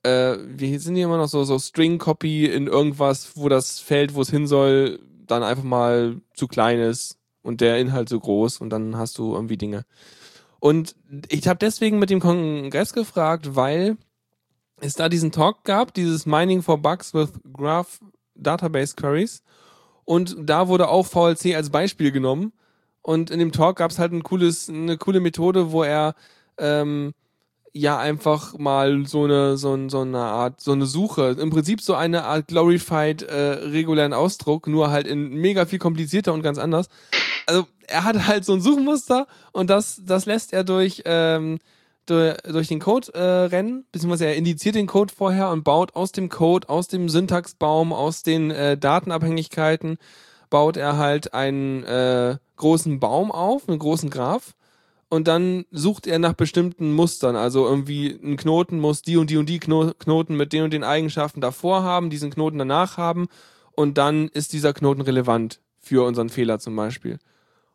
äh, 0.06 0.38
wie 0.48 0.78
sind 0.78 0.96
die 0.96 1.02
immer 1.02 1.18
noch 1.18 1.28
so, 1.28 1.44
so 1.44 1.58
String-Copy 1.58 2.46
in 2.46 2.68
irgendwas, 2.68 3.32
wo 3.36 3.50
das 3.50 3.80
Feld, 3.80 4.14
wo 4.14 4.22
es 4.22 4.30
hin 4.30 4.46
soll, 4.46 5.00
dann 5.26 5.42
einfach 5.42 5.64
mal 5.64 6.22
zu 6.36 6.48
klein 6.48 6.80
ist 6.80 7.18
und 7.42 7.60
der 7.60 7.80
Inhalt 7.80 8.08
so 8.08 8.20
groß 8.20 8.62
und 8.62 8.70
dann 8.70 8.98
hast 8.98 9.18
du 9.18 9.34
irgendwie 9.34 9.58
Dinge. 9.58 9.86
Und 10.60 10.96
ich 11.30 11.48
habe 11.48 11.58
deswegen 11.58 11.98
mit 11.98 12.12
dem 12.12 12.20
Kongress 12.20 12.94
gefragt, 12.94 13.56
weil 13.56 13.98
es 14.80 14.94
da 14.94 15.10
diesen 15.10 15.32
Talk 15.32 15.64
gab, 15.64 15.94
dieses 15.94 16.28
Mining 16.28 16.62
for 16.62 16.78
Bugs 16.78 17.14
with 17.14 17.32
Graph 17.52 18.00
Database 18.36 18.96
Queries. 18.96 19.42
Und 20.04 20.36
da 20.40 20.68
wurde 20.68 20.88
auch 20.88 21.08
VLC 21.08 21.56
als 21.56 21.72
Beispiel 21.72 22.12
genommen. 22.12 22.54
Und 23.02 23.32
in 23.32 23.40
dem 23.40 23.52
Talk 23.52 23.78
gab 23.78 23.92
es 23.92 23.98
halt 23.98 24.12
ein 24.12 24.24
cooles, 24.24 24.70
eine 24.70 24.98
coole 24.98 25.20
Methode, 25.20 25.72
wo 25.72 25.84
er 25.84 26.16
ähm, 26.58 27.14
ja 27.76 28.00
einfach 28.00 28.58
mal 28.58 29.06
so 29.06 29.26
eine, 29.26 29.58
so, 29.58 29.90
so 29.90 30.00
eine 30.00 30.20
Art, 30.20 30.62
so 30.62 30.72
eine 30.72 30.86
Suche, 30.86 31.36
im 31.38 31.50
Prinzip 31.50 31.82
so 31.82 31.94
eine 31.94 32.24
Art 32.24 32.48
glorified 32.48 33.22
äh, 33.24 33.36
regulären 33.36 34.14
Ausdruck, 34.14 34.68
nur 34.68 34.92
halt 34.92 35.08
in 35.08 35.30
mega 35.30 35.66
viel 35.66 35.78
komplizierter 35.78 36.34
und 36.34 36.42
ganz 36.42 36.58
anders. 36.58 36.88
Also 37.46 37.68
er 37.88 38.06
hat 38.06 38.28
halt 38.28 38.46
so 38.46 38.54
ein 38.54 38.62
Suchmuster 38.62 39.28
und 39.52 39.70
das, 39.70 40.02
das 40.06 40.26
lässt 40.26 40.54
er 40.54 40.64
durch, 40.64 41.04
ähm, 41.04 41.60
durch, 42.06 42.38
durch 42.44 42.70
den 42.70 42.80
Code 42.80 43.14
äh, 43.14 43.22
rennen, 43.22 43.86
beziehungsweise 43.92 44.28
er 44.28 44.38
indiziert 44.38 44.76
den 44.76 44.88
Code 44.88 45.14
vorher 45.14 45.50
und 45.50 45.66
baut 45.66 45.98
aus 45.98 46.14
dem 46.14 46.30
Code, 46.30 46.70
aus 46.70 46.88
dem 46.88 47.10
Syntaxbaum, 47.10 47.92
aus 47.92 48.24
den 48.24 48.52
äh, 48.52 48.78
Datenabhängigkeiten, 48.78 49.98
baut 50.50 50.78
er 50.78 50.96
halt 50.96 51.34
einen 51.34 51.84
äh, 51.84 52.38
großen 52.56 53.02
Baum 53.02 53.34
auf, 53.34 53.68
einen 53.68 53.80
großen 53.80 54.10
Graph 54.10 54.56
und 55.10 55.28
dann 55.28 55.66
sucht 55.72 56.08
er 56.08 56.20
nach 56.20 56.34
bestimmten 56.34 56.94
Mustern. 56.94 57.36
Also 57.36 57.66
irgendwie 57.66 58.08
ein 58.10 58.38
Knoten 58.38 58.80
muss 58.80 59.02
die 59.02 59.18
und 59.18 59.30
die 59.30 59.38
und 59.38 59.48
die 59.48 59.60
Kno 59.60 59.92
Knoten 59.98 60.36
mit 60.36 60.54
den 60.54 60.64
und 60.64 60.74
den 60.74 60.84
Eigenschaften 60.84 61.42
davor 61.42 61.84
haben, 61.84 62.10
diesen 62.10 62.32
Knoten 62.32 62.58
danach 62.58 62.98
haben 62.98 63.28
und 63.72 63.98
dann 63.98 64.28
ist 64.30 64.54
dieser 64.54 64.74
Knoten 64.74 65.02
relevant 65.02 65.62
für 65.80 66.06
unseren 66.06 66.30
Fehler 66.30 66.60
zum 66.60 66.76
Beispiel. 66.76 67.20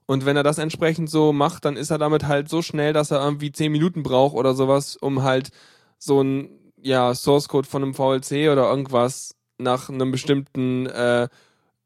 Und 0.06 0.26
wenn 0.26 0.36
er 0.36 0.42
das 0.42 0.58
entsprechend 0.58 1.08
so 1.08 1.32
macht, 1.32 1.64
dann 1.64 1.76
ist 1.76 1.90
er 1.90 1.98
damit 1.98 2.26
halt 2.26 2.48
so 2.48 2.62
schnell, 2.62 2.92
dass 2.92 3.12
er 3.12 3.22
irgendwie 3.22 3.52
10 3.52 3.70
Minuten 3.70 4.02
braucht 4.02 4.34
oder 4.34 4.54
sowas, 4.54 4.96
um 4.96 5.22
halt 5.22 5.50
so 5.98 6.20
ein 6.20 6.48
ja, 6.82 7.14
Source 7.14 7.48
Code 7.48 7.68
von 7.68 7.82
einem 7.84 7.94
VLC 7.94 8.50
oder 8.50 8.68
irgendwas 8.68 9.36
nach 9.58 9.88
einem 9.88 10.10
bestimmten 10.10 10.86
äh, 10.86 11.28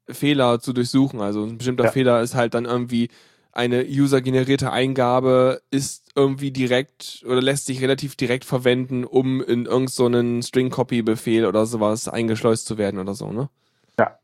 Fehler 0.09 0.59
zu 0.59 0.73
durchsuchen. 0.73 1.21
Also 1.21 1.43
ein 1.43 1.57
bestimmter 1.57 1.85
Ja. 1.85 1.91
Fehler 1.91 2.21
ist 2.21 2.33
halt 2.33 2.53
dann 2.55 2.65
irgendwie 2.65 3.09
eine 3.55 3.85
user-generierte 3.85 4.71
Eingabe 4.71 5.61
ist 5.71 6.11
irgendwie 6.15 6.51
direkt 6.51 7.23
oder 7.25 7.41
lässt 7.41 7.65
sich 7.65 7.81
relativ 7.81 8.15
direkt 8.15 8.45
verwenden, 8.45 9.05
um 9.05 9.41
in 9.41 9.65
irgendeinen 9.65 10.41
so 10.41 10.47
String-Copy-Befehl 10.47 11.45
oder 11.45 11.65
sowas 11.65 12.07
eingeschleust 12.07 12.65
zu 12.65 12.77
werden 12.77 12.99
oder 12.99 13.13
so, 13.15 13.31
ne? 13.31 13.49
Ja. 13.97 14.19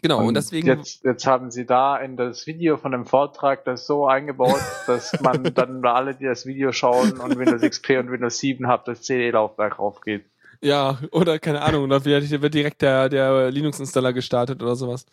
Genau, 0.00 0.26
und, 0.26 0.34
deswegen. 0.34 0.66
Jetzt, 0.66 1.04
jetzt 1.04 1.26
haben 1.26 1.50
sie 1.50 1.66
da 1.66 1.96
in 1.98 2.16
das 2.16 2.46
Video 2.46 2.78
von 2.78 2.92
dem 2.92 3.04
Vortrag 3.04 3.64
das 3.64 3.86
so 3.86 4.06
eingebaut, 4.06 4.60
dass 4.86 5.20
man 5.20 5.54
dann 5.54 5.82
bei 5.82 5.92
alle, 5.92 6.14
die 6.14 6.24
das 6.24 6.46
Video 6.46 6.72
schauen 6.72 7.20
und 7.20 7.38
Windows 7.38 7.60
XP 7.60 7.98
und 7.98 8.10
Windows 8.10 8.38
7 8.38 8.66
habt, 8.66 8.88
das 8.88 9.02
CD-Laufwerk 9.02 9.78
aufgeht. 9.78 10.24
Ja, 10.62 10.98
oder 11.12 11.38
keine 11.38 11.62
Ahnung, 11.62 11.88
da 11.88 12.04
wird 12.04 12.42
wird 12.42 12.54
direkt 12.54 12.82
der, 12.82 13.08
der 13.08 13.50
Linux-Installer 13.50 14.12
gestartet 14.12 14.62
oder 14.62 14.74
sowas. 14.74 15.06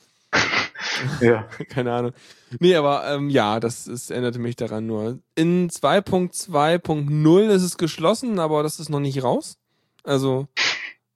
Ja. 1.21 1.43
keine 1.69 1.93
Ahnung. 1.93 2.11
Nee, 2.59 2.75
aber 2.75 3.07
ähm, 3.07 3.29
ja, 3.29 3.59
das 3.59 3.87
ist, 3.87 4.11
erinnerte 4.11 4.39
mich 4.39 4.55
daran 4.55 4.85
nur. 4.85 5.19
In 5.35 5.69
2.2.0 5.69 7.49
ist 7.49 7.63
es 7.63 7.77
geschlossen, 7.77 8.39
aber 8.39 8.63
das 8.63 8.79
ist 8.79 8.89
noch 8.89 8.99
nicht 8.99 9.23
raus. 9.23 9.57
Also, 10.03 10.47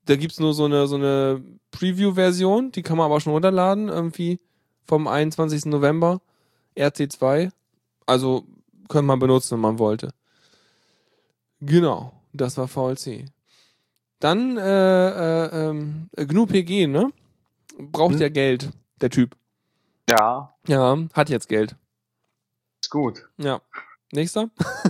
da 0.06 0.16
gibt's 0.16 0.40
nur 0.40 0.54
so 0.54 0.66
eine, 0.66 0.88
so 0.88 0.96
eine 0.96 1.44
Preview-Version, 1.72 2.72
die 2.72 2.82
kann 2.82 2.98
man 2.98 3.06
aber 3.06 3.22
schon 3.22 3.34
runterladen, 3.34 3.88
irgendwie 3.90 4.40
vom 4.86 5.08
21. 5.08 5.66
November, 5.66 6.22
RC2. 6.76 7.52
Also, 8.06 8.46
könnte 8.88 9.06
man 9.06 9.20
benutzen, 9.20 9.52
wenn 9.54 9.62
man 9.62 9.80
wollte. 9.80 10.12
Genau, 11.62 12.14
das 12.34 12.58
war 12.58 12.68
VLC. 12.68 13.26
Dann 14.20 14.58
äh, 14.58 15.10
äh, 15.46 15.70
ähm, 15.70 16.10
GNU-PG, 16.16 16.88
ne? 16.88 17.12
Braucht 17.78 18.16
Hm. 18.16 18.22
ja 18.22 18.30
Geld, 18.30 18.70
der 19.00 19.10
Typ. 19.10 19.36
Ja, 20.10 20.54
Ja, 20.68 20.98
hat 21.14 21.30
jetzt 21.30 21.48
Geld. 21.50 21.76
ist 22.82 22.90
gut. 22.90 23.28
Ja. 23.38 23.62
Nächster. 24.12 24.50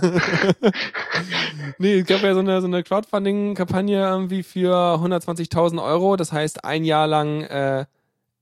nee, 1.78 1.98
es 2.00 2.06
gab 2.06 2.22
ja 2.22 2.32
so 2.32 2.40
eine, 2.40 2.60
so 2.62 2.66
eine 2.66 2.82
Crowdfunding-Kampagne 2.82 4.00
irgendwie 4.02 4.42
für 4.42 4.74
120.000 4.74 5.82
Euro. 5.82 6.16
Das 6.16 6.32
heißt, 6.32 6.64
ein 6.64 6.84
Jahr 6.84 7.06
lang 7.06 7.42
äh, 7.42 7.84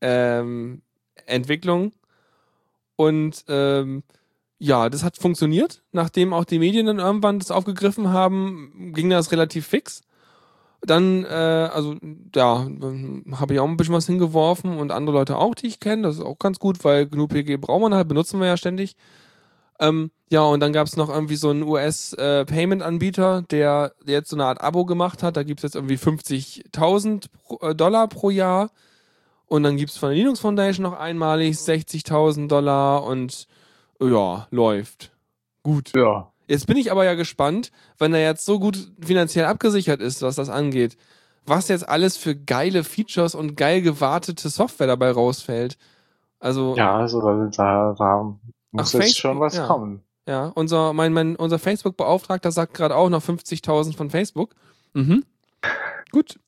ähm, 0.01 0.83
Entwicklung. 1.27 1.93
Und 2.95 3.45
ähm, 3.49 4.05
ja, 4.59 4.89
das 4.89 5.03
hat 5.03 5.17
funktioniert. 5.19 5.83
Nachdem 5.91 6.33
auch 6.33 6.45
die 6.45 6.61
Medien 6.61 6.87
dann 6.87 7.01
irgendwann 7.01 7.41
das 7.41 7.51
aufgegriffen 7.51 8.11
haben, 8.11 8.93
ging 8.95 9.11
das 9.11 9.33
relativ 9.33 9.67
fix. 9.67 10.03
Dann, 10.81 11.25
äh, 11.25 11.29
also 11.29 11.97
ja, 12.35 12.67
habe 13.33 13.55
ich 13.55 13.61
auch 13.61 13.67
ein 13.69 13.77
bisschen 13.77 13.95
was 13.95 14.07
hingeworfen 14.07 14.79
und 14.79 14.93
andere 14.93 15.17
Leute 15.17 15.37
auch, 15.37 15.55
die 15.55 15.67
ich 15.67 15.81
kenne. 15.81 16.03
Das 16.03 16.17
ist 16.17 16.23
auch 16.25 16.39
ganz 16.39 16.59
gut, 16.61 16.85
weil 16.85 17.07
GNU-PG 17.07 17.57
braucht 17.57 17.81
man 17.83 17.95
halt, 17.95 18.07
benutzen 18.09 18.39
wir 18.41 18.47
ja 18.47 18.57
ständig. 18.57 18.95
Ähm, 19.81 20.11
ja, 20.31 20.43
und 20.43 20.61
dann 20.61 20.73
gab's 20.73 20.97
noch 20.97 21.09
irgendwie 21.09 21.37
so 21.37 21.51
einen 21.51 21.63
US-Payment-Anbieter, 21.63 23.43
der 23.43 23.93
jetzt 24.07 24.31
so 24.31 24.37
eine 24.37 24.45
Art 24.47 24.61
Abo 24.61 24.85
gemacht 24.85 25.23
hat. 25.23 25.37
Da 25.37 25.43
gibt's 25.43 25.63
jetzt 25.63 25.75
irgendwie 25.75 25.97
50.000 25.97 27.27
pro- 27.45 27.59
äh, 27.67 27.75
Dollar 27.75 28.09
pro 28.09 28.31
Jahr. 28.31 28.71
Und 29.47 29.63
dann 29.63 29.77
gibt's 29.77 29.97
von 29.97 30.11
der 30.11 30.17
Linux 30.19 30.41
Foundation 30.41 30.83
noch 30.83 30.99
einmalig 30.99 31.57
60.000 31.57 32.49
Dollar 32.49 33.05
und 33.05 33.47
ja, 34.01 34.47
läuft. 34.51 35.11
Gut. 35.63 35.93
Ja. 35.97 36.31
Jetzt 36.49 36.67
bin 36.67 36.77
ich 36.79 36.91
aber 36.91 37.05
ja 37.05 37.15
gespannt, 37.15 37.71
wenn 37.99 38.15
er 38.15 38.23
jetzt 38.23 38.45
so 38.45 38.59
gut 38.59 38.91
finanziell 39.01 39.45
abgesichert 39.45 40.01
ist, 40.01 40.23
was 40.23 40.37
das 40.37 40.49
angeht, 40.49 40.97
was 41.45 41.69
jetzt 41.69 41.89
alles 41.89 42.17
für 42.17 42.35
geile 42.35 42.85
Features 42.85 43.35
und 43.35 43.57
geil 43.57 43.83
gewartete 43.83 44.49
Software 44.49 44.87
dabei 44.87 45.11
rausfällt. 45.11 45.77
Also, 46.41 46.75
Ja, 46.77 46.97
also 46.97 47.21
da, 47.21 47.95
da, 47.99 48.39
muss 48.71 48.89
Ach, 48.89 48.93
jetzt 48.95 49.03
Facebook, 49.03 49.21
schon 49.21 49.41
was 49.41 49.57
ja. 49.57 49.67
kommen. 49.67 50.03
Ja, 50.27 50.53
unser, 50.55 50.93
mein, 50.93 51.13
mein, 51.13 51.37
unser 51.37 51.59
Facebook-Beauftragter 51.59 52.53
sagt 52.53 52.75
gerade 52.75 52.97
auch 52.97 53.09
noch 53.09 53.23
50.000 53.23 53.97
von 53.97 54.11
Facebook. 54.11 54.55
Mhm. 54.93 55.25
Gut. 56.13 56.39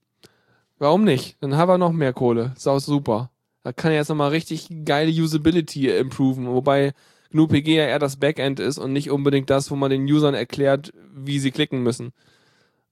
Warum 0.78 1.04
nicht? 1.04 1.36
Dann 1.42 1.56
haben 1.56 1.68
wir 1.68 1.78
noch 1.78 1.92
mehr 1.92 2.12
Kohle. 2.12 2.52
Ist 2.56 2.66
auch 2.66 2.78
super. 2.78 3.30
Da 3.62 3.72
kann 3.72 3.90
er 3.90 3.98
jetzt 3.98 4.08
nochmal 4.08 4.30
richtig 4.30 4.68
geile 4.84 5.10
Usability 5.10 5.88
improven, 5.88 6.48
wobei 6.48 6.94
GNU-PG 7.32 7.68
ja 7.76 7.86
eher 7.86 7.98
das 7.98 8.16
Backend 8.16 8.60
ist 8.60 8.78
und 8.78 8.92
nicht 8.92 9.10
unbedingt 9.10 9.50
das, 9.50 9.70
wo 9.70 9.76
man 9.76 9.90
den 9.90 10.04
Usern 10.04 10.34
erklärt, 10.34 10.92
wie 11.14 11.38
sie 11.38 11.50
klicken 11.50 11.82
müssen. 11.82 12.12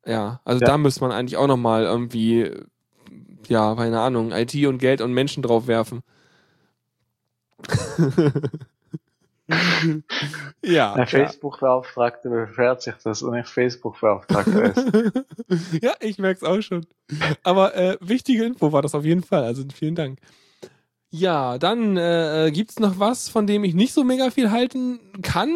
Ja, 0.07 0.41
also 0.45 0.61
Ja. 0.61 0.67
da 0.69 0.79
müsste 0.79 1.01
man 1.03 1.13
eigentlich 1.13 1.37
auch 1.37 1.47
nochmal 1.49 1.85
irgendwie, 1.85 2.51
ja, 3.49 3.75
keine 3.75 4.01
Ahnung, 4.01 4.33
IT 4.33 4.55
und 4.67 4.79
Geld 4.79 5.01
und 5.01 5.13
Menschen 5.13 5.43
drauf 5.43 5.67
werfen. 5.67 6.03
ja. 10.63 10.95
Der 10.95 11.07
Facebook-Beauftragte 11.07 12.29
beschwert 12.29 12.83
sich, 12.83 12.95
dass 13.03 13.23
er 13.23 13.31
nicht 13.33 13.49
Facebook-Beauftragter 13.49 14.77
ist. 14.77 14.93
ja, 15.83 15.95
ich 16.01 16.19
merk's 16.19 16.43
auch 16.45 16.61
schon. 16.61 16.87
Aber 17.43 17.75
äh, 17.75 17.97
wichtige 18.01 18.45
Info 18.45 18.73
war 18.73 18.83
das 18.83 18.95
auf 18.95 19.05
jeden 19.05 19.23
Fall. 19.23 19.45
Also 19.45 19.65
vielen 19.75 19.95
Dank. 19.95 20.19
Ja, 21.11 21.57
dann 21.57 21.97
äh, 21.97 22.47
äh, 22.47 22.51
gibt's 22.51 22.79
noch 22.79 22.99
was, 22.99 23.29
von 23.31 23.47
dem 23.47 23.65
ich 23.65 23.75
nicht 23.75 23.95
so 23.95 24.05
mega 24.05 24.31
viel 24.31 24.51
halten 24.51 25.01
kann, 25.23 25.51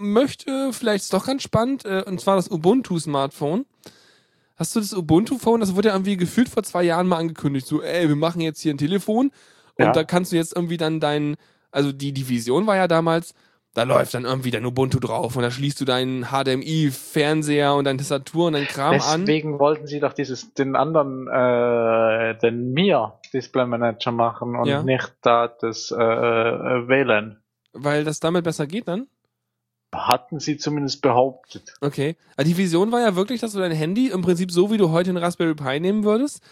möchte. 0.00 0.72
Vielleicht 0.72 1.04
ist 1.04 1.12
doch 1.14 1.26
ganz 1.26 1.42
spannend. 1.42 1.84
Äh, 1.86 2.04
und 2.06 2.20
zwar 2.20 2.36
das 2.36 2.50
Ubuntu-Smartphone. 2.50 3.64
Hast 4.56 4.76
du 4.76 4.80
das 4.80 4.92
Ubuntu-Phone? 4.92 5.60
Das 5.60 5.74
wurde 5.74 5.88
ja 5.88 5.94
irgendwie 5.94 6.16
gefühlt 6.18 6.48
vor 6.50 6.62
zwei 6.62 6.82
Jahren 6.82 7.06
mal 7.06 7.16
angekündigt. 7.16 7.66
So, 7.66 7.80
ey, 7.80 8.08
wir 8.08 8.16
machen 8.16 8.40
jetzt 8.42 8.60
hier 8.60 8.74
ein 8.74 8.78
Telefon 8.78 9.30
und 9.78 9.84
Ja. 9.84 9.92
da 9.92 10.04
kannst 10.04 10.32
du 10.32 10.36
jetzt 10.36 10.54
irgendwie 10.54 10.76
dann 10.76 11.00
dein, 11.00 11.36
also 11.70 11.90
die, 11.92 12.12
die 12.12 12.28
Vision 12.28 12.66
war 12.66 12.76
ja 12.76 12.88
damals, 12.88 13.32
da 13.78 13.84
läuft 13.84 14.12
dann 14.12 14.24
irgendwie 14.24 14.50
dein 14.50 14.66
Ubuntu 14.66 14.98
drauf 14.98 15.36
und 15.36 15.42
da 15.42 15.52
schließt 15.52 15.80
du 15.80 15.84
deinen 15.84 16.24
HDMI-Fernseher 16.24 17.74
und 17.74 17.84
deine 17.84 17.98
Tastatur 17.98 18.48
und 18.48 18.54
dein 18.54 18.66
Kram 18.66 19.00
an. 19.00 19.20
Deswegen 19.20 19.60
wollten 19.60 19.86
sie 19.86 20.00
doch 20.00 20.12
dieses, 20.12 20.52
den 20.54 20.74
anderen, 20.74 21.28
äh, 21.28 22.36
den 22.38 22.72
Mir 22.72 23.14
Display 23.32 23.66
Manager 23.66 24.10
machen 24.10 24.56
und 24.56 24.66
Ja. 24.66 24.82
nicht 24.82 25.14
da 25.22 25.46
das 25.46 25.92
äh, 25.92 26.02
äh, 26.02 26.88
WLAN. 26.88 27.40
Weil 27.72 28.02
das 28.02 28.18
damit 28.18 28.42
besser 28.42 28.66
geht 28.66 28.88
dann? 28.88 29.06
Hatten 29.94 30.40
sie 30.40 30.56
zumindest 30.56 31.00
behauptet. 31.00 31.74
Okay. 31.80 32.16
Aber 32.36 32.44
die 32.44 32.56
Vision 32.56 32.90
war 32.90 33.00
ja 33.00 33.14
wirklich, 33.14 33.40
dass 33.40 33.52
du 33.52 33.60
dein 33.60 33.70
Handy 33.70 34.08
im 34.08 34.22
Prinzip 34.22 34.50
so, 34.50 34.72
wie 34.72 34.76
du 34.76 34.90
heute 34.90 35.10
einen 35.10 35.18
Raspberry 35.18 35.54
Pi 35.54 35.78
nehmen 35.78 36.02
würdest, 36.02 36.42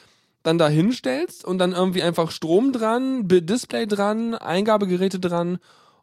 dann 0.45 0.59
da 0.59 0.69
hinstellst 0.69 1.45
und 1.45 1.59
dann 1.59 1.73
irgendwie 1.73 2.05
einfach 2.05 2.31
Strom 2.31 2.71
dran, 2.73 3.27
Display 3.27 3.87
dran, 3.87 4.37
Eingabegeräte 4.37 5.19
dran 5.19 5.59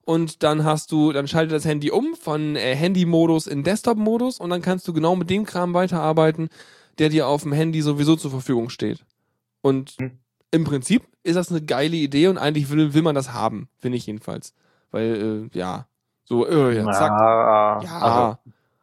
und 0.06 0.44
dann 0.44 0.64
hast 0.64 0.92
du, 0.92 1.12
dann 1.12 1.28
schaltet 1.28 1.54
das 1.54 1.66
Handy 1.66 1.92
um 1.92 2.16
von 2.16 2.56
äh, 2.56 2.76
Handy-Modus 2.76 3.48
in 3.48 3.64
Desktop-Modus 3.64 4.40
und 4.40 4.50
dann 4.50 4.62
kannst 4.62 4.88
du 4.88 4.94
genau 4.94 5.16
mit 5.16 5.30
dem 5.30 5.46
Kram 5.46 5.74
weiterarbeiten, 5.74 6.50
der 7.00 7.10
dir 7.10 7.28
auf 7.28 7.44
dem 7.44 7.54
Handy 7.54 7.82
sowieso 7.82 8.16
zur 8.16 8.32
Verfügung 8.32 8.70
steht. 8.70 9.06
Und 9.62 9.96
Hm. 10.00 10.12
im 10.52 10.64
Prinzip 10.66 11.04
ist 11.24 11.36
das 11.36 11.50
eine 11.50 11.62
geile 11.62 11.96
Idee 11.96 12.28
und 12.28 12.38
eigentlich 12.38 12.70
will, 12.70 12.94
will 12.94 13.02
man 13.02 13.16
das 13.16 13.34
haben, 13.34 13.70
finde 13.80 13.98
ich 13.98 14.06
jedenfalls. 14.06 14.54
Weil, 14.92 15.50
äh, 15.54 15.58
ja, 15.58 15.88
so, 16.26 16.46
äh, 16.48 16.76
ja, 16.76 16.92
zack. 16.92 17.12
Ja, 17.12 17.82
Ja, 17.82 18.00
also, 18.00 18.38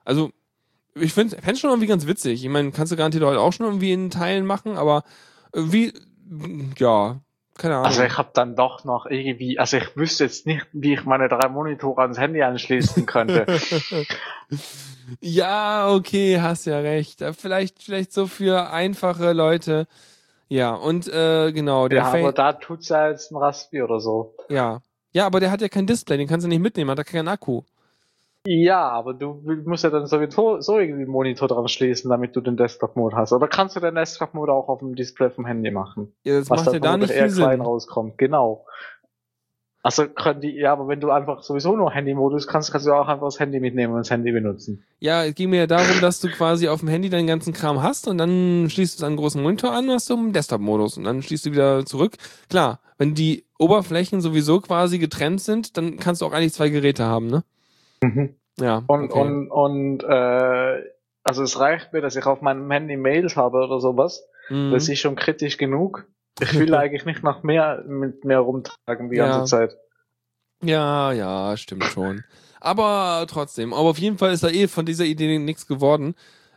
also, 0.05 0.31
ich 0.95 1.12
finde 1.12 1.37
es 1.37 1.61
schon 1.61 1.71
irgendwie 1.71 1.87
ganz 1.87 2.07
witzig. 2.07 2.45
Ich 2.45 2.51
meine, 2.51 2.73
kannst 2.73 2.93
du 2.93 2.97
garantiert 2.97 3.25
heute 3.25 3.41
auch 3.41 3.53
schon 3.53 3.66
irgendwie 3.66 3.93
in 3.93 4.11
Teilen 4.11 4.47
machen, 4.47 4.77
aber 4.77 5.05
wie, 5.53 5.93
ja, 6.79 7.21
keine 7.61 7.74
Ahnung. 7.74 7.86
also 7.86 8.02
ich 8.02 8.16
habe 8.18 8.30
dann 8.32 8.56
doch 8.56 8.84
noch 8.84 9.06
irgendwie, 9.06 9.58
also 9.58 9.76
ich 9.76 9.96
wüsste 9.96 10.24
jetzt 10.24 10.46
nicht, 10.46 10.66
wie 10.72 10.94
ich 10.94 11.04
meine 11.04 11.28
drei 11.28 11.48
Monitore 11.48 12.02
ans 12.02 12.18
Handy 12.18 12.42
anschließen 12.42 13.06
könnte. 13.06 13.46
ja, 15.20 15.88
okay, 15.92 16.40
hast 16.40 16.66
ja 16.66 16.78
recht. 16.80 17.22
Äh, 17.22 17.32
Vielleicht, 17.32 17.82
vielleicht 17.82 18.12
so 18.12 18.26
für 18.26 18.70
einfache 18.70 19.32
Leute. 19.32 19.86
Ja, 20.48 20.74
und 20.74 21.06
äh, 21.06 21.52
genau, 21.52 21.86
der 21.88 21.98
ja, 21.98 22.06
aber 22.06 22.32
da 22.32 22.54
tut's 22.54 22.88
ja 22.88 23.08
jetzt 23.08 23.30
ein 23.30 23.36
Raspi 23.36 23.82
oder 23.82 24.00
so. 24.00 24.34
ja. 24.48 24.80
Ja, 25.12 25.26
aber 25.26 25.40
der 25.40 25.50
hat 25.50 25.61
ja 25.61 25.68
kein 25.68 25.88
Display, 25.88 26.18
den 26.18 26.28
kannst 26.28 26.44
du 26.44 26.48
nicht 26.48 26.61
mitnehmen, 26.61 26.88
hat 26.88 26.98
er 26.98 27.02
keinen 27.04 27.26
Akku. 27.26 27.62
Ja, 28.47 28.88
aber 28.88 29.12
du 29.12 29.43
musst 29.66 29.84
ja 29.84 29.91
dann 29.91 30.07
sowieso 30.07 30.61
so 30.61 30.78
irgendwie 30.78 31.03
einen 31.03 31.11
Monitor 31.11 31.47
dran 31.47 31.68
schließen, 31.68 32.09
damit 32.09 32.34
du 32.34 32.41
den 32.41 32.57
Desktop-Mode 32.57 33.14
hast. 33.14 33.32
Oder 33.32 33.49
kannst 33.49 33.76
du 33.76 33.80
den 33.80 33.95
Desktop-Mode 33.95 34.53
auch 34.53 34.68
auf 34.68 34.78
dem 34.78 34.95
Display 34.95 35.30
vom 35.30 35.45
Handy 35.45 35.70
machen? 35.70 36.14
Ja, 36.24 36.38
das 36.38 36.49
was 36.49 36.64
macht 36.64 36.74
ja 36.74 36.80
da 36.80 36.97
nicht 36.97 37.11
eher 37.11 37.28
klein 37.28 37.59
Sinn. 37.59 37.61
rauskommt. 37.61 38.16
Genau. 38.16 38.64
Also 39.82 40.09
können 40.09 40.41
die, 40.41 40.55
ja, 40.57 40.72
aber 40.72 40.88
wenn 40.88 41.01
du 41.01 41.11
einfach 41.11 41.43
sowieso 41.43 41.76
nur 41.76 41.91
Handy-Modus 41.91 42.47
kannst, 42.47 42.70
kannst 42.70 42.86
du 42.86 42.93
auch 42.93 43.09
einfach 43.09 43.26
das 43.26 43.41
Handy 43.41 43.61
mitnehmen 43.61 43.93
und 43.93 44.01
das 44.01 44.11
Handy 44.11 44.32
benutzen. 44.32 44.84
Ja, 45.01 45.24
es 45.24 45.34
ging 45.34 45.51
mir 45.51 45.61
ja 45.61 45.66
darum, 45.66 46.01
dass 46.01 46.20
du 46.20 46.28
quasi 46.28 46.68
auf 46.68 46.80
dem 46.80 46.88
Handy 46.88 47.09
deinen 47.09 47.26
ganzen 47.26 47.53
Kram 47.53 47.82
hast 47.82 48.09
und 48.09 48.18
dann 48.18 48.68
schließt 48.70 49.01
du 49.01 49.07
einen 49.07 49.16
großen 49.16 49.43
Monitor 49.43 49.72
an 49.72 49.88
und 49.88 49.95
hast 49.95 50.09
du 50.09 50.16
einen 50.16 50.32
Desktop-Modus 50.32 50.97
und 50.99 51.05
dann 51.05 51.22
schließt 51.22 51.47
du 51.47 51.53
wieder 51.53 51.84
zurück. 51.86 52.16
Klar, 52.49 52.80
wenn 52.99 53.14
die 53.14 53.45
Oberflächen 53.59 54.20
sowieso 54.20 54.61
quasi 54.61 54.99
getrennt 54.99 55.41
sind, 55.41 55.76
dann 55.78 55.99
kannst 55.99 56.20
du 56.20 56.26
auch 56.26 56.32
eigentlich 56.32 56.55
zwei 56.55 56.68
Geräte 56.70 57.05
haben, 57.05 57.26
ne? 57.28 57.43
Ja. 58.59 58.82
Und, 58.86 59.05
okay. 59.12 59.20
und, 59.20 59.51
und, 59.51 60.03
äh, 60.05 60.82
also 61.22 61.42
es 61.42 61.59
reicht 61.59 61.92
mir, 61.92 62.01
dass 62.01 62.16
ich 62.16 62.26
auf 62.26 62.40
meinem 62.42 62.70
Handy 62.70 62.96
Mails 62.96 63.36
habe 63.36 63.59
oder 63.59 63.80
sowas. 63.80 64.24
Mhm. 64.48 64.72
Das 64.72 64.88
ist 64.88 64.98
schon 65.01 65.16
kritisch 65.16 65.57
genug. 65.59 66.07
Ich 66.40 66.59
will 66.59 66.74
eigentlich 66.74 67.05
nicht 67.05 67.22
noch 67.22 67.42
mehr 67.42 67.84
mit 67.86 68.24
mehr 68.24 68.40
rumtragen 68.40 69.11
die 69.11 69.16
Ja. 69.16 69.28
ganze 69.28 69.51
Zeit. 69.51 69.76
Ja, 70.62 71.12
ja, 71.12 71.57
stimmt 71.57 71.84
schon. 71.84 72.22
Aber 72.61 73.24
trotzdem, 73.28 73.72
aber 73.72 73.88
auf 73.88 73.98
jeden 73.98 74.18
Fall 74.18 74.32
ist 74.32 74.42
da 74.44 74.48
eh 74.48 74.68
von 74.68 74.84
dieser 74.84 75.05
Idee 75.07 75.38
nichts 75.38 75.66
geworden. 75.66 76.14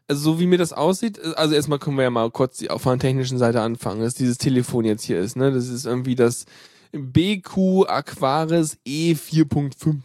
Also 0.09 0.33
so 0.33 0.39
wie 0.41 0.47
mir 0.47 0.57
das 0.57 0.73
aussieht, 0.73 1.17
also 1.37 1.55
erstmal 1.55 1.79
können 1.79 1.95
wir 1.95 2.03
ja 2.03 2.09
mal 2.09 2.29
kurz 2.29 2.57
die, 2.57 2.67
von 2.67 2.99
der 2.99 3.07
technischen 3.07 3.37
Seite 3.37 3.61
anfangen, 3.61 4.01
dass 4.01 4.13
dieses 4.13 4.37
Telefon 4.37 4.83
jetzt 4.83 5.03
hier 5.03 5.19
ist, 5.19 5.37
ne? 5.37 5.53
Das 5.53 5.69
ist 5.69 5.85
irgendwie 5.85 6.15
das 6.15 6.45
BQ 6.91 7.85
Aquaris 7.87 8.77
E4.5. 8.85 9.99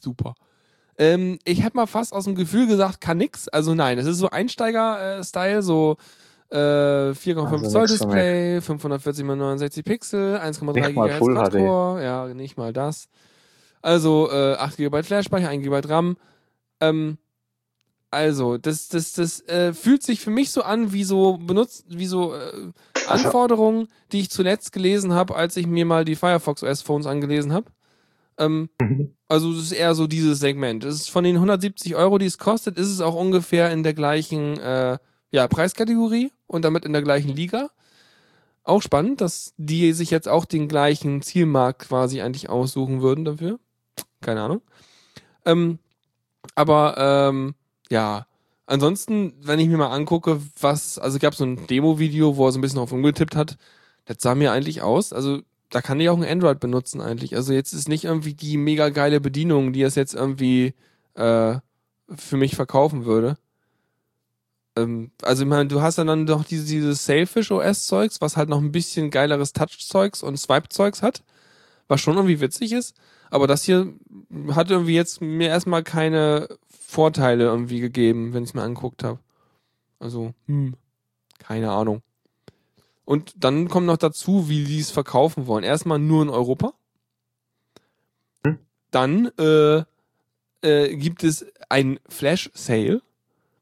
Super. 0.00 0.34
Ähm, 1.00 1.38
ich 1.44 1.62
hätte 1.64 1.78
mal 1.78 1.86
fast 1.86 2.12
aus 2.12 2.24
dem 2.24 2.34
Gefühl 2.34 2.66
gesagt, 2.66 3.00
kann 3.00 3.16
nix. 3.16 3.48
Also 3.48 3.74
nein, 3.74 3.98
es 3.98 4.06
ist 4.06 4.18
so 4.18 4.28
Einsteiger-Style, 4.28 5.62
so 5.62 5.96
äh, 6.50 6.56
4,5 6.56 7.52
Also 7.52 7.70
Zoll. 7.70 7.86
Display, 7.86 8.60
540 8.60 9.24
x 9.24 9.28
69 9.28 9.84
Pixel, 9.84 10.36
1,3 10.36 10.72
Nicht 10.74 10.94
mal 10.94 11.08
GHz. 11.08 11.18
Quad-Core, 11.20 12.04
ja, 12.04 12.26
nicht 12.34 12.58
mal 12.58 12.74
das. 12.74 13.08
Also 13.80 14.28
äh, 14.30 14.56
8 14.56 14.76
GB 14.76 15.02
Flash-Speicher, 15.02 15.48
1 15.48 15.64
GB 15.64 15.88
RAM. 15.88 16.18
Ähm, 16.82 17.16
also, 18.10 18.58
das, 18.58 18.88
das, 18.88 19.14
das 19.14 19.40
äh, 19.48 19.72
fühlt 19.72 20.02
sich 20.02 20.20
für 20.20 20.30
mich 20.30 20.50
so 20.50 20.62
an 20.62 20.92
wie 20.92 21.04
so 21.04 21.38
benutzt, 21.38 21.86
wie 21.88 22.06
so 22.06 22.34
äh, 22.34 22.72
Also 23.06 23.26
Anforderungen, 23.26 23.88
die 24.12 24.20
ich 24.20 24.30
zuletzt 24.30 24.72
gelesen 24.72 25.14
habe, 25.14 25.34
als 25.34 25.56
ich 25.56 25.66
mir 25.66 25.86
mal 25.86 26.04
die 26.04 26.16
Firefox 26.16 26.62
OS 26.62 26.82
Phones 26.82 27.06
angelesen 27.06 27.54
habe. 27.54 27.70
Ähm, 28.40 28.70
also 29.28 29.52
es 29.52 29.58
ist 29.58 29.72
eher 29.72 29.94
so 29.94 30.06
dieses 30.06 30.40
Segment. 30.40 30.82
Es 30.82 30.96
ist 30.96 31.10
von 31.10 31.22
den 31.22 31.36
170 31.36 31.94
Euro, 31.94 32.18
die 32.18 32.26
es 32.26 32.38
kostet, 32.38 32.78
ist 32.78 32.88
es 32.88 33.00
auch 33.00 33.14
ungefähr 33.14 33.70
in 33.70 33.82
der 33.82 33.94
gleichen 33.94 34.58
äh, 34.58 34.98
ja, 35.30 35.46
Preiskategorie 35.46 36.32
und 36.46 36.64
damit 36.64 36.84
in 36.84 36.92
der 36.92 37.02
gleichen 37.02 37.28
Liga. 37.28 37.70
Auch 38.64 38.82
spannend, 38.82 39.20
dass 39.20 39.54
die 39.56 39.92
sich 39.92 40.10
jetzt 40.10 40.28
auch 40.28 40.44
den 40.44 40.68
gleichen 40.68 41.22
Zielmarkt 41.22 41.88
quasi 41.88 42.20
eigentlich 42.22 42.48
aussuchen 42.48 43.02
würden 43.02 43.24
dafür. 43.24 43.60
Keine 44.20 44.42
Ahnung. 44.42 44.62
Ähm, 45.44 45.78
aber 46.54 46.94
ähm, 46.98 47.54
ja, 47.90 48.26
ansonsten, 48.66 49.34
wenn 49.40 49.58
ich 49.58 49.68
mir 49.68 49.76
mal 49.76 49.92
angucke, 49.92 50.40
was, 50.60 50.98
also 50.98 51.18
gab 51.18 51.34
so 51.34 51.44
ein 51.44 51.66
Demo-Video, 51.66 52.36
wo 52.36 52.46
er 52.46 52.52
so 52.52 52.58
ein 52.58 52.62
bisschen 52.62 52.78
auf 52.78 52.92
umgetippt 52.92 53.36
hat, 53.36 53.56
das 54.06 54.18
sah 54.20 54.34
mir 54.34 54.52
eigentlich 54.52 54.82
aus. 54.82 55.12
Also 55.12 55.42
da 55.70 55.80
kann 55.80 56.00
ich 56.00 56.08
auch 56.08 56.16
ein 56.16 56.24
Android 56.24 56.60
benutzen 56.60 57.00
eigentlich. 57.00 57.36
Also 57.36 57.52
jetzt 57.52 57.72
ist 57.72 57.88
nicht 57.88 58.04
irgendwie 58.04 58.34
die 58.34 58.56
mega 58.56 58.88
geile 58.88 59.20
Bedienung, 59.20 59.72
die 59.72 59.82
es 59.82 59.94
jetzt 59.94 60.14
irgendwie 60.14 60.74
äh, 61.14 61.58
für 62.14 62.36
mich 62.36 62.56
verkaufen 62.56 63.04
würde. 63.04 63.38
Ähm, 64.76 65.12
also 65.22 65.44
ich 65.44 65.48
meine, 65.48 65.68
du 65.68 65.80
hast 65.80 65.98
dann 65.98 66.26
doch 66.26 66.44
diese, 66.44 66.66
dieses 66.66 67.06
Sailfish 67.06 67.50
OS 67.50 67.86
Zeugs, 67.86 68.20
was 68.20 68.36
halt 68.36 68.48
noch 68.48 68.58
ein 68.58 68.72
bisschen 68.72 69.10
geileres 69.10 69.52
Touch 69.52 69.78
Zeugs 69.86 70.22
und 70.22 70.36
Swipe 70.38 70.68
Zeugs 70.68 71.02
hat, 71.02 71.22
was 71.88 72.00
schon 72.00 72.16
irgendwie 72.16 72.40
witzig 72.40 72.72
ist. 72.72 72.96
Aber 73.30 73.46
das 73.46 73.62
hier 73.62 73.92
hat 74.52 74.70
irgendwie 74.70 74.94
jetzt 74.94 75.20
mir 75.20 75.48
erstmal 75.48 75.84
keine 75.84 76.48
Vorteile 76.68 77.44
irgendwie 77.44 77.80
gegeben, 77.80 78.32
wenn 78.32 78.42
ich 78.42 78.50
es 78.50 78.54
mir 78.54 78.62
angeguckt 78.62 79.04
habe. 79.04 79.20
Also, 80.00 80.34
hm, 80.46 80.74
keine 81.38 81.70
Ahnung. 81.70 82.02
Und 83.04 83.32
dann 83.36 83.68
kommt 83.68 83.86
noch 83.86 83.96
dazu, 83.96 84.48
wie 84.48 84.64
die 84.64 84.78
es 84.78 84.90
verkaufen 84.90 85.46
wollen. 85.46 85.64
Erstmal 85.64 85.98
nur 85.98 86.22
in 86.22 86.28
Europa. 86.28 86.74
Hm. 88.44 88.58
Dann 88.90 89.30
äh, 89.38 89.82
äh, 90.62 90.96
gibt 90.96 91.24
es 91.24 91.46
ein 91.68 91.98
Flash 92.08 92.50
Sale, 92.54 93.02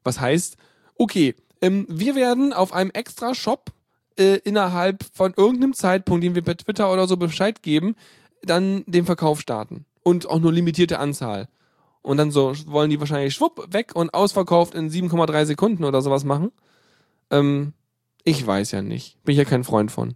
was 0.03 0.19
heißt, 0.19 0.57
okay, 0.95 1.35
ähm, 1.61 1.85
wir 1.89 2.15
werden 2.15 2.53
auf 2.53 2.73
einem 2.73 2.91
extra 2.91 3.33
Shop 3.33 3.71
äh, 4.17 4.37
innerhalb 4.43 5.03
von 5.13 5.33
irgendeinem 5.35 5.73
Zeitpunkt, 5.73 6.23
den 6.23 6.35
wir 6.35 6.41
per 6.41 6.57
Twitter 6.57 6.91
oder 6.91 7.07
so 7.07 7.17
Bescheid 7.17 7.63
geben, 7.63 7.95
dann 8.43 8.83
den 8.85 9.05
Verkauf 9.05 9.39
starten. 9.39 9.85
Und 10.03 10.29
auch 10.29 10.39
nur 10.39 10.53
limitierte 10.53 10.99
Anzahl. 10.99 11.47
Und 12.01 12.17
dann 12.17 12.31
so 12.31 12.53
wollen 12.65 12.89
die 12.89 12.99
wahrscheinlich 12.99 13.33
schwupp 13.33 13.73
weg 13.73 13.91
und 13.95 14.13
ausverkauft 14.13 14.73
in 14.73 14.89
7,3 14.89 15.45
Sekunden 15.45 15.83
oder 15.83 16.01
sowas 16.01 16.23
machen. 16.23 16.51
Ähm, 17.29 17.73
Ich 18.23 18.45
weiß 18.45 18.71
ja 18.71 18.81
nicht. 18.81 19.23
Bin 19.23 19.33
ich 19.33 19.39
ja 19.39 19.45
kein 19.45 19.63
Freund 19.63 19.91
von. 19.91 20.15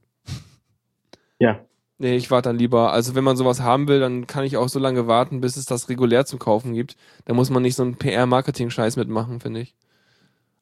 Ja. 1.40 1.60
Nee, 1.98 2.16
ich 2.16 2.32
warte 2.32 2.50
dann 2.50 2.58
lieber. 2.58 2.92
Also 2.92 3.16
wenn 3.16 3.24
man 3.24 3.38
sowas 3.38 3.62
haben 3.62 3.88
will, 3.88 4.00
dann 4.00 4.28
kann 4.28 4.44
ich 4.44 4.58
auch 4.58 4.70
so 4.70 4.80
lange 4.80 5.08
warten, 5.08 5.42
bis 5.42 5.58
es 5.58 5.66
das 5.66 5.90
regulär 5.90 6.26
zum 6.26 6.40
Kaufen 6.40 6.74
gibt. 6.74 6.98
Da 7.26 7.34
muss 7.34 7.50
man 7.50 7.62
nicht 7.62 7.76
so 7.76 7.84
einen 7.84 7.96
PR-Marketing-Scheiß 7.96 8.98
mitmachen, 8.98 9.40
finde 9.40 9.62
ich. 9.62 9.76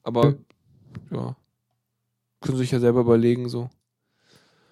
Aber 0.02 0.34
ja. 1.10 1.36
Können 2.40 2.56
Sie 2.56 2.64
sich 2.64 2.72
ja 2.72 2.80
selber 2.80 3.00
überlegen, 3.00 3.48
so. 3.48 3.70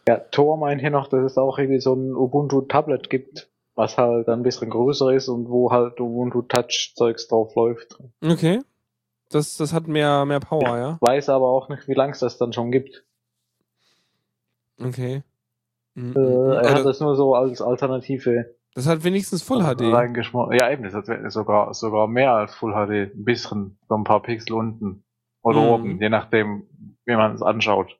Ja, 0.08 0.18
Thor 0.18 0.56
meint 0.56 0.80
hier 0.80 0.90
noch, 0.90 1.08
dass 1.08 1.24
es 1.24 1.38
auch 1.38 1.58
irgendwie 1.58 1.80
so 1.80 1.94
ein 1.94 2.14
Ubuntu-Tablet 2.14 3.10
gibt, 3.10 3.48
was 3.74 3.96
halt 3.96 4.28
ein 4.28 4.42
bisschen 4.42 4.70
größer 4.70 5.12
ist 5.12 5.28
und 5.28 5.48
wo 5.48 5.70
halt 5.70 6.00
Ubuntu 6.00 6.42
Touch-Zeugs 6.42 7.28
drauf 7.28 7.54
läuft. 7.54 7.98
Okay. 8.22 8.60
Das, 9.30 9.56
das 9.56 9.72
hat 9.72 9.86
mehr, 9.88 10.24
mehr 10.26 10.40
Power, 10.40 10.76
ja? 10.78 10.98
Weiß 11.00 11.28
aber 11.28 11.48
auch 11.48 11.68
nicht, 11.68 11.88
wie 11.88 11.94
lang 11.94 12.10
es 12.10 12.18
das 12.18 12.36
dann 12.38 12.52
schon 12.52 12.70
gibt. 12.70 13.04
Okay. 14.78 15.22
Mhm. 15.94 16.14
Äh, 16.16 16.54
er 16.54 16.58
Aber 16.60 16.74
hat 16.74 16.84
das 16.84 17.00
nur 17.00 17.16
so 17.16 17.34
als 17.34 17.62
Alternative 17.62 18.54
das 18.74 18.86
hat 18.86 19.02
wenigstens 19.02 19.42
Full 19.42 19.62
HD. 19.64 19.80
Ja, 19.82 20.70
eben, 20.70 20.84
das 20.84 20.94
hat 20.94 21.06
sogar, 21.32 21.74
sogar 21.74 22.06
mehr 22.06 22.32
als 22.32 22.54
Full 22.54 22.72
HD. 22.72 23.12
Ein 23.12 23.24
bisschen, 23.24 23.78
so 23.88 23.96
ein 23.96 24.04
paar 24.04 24.22
Pixel 24.22 24.52
unten. 24.54 25.02
Oder 25.42 25.60
Mhm. 25.60 25.68
oben, 25.68 26.00
je 26.00 26.08
nachdem, 26.08 26.66
wie 27.04 27.16
man 27.16 27.34
es 27.34 27.42
anschaut. 27.42 27.98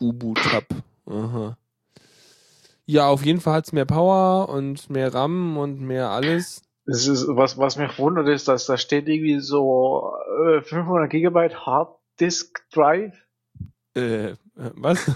Ubu-Tab. 0.00 0.64
Aha. 1.06 1.56
Ja, 2.86 3.08
auf 3.08 3.24
jeden 3.24 3.40
Fall 3.40 3.54
hat's 3.54 3.72
mehr 3.72 3.84
Power 3.86 4.48
und 4.48 4.90
mehr 4.90 5.12
RAM 5.12 5.56
und 5.56 5.80
mehr 5.80 6.10
alles. 6.10 6.62
Das 6.86 7.06
ist, 7.06 7.26
was, 7.28 7.56
was 7.56 7.76
mich 7.76 7.98
wundert, 7.98 8.28
ist, 8.28 8.48
dass 8.48 8.66
da 8.66 8.76
steht 8.76 9.08
irgendwie 9.08 9.40
so 9.40 10.12
äh, 10.48 10.60
500 10.60 11.10
Gigabyte 11.10 11.66
Hard 11.66 11.96
Disk 12.20 12.60
Drive. 12.70 13.14
Äh, 13.96 14.30
äh, 14.30 14.36
was? 14.56 15.10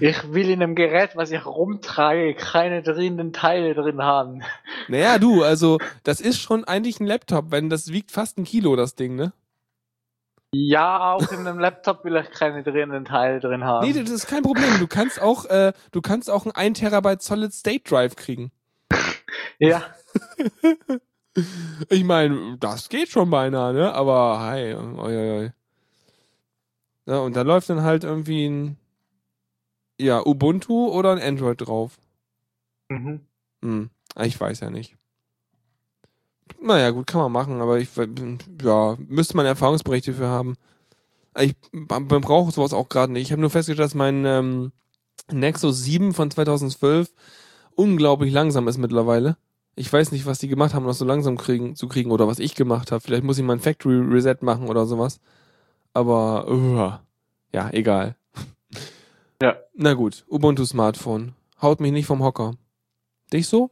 Ich 0.00 0.32
will 0.32 0.50
in 0.50 0.60
einem 0.60 0.74
Gerät, 0.74 1.10
was 1.14 1.30
ich 1.30 1.46
rumtrage, 1.46 2.34
keine 2.34 2.82
drehenden 2.82 3.32
Teile 3.32 3.74
drin 3.74 4.02
haben. 4.02 4.42
naja, 4.88 5.20
du, 5.20 5.44
also, 5.44 5.78
das 6.02 6.20
ist 6.20 6.40
schon 6.40 6.64
eigentlich 6.64 6.98
ein 6.98 7.06
Laptop, 7.06 7.52
wenn 7.52 7.70
das 7.70 7.92
wiegt 7.92 8.10
fast 8.10 8.38
ein 8.38 8.44
Kilo, 8.44 8.74
das 8.74 8.96
Ding, 8.96 9.14
ne? 9.14 9.32
Ja, 10.54 11.14
auch 11.14 11.30
in 11.30 11.46
einem 11.46 11.58
Laptop 11.58 12.04
will 12.04 12.16
ich 12.16 12.30
keine 12.30 12.62
drehenden 12.62 13.04
Teile 13.04 13.40
drin 13.40 13.64
haben. 13.64 13.86
Nee, 13.86 13.98
das 13.98 14.10
ist 14.10 14.26
kein 14.26 14.42
Problem. 14.42 14.80
Du 14.80 14.86
kannst 14.86 15.22
auch, 15.22 15.46
äh, 15.46 15.72
du 15.92 16.02
kannst 16.02 16.28
auch 16.28 16.44
ein 16.44 16.52
1 16.52 16.80
Terabyte 16.80 17.22
Solid 17.22 17.54
State 17.54 17.84
Drive 17.88 18.16
kriegen. 18.16 18.50
Ja, 19.58 19.82
Ich 21.88 22.04
meine, 22.04 22.58
das 22.58 22.88
geht 22.88 23.08
schon 23.08 23.30
beinahe, 23.30 23.72
ne? 23.72 23.92
Aber 23.94 24.40
hi, 24.40 24.74
oi, 24.74 25.16
oi, 25.16 25.30
oi. 25.44 25.52
Ja, 27.06 27.20
und 27.20 27.34
da 27.36 27.42
läuft 27.42 27.68
dann 27.70 27.82
halt 27.82 28.02
irgendwie 28.04 28.46
ein 28.46 28.76
ja, 29.98 30.20
Ubuntu 30.26 30.88
oder 30.90 31.12
ein 31.12 31.22
Android 31.22 31.60
drauf. 31.66 31.98
mhm. 32.90 33.26
Hm, 33.62 33.90
ich 34.20 34.40
weiß 34.40 34.60
ja 34.60 34.70
nicht. 34.70 34.96
Naja, 36.60 36.90
gut, 36.90 37.06
kann 37.06 37.20
man 37.20 37.32
machen, 37.32 37.60
aber 37.60 37.78
ich 37.78 37.88
ja, 38.62 38.96
müsste 39.08 39.36
man 39.36 39.46
Erfahrungsberichte 39.46 40.14
für 40.14 40.28
haben. 40.28 40.56
Ich 41.38 41.54
brauche 41.72 42.52
sowas 42.52 42.72
auch 42.74 42.88
gerade 42.88 43.12
nicht. 43.12 43.24
Ich 43.24 43.32
habe 43.32 43.40
nur 43.40 43.50
festgestellt, 43.50 43.84
dass 43.86 43.94
mein 43.94 44.24
ähm, 44.26 44.72
Nexus 45.32 45.82
7 45.84 46.14
von 46.14 46.30
2012 46.30 47.12
unglaublich 47.74 48.32
langsam 48.32 48.68
ist 48.68 48.78
mittlerweile. 48.78 49.36
Ich 49.74 49.90
weiß 49.90 50.12
nicht, 50.12 50.26
was 50.26 50.38
die 50.38 50.48
gemacht 50.48 50.74
haben, 50.74 50.82
um 50.82 50.88
das 50.88 50.98
so 50.98 51.04
langsam 51.04 51.38
kriegen, 51.38 51.76
zu 51.76 51.88
kriegen 51.88 52.10
oder 52.10 52.26
was 52.26 52.38
ich 52.38 52.54
gemacht 52.54 52.92
habe. 52.92 53.00
Vielleicht 53.00 53.24
muss 53.24 53.38
ich 53.38 53.44
mal 53.44 53.54
ein 53.54 53.60
Factory 53.60 53.98
Reset 53.98 54.36
machen 54.42 54.68
oder 54.68 54.86
sowas. 54.86 55.20
Aber 55.94 56.50
uh, 56.50 56.92
ja, 57.52 57.70
egal. 57.72 58.16
Ja. 59.40 59.56
Na 59.74 59.94
gut, 59.94 60.24
Ubuntu 60.28 60.64
Smartphone. 60.64 61.34
Haut 61.60 61.80
mich 61.80 61.92
nicht 61.92 62.06
vom 62.06 62.22
Hocker. 62.22 62.54
Dich 63.32 63.48
so? 63.48 63.70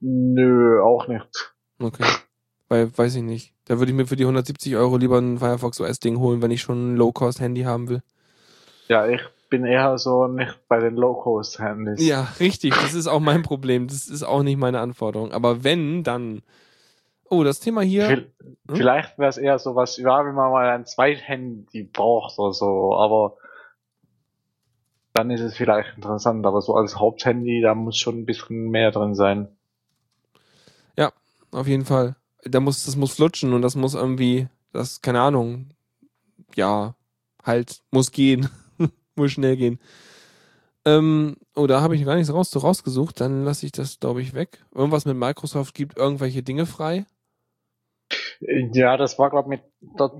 Nö, 0.00 0.82
auch 0.82 1.06
nicht. 1.08 1.54
Okay. 1.78 2.04
Weil, 2.68 2.96
weiß 2.96 3.16
ich 3.16 3.22
nicht. 3.22 3.54
Da 3.64 3.78
würde 3.78 3.92
ich 3.92 3.96
mir 3.96 4.06
für 4.06 4.16
die 4.16 4.24
170 4.24 4.76
Euro 4.76 4.96
lieber 4.96 5.18
ein 5.18 5.38
Firefox 5.38 5.80
OS-Ding 5.80 6.18
holen, 6.18 6.42
wenn 6.42 6.50
ich 6.50 6.62
schon 6.62 6.94
ein 6.94 6.96
Low-Cost-Handy 6.96 7.62
haben 7.62 7.88
will. 7.88 8.02
Ja, 8.88 9.06
ich 9.06 9.20
bin 9.48 9.64
eher 9.64 9.98
so 9.98 10.26
nicht 10.26 10.58
bei 10.68 10.80
den 10.80 10.96
Low-Cost-Handys. 10.96 12.06
Ja, 12.06 12.28
richtig. 12.40 12.74
Das 12.74 12.94
ist 12.94 13.06
auch 13.06 13.20
mein 13.20 13.42
Problem. 13.42 13.88
Das 13.88 14.08
ist 14.08 14.22
auch 14.22 14.42
nicht 14.42 14.58
meine 14.58 14.80
Anforderung. 14.80 15.32
Aber 15.32 15.64
wenn, 15.64 16.02
dann. 16.02 16.42
Oh, 17.28 17.42
das 17.42 17.60
Thema 17.60 17.80
hier. 17.80 18.08
Vil- 18.08 18.30
Vielleicht 18.72 19.18
wäre 19.18 19.28
es 19.28 19.36
eher 19.38 19.58
so 19.58 19.74
was, 19.74 19.96
ja, 19.96 20.24
wenn 20.24 20.34
man 20.34 20.52
mal 20.52 20.68
ein 20.68 20.86
Zweithandy 20.86 21.82
braucht 21.84 22.38
oder 22.38 22.52
so, 22.52 22.94
aber 22.94 23.36
dann 25.14 25.30
ist 25.30 25.40
es 25.40 25.56
vielleicht 25.56 25.96
interessant, 25.96 26.44
aber 26.46 26.60
so 26.60 26.74
als 26.74 26.98
Haupthandy, 27.00 27.62
da 27.62 27.74
muss 27.74 27.96
schon 27.96 28.18
ein 28.18 28.26
bisschen 28.26 28.70
mehr 28.70 28.90
drin 28.92 29.14
sein. 29.14 29.48
Auf 31.52 31.66
jeden 31.66 31.86
Fall. 31.86 32.16
Da 32.42 32.60
muss, 32.60 32.84
das 32.84 32.96
muss 32.96 33.14
flutschen 33.14 33.54
und 33.54 33.62
das 33.62 33.76
muss 33.76 33.94
irgendwie, 33.94 34.48
das, 34.72 35.00
keine 35.00 35.22
Ahnung. 35.22 35.70
Ja, 36.54 36.94
halt, 37.42 37.80
muss 37.90 38.12
gehen. 38.12 38.50
Muss 39.16 39.32
schnell 39.32 39.56
gehen. 39.56 39.78
Ähm, 40.84 41.36
oh, 41.56 41.66
da 41.66 41.80
habe 41.80 41.96
ich 41.96 42.04
gar 42.04 42.14
nichts 42.14 42.32
raus, 42.32 42.50
so 42.50 42.60
rausgesucht. 42.60 43.20
Dann 43.20 43.44
lasse 43.44 43.66
ich 43.66 43.72
das, 43.72 43.98
glaube 43.98 44.22
ich, 44.22 44.34
weg. 44.34 44.64
Irgendwas 44.74 45.04
mit 45.04 45.16
Microsoft 45.16 45.74
gibt 45.74 45.96
irgendwelche 45.98 46.42
Dinge 46.42 46.64
frei. 46.64 47.06
Ja, 48.40 48.96
das 48.96 49.18
war 49.18 49.30
glaube 49.30 49.48
mit 49.48 49.62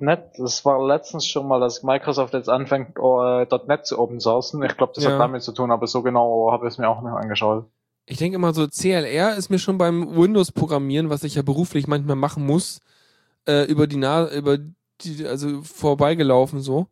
.NET, 0.00 0.30
das 0.38 0.64
war 0.64 0.84
letztens 0.84 1.26
schon 1.26 1.46
mal, 1.46 1.60
dass 1.60 1.82
Microsoft 1.82 2.32
jetzt 2.34 2.48
anfängt, 2.48 2.96
äh, 2.98 3.46
.NET 3.66 3.86
zu 3.86 3.98
open 3.98 4.20
sourcen. 4.20 4.62
Ich 4.62 4.76
glaube, 4.76 4.92
das 4.94 5.04
Ja. 5.04 5.12
hat 5.12 5.20
damit 5.20 5.42
zu 5.42 5.52
tun, 5.52 5.70
aber 5.70 5.86
so 5.86 6.02
genau 6.02 6.50
habe 6.50 6.66
ich 6.66 6.72
es 6.72 6.78
mir 6.78 6.88
auch 6.88 7.02
nicht 7.02 7.12
angeschaut. 7.12 7.66
Ich 8.06 8.18
denke 8.18 8.36
immer 8.36 8.54
so, 8.54 8.66
CLR 8.66 9.36
ist 9.36 9.50
mir 9.50 9.58
schon 9.58 9.78
beim 9.78 10.16
Windows-Programmieren, 10.16 11.10
was 11.10 11.24
ich 11.24 11.34
ja 11.34 11.42
beruflich 11.42 11.86
manchmal 11.86 12.16
machen 12.16 12.46
muss, 12.46 12.80
äh, 13.46 13.64
über 13.64 13.86
die 13.86 13.96
Na 13.96 14.30
über 14.32 14.58
die, 15.02 15.26
also 15.26 15.62
vorbeigelaufen 15.62 16.60
so. 16.60 16.86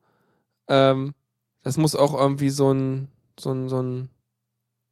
Ähm, 0.68 1.14
das 1.64 1.76
muss 1.76 1.96
auch 1.96 2.14
irgendwie 2.18 2.50
so 2.50 2.72
ein, 2.72 3.08
so 3.38 3.50
ein, 3.52 3.68
so 3.68 3.82
ein, 3.82 4.08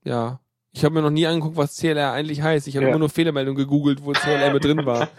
ja. 0.05 0.41
Ich 0.75 0.85
habe 0.87 0.95
mir 0.95 1.03
noch 1.03 1.11
nie 1.11 1.27
angeguckt, 1.27 1.59
was 1.59 1.77
CLR 1.77 2.13
eigentlich 2.13 2.41
heißt. 2.41 2.67
Ich 2.67 2.77
habe 2.77 2.85
Ja. 2.87 2.91
immer 2.91 2.99
nur 2.99 3.11
Fehlermeldungen 3.11 3.59
gegoogelt, 3.63 4.03
wo 4.05 4.13
CLR 4.13 4.53
mit 4.53 4.65
drin 4.65 4.85
war. 4.87 5.09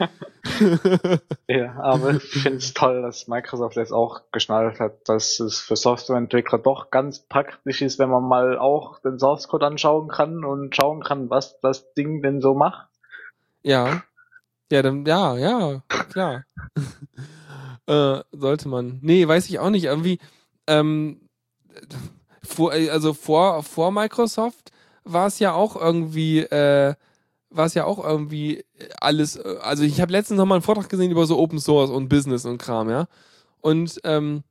Ja, 1.47 1.75
aber 1.79 2.15
ich 2.15 2.23
finde 2.23 2.57
es 2.57 2.73
toll, 2.73 3.01
dass 3.01 3.27
Microsoft 3.27 3.75
jetzt 3.77 3.93
auch 3.93 4.23
geschnallt 4.31 4.79
hat, 4.79 5.07
dass 5.07 5.39
es 5.39 5.59
für 5.59 5.75
Softwareentwickler 5.77 6.57
doch 6.57 6.89
ganz 6.91 7.19
praktisch 7.19 7.81
ist, 7.81 7.97
wenn 7.99 8.09
man 8.09 8.23
mal 8.23 8.57
auch 8.57 8.99
den 8.99 9.19
Source 9.19 9.47
Code 9.47 9.65
anschauen 9.65 10.09
kann 10.09 10.43
und 10.43 10.75
schauen 10.75 11.01
kann, 11.01 11.29
was 11.29 11.59
das 11.61 11.93
Ding 11.93 12.21
denn 12.21 12.41
so 12.41 12.53
macht. 12.55 12.87
ja. 13.63 14.03
Ja, 14.71 14.81
dann, 14.81 15.05
ja, 15.05 15.37
ja, 15.37 15.83
klar. 16.09 16.45
äh, 17.85 18.19
sollte 18.31 18.67
man. 18.69 18.99
Nee, 19.01 19.27
weiß 19.27 19.47
ich 19.49 19.59
auch 19.59 19.69
nicht. 19.69 19.83
Irgendwie, 19.85 20.19
ähm, 20.67 21.22
vor, 22.43 22.71
also 22.71 23.13
vor, 23.13 23.63
vor 23.63 23.91
Microsoft 23.91 24.71
war 25.03 25.27
es 25.27 25.39
ja 25.39 25.53
auch 25.53 25.75
irgendwie, 25.75 26.39
äh, 26.39 26.93
war 27.49 27.65
es 27.65 27.73
ja 27.73 27.85
auch 27.85 28.03
irgendwie 28.03 28.63
alles, 28.99 29.35
äh, 29.35 29.57
also 29.61 29.83
ich 29.83 30.01
habe 30.01 30.11
letztens 30.11 30.37
noch 30.37 30.45
mal 30.45 30.55
einen 30.55 30.61
Vortrag 30.63 30.89
gesehen 30.89 31.11
über 31.11 31.25
so 31.25 31.39
Open 31.39 31.59
Source 31.59 31.89
und 31.89 32.09
Business 32.09 32.45
und 32.45 32.57
Kram, 32.57 32.89
ja. 32.89 33.07
Und 33.61 33.99
ähm, 34.03 34.43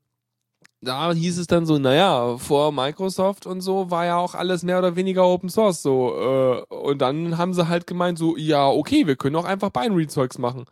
da 0.81 1.12
hieß 1.12 1.39
es 1.39 1.47
dann 1.47 1.64
so, 1.64 1.79
naja, 1.79 2.37
vor 2.39 2.73
Microsoft 2.73 3.47
und 3.47 3.61
so 3.61 3.91
war 3.91 4.05
ja 4.05 4.16
auch 4.16 4.35
alles 4.35 4.64
mehr 4.64 4.79
oder 4.79 4.97
weniger 4.97 5.27
Open 5.27 5.49
Source 5.49 5.83
so. 5.83 6.64
Äh, 6.70 6.75
und 6.75 7.01
dann 7.01 7.39
haben 7.39 7.55
sie 7.55 7.68
halt 7.68 7.87
gemeint, 7.87 8.18
so, 8.18 8.37
ja, 8.37 8.68
okay, 8.68 9.07
wir 9.07 9.16
können 9.16 9.37
auch 9.37 9.45
einfach 9.45 9.70
Binary-Zeugs 9.70 10.39
machen. 10.39 10.64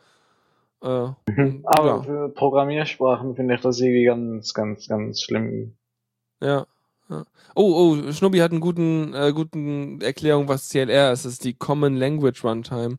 Äh, 0.82 0.86
und, 0.86 1.62
Aber 1.64 1.86
ja, 1.86 2.02
für 2.02 2.28
Programmiersprachen 2.30 3.36
finde 3.36 3.54
ich 3.54 3.60
das 3.60 3.80
irgendwie 3.80 4.04
ganz, 4.04 4.52
ganz, 4.52 4.88
ganz 4.88 5.22
schlimm. 5.22 5.76
Ja, 6.40 6.66
ja. 7.08 7.24
Oh, 7.54 7.96
oh, 8.06 8.12
Schnubbi 8.12 8.38
hat 8.38 8.52
einen 8.52 8.60
guten, 8.60 9.14
äh, 9.14 9.32
guten 9.34 10.00
Erklärung, 10.00 10.48
was 10.48 10.68
CLR 10.68 11.12
ist. 11.12 11.24
Das 11.24 11.32
ist 11.32 11.44
die 11.44 11.54
Common 11.54 11.96
Language 11.96 12.44
Runtime. 12.44 12.98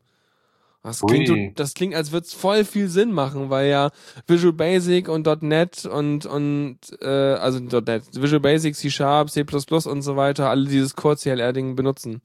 Das 0.82 1.00
klingt, 1.00 1.28
so, 1.28 1.36
das 1.54 1.74
klingt, 1.74 1.94
als 1.94 2.10
würde 2.10 2.26
es 2.26 2.34
voll 2.34 2.64
viel 2.64 2.88
Sinn 2.88 3.12
machen, 3.12 3.50
weil 3.50 3.70
ja 3.70 3.90
Visual 4.26 4.52
Basic 4.52 5.08
und 5.08 5.26
.NET 5.42 5.84
und, 5.86 6.26
und 6.26 6.78
äh, 7.00 7.06
also 7.06 7.60
.NET, 7.60 8.02
Visual 8.14 8.40
Basic, 8.40 8.74
C 8.74 8.90
Sharp, 8.90 9.30
C++ 9.30 9.44
und 9.44 10.02
so 10.02 10.16
weiter, 10.16 10.50
alle 10.50 10.68
dieses 10.68 10.96
Core-CLR-Ding 10.96 11.76
benutzen. 11.76 12.20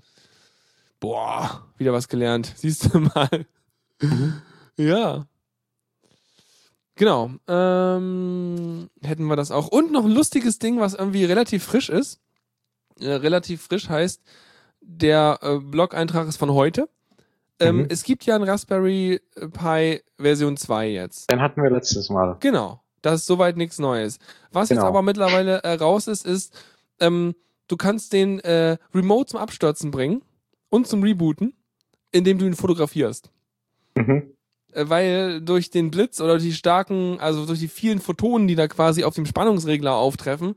Boah, 1.00 1.68
wieder 1.78 1.94
was 1.94 2.08
gelernt. 2.08 2.52
Siehst 2.56 2.92
du 2.92 3.00
mal. 3.00 3.46
Ja. 4.76 5.28
Genau. 6.98 7.32
Ähm, 7.48 8.90
hätten 9.04 9.26
wir 9.26 9.36
das 9.36 9.52
auch. 9.52 9.68
Und 9.68 9.92
noch 9.92 10.04
ein 10.06 10.12
lustiges 10.12 10.60
Ding, 10.60 10.80
was 10.80 10.94
irgendwie 10.94 11.24
relativ 11.26 11.64
frisch 11.64 11.90
ist. 11.90 12.20
Äh, 13.00 13.12
relativ 13.14 13.62
frisch 13.64 13.88
heißt, 13.90 14.22
der 14.82 15.40
äh, 15.42 15.58
Blog-Eintrag 15.60 16.28
ist 16.28 16.38
von 16.38 16.52
heute. 16.54 16.90
Ähm, 17.60 17.78
Mhm. 17.78 17.88
Es 17.90 18.04
gibt 18.04 18.26
ja 18.26 18.36
ein 18.36 18.44
Raspberry 18.44 19.20
Pi 19.54 20.02
Version 20.18 20.58
2 20.58 20.90
jetzt. 20.90 21.32
Den 21.32 21.42
hatten 21.42 21.62
wir 21.64 21.70
letztes 21.72 22.10
Mal. 22.10 22.38
Genau. 22.40 22.82
Das 23.02 23.22
ist 23.22 23.28
soweit 23.28 23.58
nichts 23.58 23.80
Neues. 23.80 24.20
Was 24.52 24.70
jetzt 24.70 24.80
Genau. 24.80 24.90
aber 24.90 25.02
mittlerweile 25.02 25.64
äh, 25.64 25.74
raus 25.74 26.08
ist, 26.08 26.26
ist, 26.26 26.54
ähm, 27.00 27.36
du 27.68 27.78
kannst 27.78 28.12
den 28.14 28.40
äh, 28.42 28.78
Remote 28.94 29.28
zum 29.32 29.40
Abstürzen 29.40 29.92
bringen 29.92 30.24
und 30.70 30.88
zum 30.88 31.04
Rebooten, 31.04 31.54
indem 32.12 32.38
du 32.40 32.46
ihn 32.46 32.56
fotografierst. 32.56 33.30
Mhm. 33.96 34.34
Äh, 34.74 34.90
weil 34.90 35.42
durch 35.42 35.70
den 35.70 35.92
Blitz 35.92 36.22
oder 36.22 36.38
die 36.38 36.54
starken, 36.54 37.20
also 37.20 37.46
durch 37.46 37.60
die 37.60 37.68
vielen 37.68 38.00
Photonen, 38.00 38.48
die 38.48 38.56
da 38.56 38.68
quasi 38.68 39.04
auf 39.04 39.16
dem 39.16 39.26
Spannungsregler 39.26 39.96
auftreffen, 39.96 40.56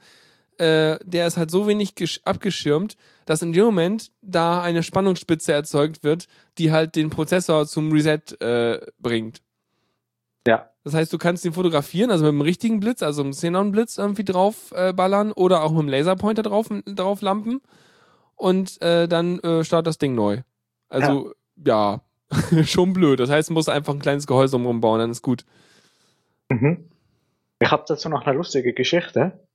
äh, 0.58 0.98
der 1.04 1.26
ist 1.26 1.36
halt 1.36 1.50
so 1.50 1.66
wenig 1.66 1.92
gesch- 1.92 2.20
abgeschirmt, 2.24 2.96
dass 3.24 3.42
in 3.42 3.52
dem 3.52 3.64
Moment 3.64 4.10
da 4.20 4.60
eine 4.60 4.82
Spannungsspitze 4.82 5.52
erzeugt 5.52 6.02
wird, 6.02 6.26
die 6.58 6.70
halt 6.70 6.96
den 6.96 7.10
Prozessor 7.10 7.66
zum 7.66 7.92
Reset 7.92 8.20
äh, 8.40 8.80
bringt. 8.98 9.40
Ja. 10.46 10.70
Das 10.84 10.94
heißt, 10.94 11.12
du 11.12 11.18
kannst 11.18 11.44
ihn 11.44 11.52
fotografieren, 11.52 12.10
also 12.10 12.24
mit 12.24 12.30
einem 12.30 12.40
richtigen 12.40 12.80
Blitz, 12.80 13.02
also 13.02 13.22
einem 13.22 13.32
Xenon-Blitz 13.32 13.98
irgendwie 13.98 14.24
drauf 14.24 14.72
äh, 14.72 14.92
ballern 14.92 15.32
oder 15.32 15.62
auch 15.62 15.70
mit 15.70 15.80
einem 15.80 15.88
Laserpointer 15.90 16.42
drauf, 16.42 16.68
drauf 16.86 17.20
lampen 17.20 17.60
und 18.34 18.80
äh, 18.80 19.06
dann 19.06 19.38
äh, 19.40 19.64
startet 19.64 19.88
das 19.88 19.98
Ding 19.98 20.14
neu. 20.14 20.42
Also, 20.88 21.34
ja, 21.56 22.00
schon 22.64 22.92
blöd. 22.92 23.20
Das 23.20 23.30
heißt, 23.30 23.50
du 23.50 23.54
musst 23.54 23.68
einfach 23.68 23.92
ein 23.94 24.00
kleines 24.00 24.26
Gehäuse 24.26 24.56
umbauen, 24.56 24.80
bauen, 24.80 24.98
dann 25.00 25.10
ist 25.10 25.22
gut. 25.22 25.44
Mhm. 26.48 26.88
Ich 27.58 27.70
habe 27.70 27.84
dazu 27.86 28.08
noch 28.08 28.26
eine 28.26 28.36
lustige 28.36 28.72
Geschichte. 28.72 29.46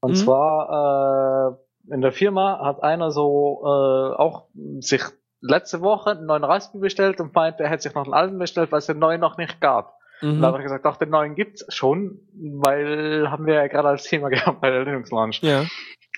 Und 0.00 0.12
Mhm. 0.12 0.16
zwar 0.16 1.56
äh, 1.88 1.94
in 1.94 2.00
der 2.00 2.12
Firma 2.12 2.60
hat 2.64 2.82
einer 2.82 3.10
so 3.10 3.62
äh, 3.64 4.14
auch 4.16 4.44
sich 4.80 5.02
letzte 5.40 5.80
Woche 5.80 6.10
einen 6.10 6.26
neuen 6.26 6.44
Raspi 6.44 6.78
bestellt 6.78 7.20
und 7.20 7.34
meinte, 7.34 7.62
er 7.62 7.70
hätte 7.70 7.82
sich 7.82 7.94
noch 7.94 8.04
einen 8.04 8.14
alten 8.14 8.38
bestellt, 8.38 8.70
weil 8.72 8.78
es 8.80 8.86
den 8.86 8.98
neuen 8.98 9.20
noch 9.20 9.38
nicht 9.38 9.60
gab. 9.60 9.97
Und 10.22 10.40
da 10.40 10.48
Mhm. 10.48 10.52
habe 10.52 10.58
ich 10.58 10.64
gesagt, 10.64 10.84
doch, 10.84 10.96
den 10.96 11.10
neuen 11.10 11.34
gibt's 11.34 11.64
schon, 11.74 12.20
weil 12.34 13.30
haben 13.30 13.46
wir 13.46 13.54
ja 13.54 13.66
gerade 13.68 13.88
als 13.88 14.04
Thema 14.04 14.28
gehabt 14.30 14.60
bei 14.60 14.70
der 14.70 14.84
Linux 14.84 15.10
Launch. 15.10 15.40
Ja. 15.42 15.64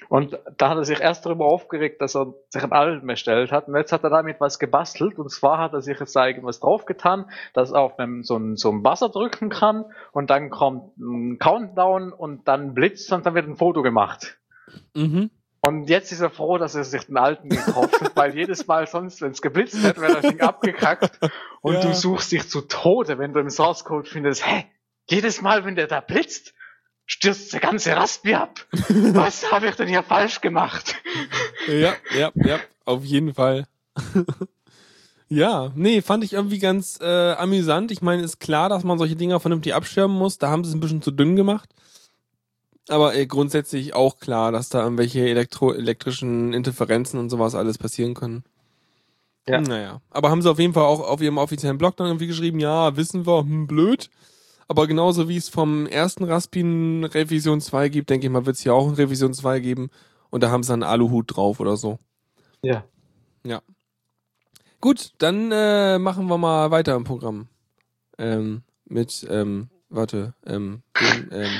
Und 0.08 0.38
da 0.56 0.70
hat 0.70 0.78
er 0.78 0.84
sich 0.84 1.00
erst 1.00 1.26
darüber 1.26 1.44
aufgeregt, 1.44 2.00
dass 2.00 2.16
er 2.16 2.32
sich 2.48 2.62
einen 2.62 2.72
alten 2.72 3.06
bestellt 3.06 3.52
hat. 3.52 3.68
Und 3.68 3.76
jetzt 3.76 3.92
hat 3.92 4.02
er 4.02 4.10
damit 4.10 4.40
was 4.40 4.58
gebastelt. 4.58 5.18
Und 5.18 5.30
zwar 5.30 5.58
hat 5.58 5.74
er 5.74 5.82
sich 5.82 6.00
jetzt 6.00 6.16
da 6.16 6.26
irgendwas 6.26 6.60
draufgetan, 6.60 7.26
dass 7.52 7.70
er 7.72 7.80
auf 7.80 7.98
einem, 7.98 8.22
so 8.24 8.36
ein, 8.36 8.56
so 8.56 8.70
ein 8.70 8.82
Buzzer 8.82 9.10
drücken 9.10 9.50
kann. 9.50 9.84
Und 10.12 10.30
dann 10.30 10.48
kommt 10.50 10.96
ein 10.98 11.38
Countdown 11.38 12.12
und 12.12 12.48
dann 12.48 12.72
blitzt 12.72 13.12
und 13.12 13.26
dann 13.26 13.34
wird 13.34 13.46
ein 13.46 13.56
Foto 13.56 13.82
gemacht. 13.82 14.38
Mhm. 14.94 15.30
Und 15.62 15.90
jetzt 15.90 16.10
ist 16.10 16.20
er 16.20 16.30
froh, 16.30 16.56
dass 16.56 16.74
er 16.74 16.84
sich 16.84 17.04
den 17.06 17.18
alten 17.18 17.50
gekauft 17.50 18.00
hat, 18.00 18.16
weil 18.16 18.34
jedes 18.34 18.66
Mal 18.66 18.86
sonst, 18.86 19.20
wenn 19.20 19.32
es 19.32 19.42
geblitzt 19.42 19.82
hat, 19.84 20.00
wäre 20.00 20.14
das 20.14 20.26
Ding 20.26 20.40
abgekackt. 20.40 21.20
Und 21.60 21.74
Ja. 21.74 21.80
du 21.82 21.94
suchst 21.94 22.32
dich 22.32 22.48
zu 22.48 22.62
Tode, 22.62 23.18
wenn 23.18 23.34
du 23.34 23.40
im 23.40 23.50
Source 23.50 23.84
Code 23.84 24.08
findest, 24.08 24.46
hä, 24.46 24.64
jedes 25.10 25.42
Mal, 25.42 25.64
wenn 25.66 25.74
der 25.76 25.86
da 25.86 26.00
blitzt, 26.00 26.54
stürzt 27.04 27.52
der 27.52 27.60
ganze 27.60 27.94
Raspi 27.94 28.34
ab. 28.34 28.66
Was 29.12 29.52
habe 29.52 29.68
ich 29.68 29.74
denn 29.74 29.88
hier 29.88 30.02
falsch 30.02 30.40
gemacht? 30.40 30.94
Ja, 31.66 31.94
ja, 32.16 32.30
ja, 32.34 32.58
auf 32.86 33.04
jeden 33.04 33.34
Fall. 33.34 33.66
ja, 35.28 35.72
nee, 35.74 36.00
fand 36.00 36.24
ich 36.24 36.32
irgendwie 36.32 36.58
ganz 36.58 36.98
äh, 37.02 37.32
amüsant. 37.32 37.90
Ich 37.90 38.00
meine, 38.00 38.22
ist 38.22 38.40
klar, 38.40 38.68
dass 38.68 38.84
man 38.84 38.96
solche 38.98 39.16
Dinger 39.16 39.40
vernünftig 39.40 39.74
abschirmen 39.74 40.16
muss. 40.16 40.38
Da 40.38 40.48
haben 40.48 40.64
sie 40.64 40.70
es 40.70 40.74
ein 40.76 40.80
bisschen 40.80 41.02
zu 41.02 41.10
dünn 41.10 41.36
gemacht. 41.36 41.68
Aber 42.88 43.14
äh, 43.14 43.26
grundsätzlich 43.26 43.94
auch 43.94 44.18
klar, 44.18 44.52
dass 44.52 44.68
da 44.68 44.82
irgendwelche 44.82 45.28
elektro 45.28 45.72
elektrischen 45.72 46.52
Interferenzen 46.52 47.18
und 47.18 47.30
sowas 47.30 47.54
alles 47.54 47.78
passieren 47.78 48.14
können. 48.14 48.44
Ja. 49.48 49.60
Naja. 49.60 50.00
Aber 50.10 50.30
haben 50.30 50.42
sie 50.42 50.50
auf 50.50 50.58
jeden 50.58 50.74
Fall 50.74 50.84
auch 50.84 51.00
auf 51.00 51.20
ihrem 51.20 51.38
offiziellen 51.38 51.78
Blog 51.78 51.96
dann 51.96 52.06
irgendwie 52.06 52.26
geschrieben, 52.26 52.60
ja, 52.60 52.96
wissen 52.96 53.26
wir, 53.26 53.40
hm, 53.40 53.66
blöd. 53.66 54.10
Aber 54.68 54.86
genauso 54.86 55.28
wie 55.28 55.36
es 55.36 55.48
vom 55.48 55.86
ersten 55.86 56.24
Raspin 56.24 57.04
Revision 57.04 57.60
2 57.60 57.88
gibt, 57.88 58.10
denke 58.10 58.26
ich 58.26 58.32
mal, 58.32 58.46
wird 58.46 58.56
es 58.56 58.62
hier 58.62 58.74
auch 58.74 58.86
ein 58.86 58.94
Revision 58.94 59.34
2 59.34 59.58
geben. 59.60 59.90
Und 60.30 60.42
da 60.42 60.50
haben 60.50 60.62
sie 60.62 60.72
einen 60.72 60.84
Aluhut 60.84 61.36
drauf 61.36 61.58
oder 61.58 61.76
so. 61.76 61.98
Ja. 63.44 63.62
Gut, 64.80 65.12
dann 65.18 65.50
äh, 65.52 65.98
machen 65.98 66.28
wir 66.28 66.38
mal 66.38 66.70
weiter 66.70 66.94
im 66.94 67.04
Programm. 67.04 67.48
Ähm, 68.16 68.62
mit, 68.84 69.26
ähm, 69.28 69.68
warte, 69.88 70.34
ähm, 70.46 70.82
dem, 71.00 71.28
ähm, 71.32 71.52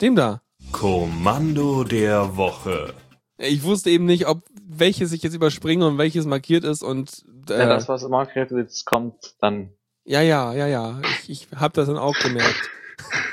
dem 0.00 0.16
da. 0.16 0.40
Kommando 0.72 1.84
der 1.84 2.36
Woche. 2.36 2.94
Ich 3.38 3.62
wusste 3.62 3.90
eben 3.90 4.04
nicht, 4.04 4.26
ob 4.26 4.42
welches 4.66 5.12
ich 5.12 5.22
jetzt 5.22 5.34
überspringe 5.34 5.86
und 5.86 5.98
welches 5.98 6.26
markiert 6.26 6.64
ist 6.64 6.82
und 6.82 7.24
äh, 7.50 7.58
Ja, 7.58 7.66
das, 7.66 7.88
was 7.88 8.06
markiert 8.08 8.50
jetzt 8.50 8.84
kommt, 8.84 9.34
dann. 9.40 9.70
ja, 10.04 10.20
ja, 10.20 10.52
ja, 10.52 10.66
ja. 10.66 11.00
Ich, 11.22 11.30
ich 11.30 11.48
habe 11.58 11.74
das 11.74 11.86
dann 11.86 11.98
auch 11.98 12.14
gemerkt. 12.18 12.70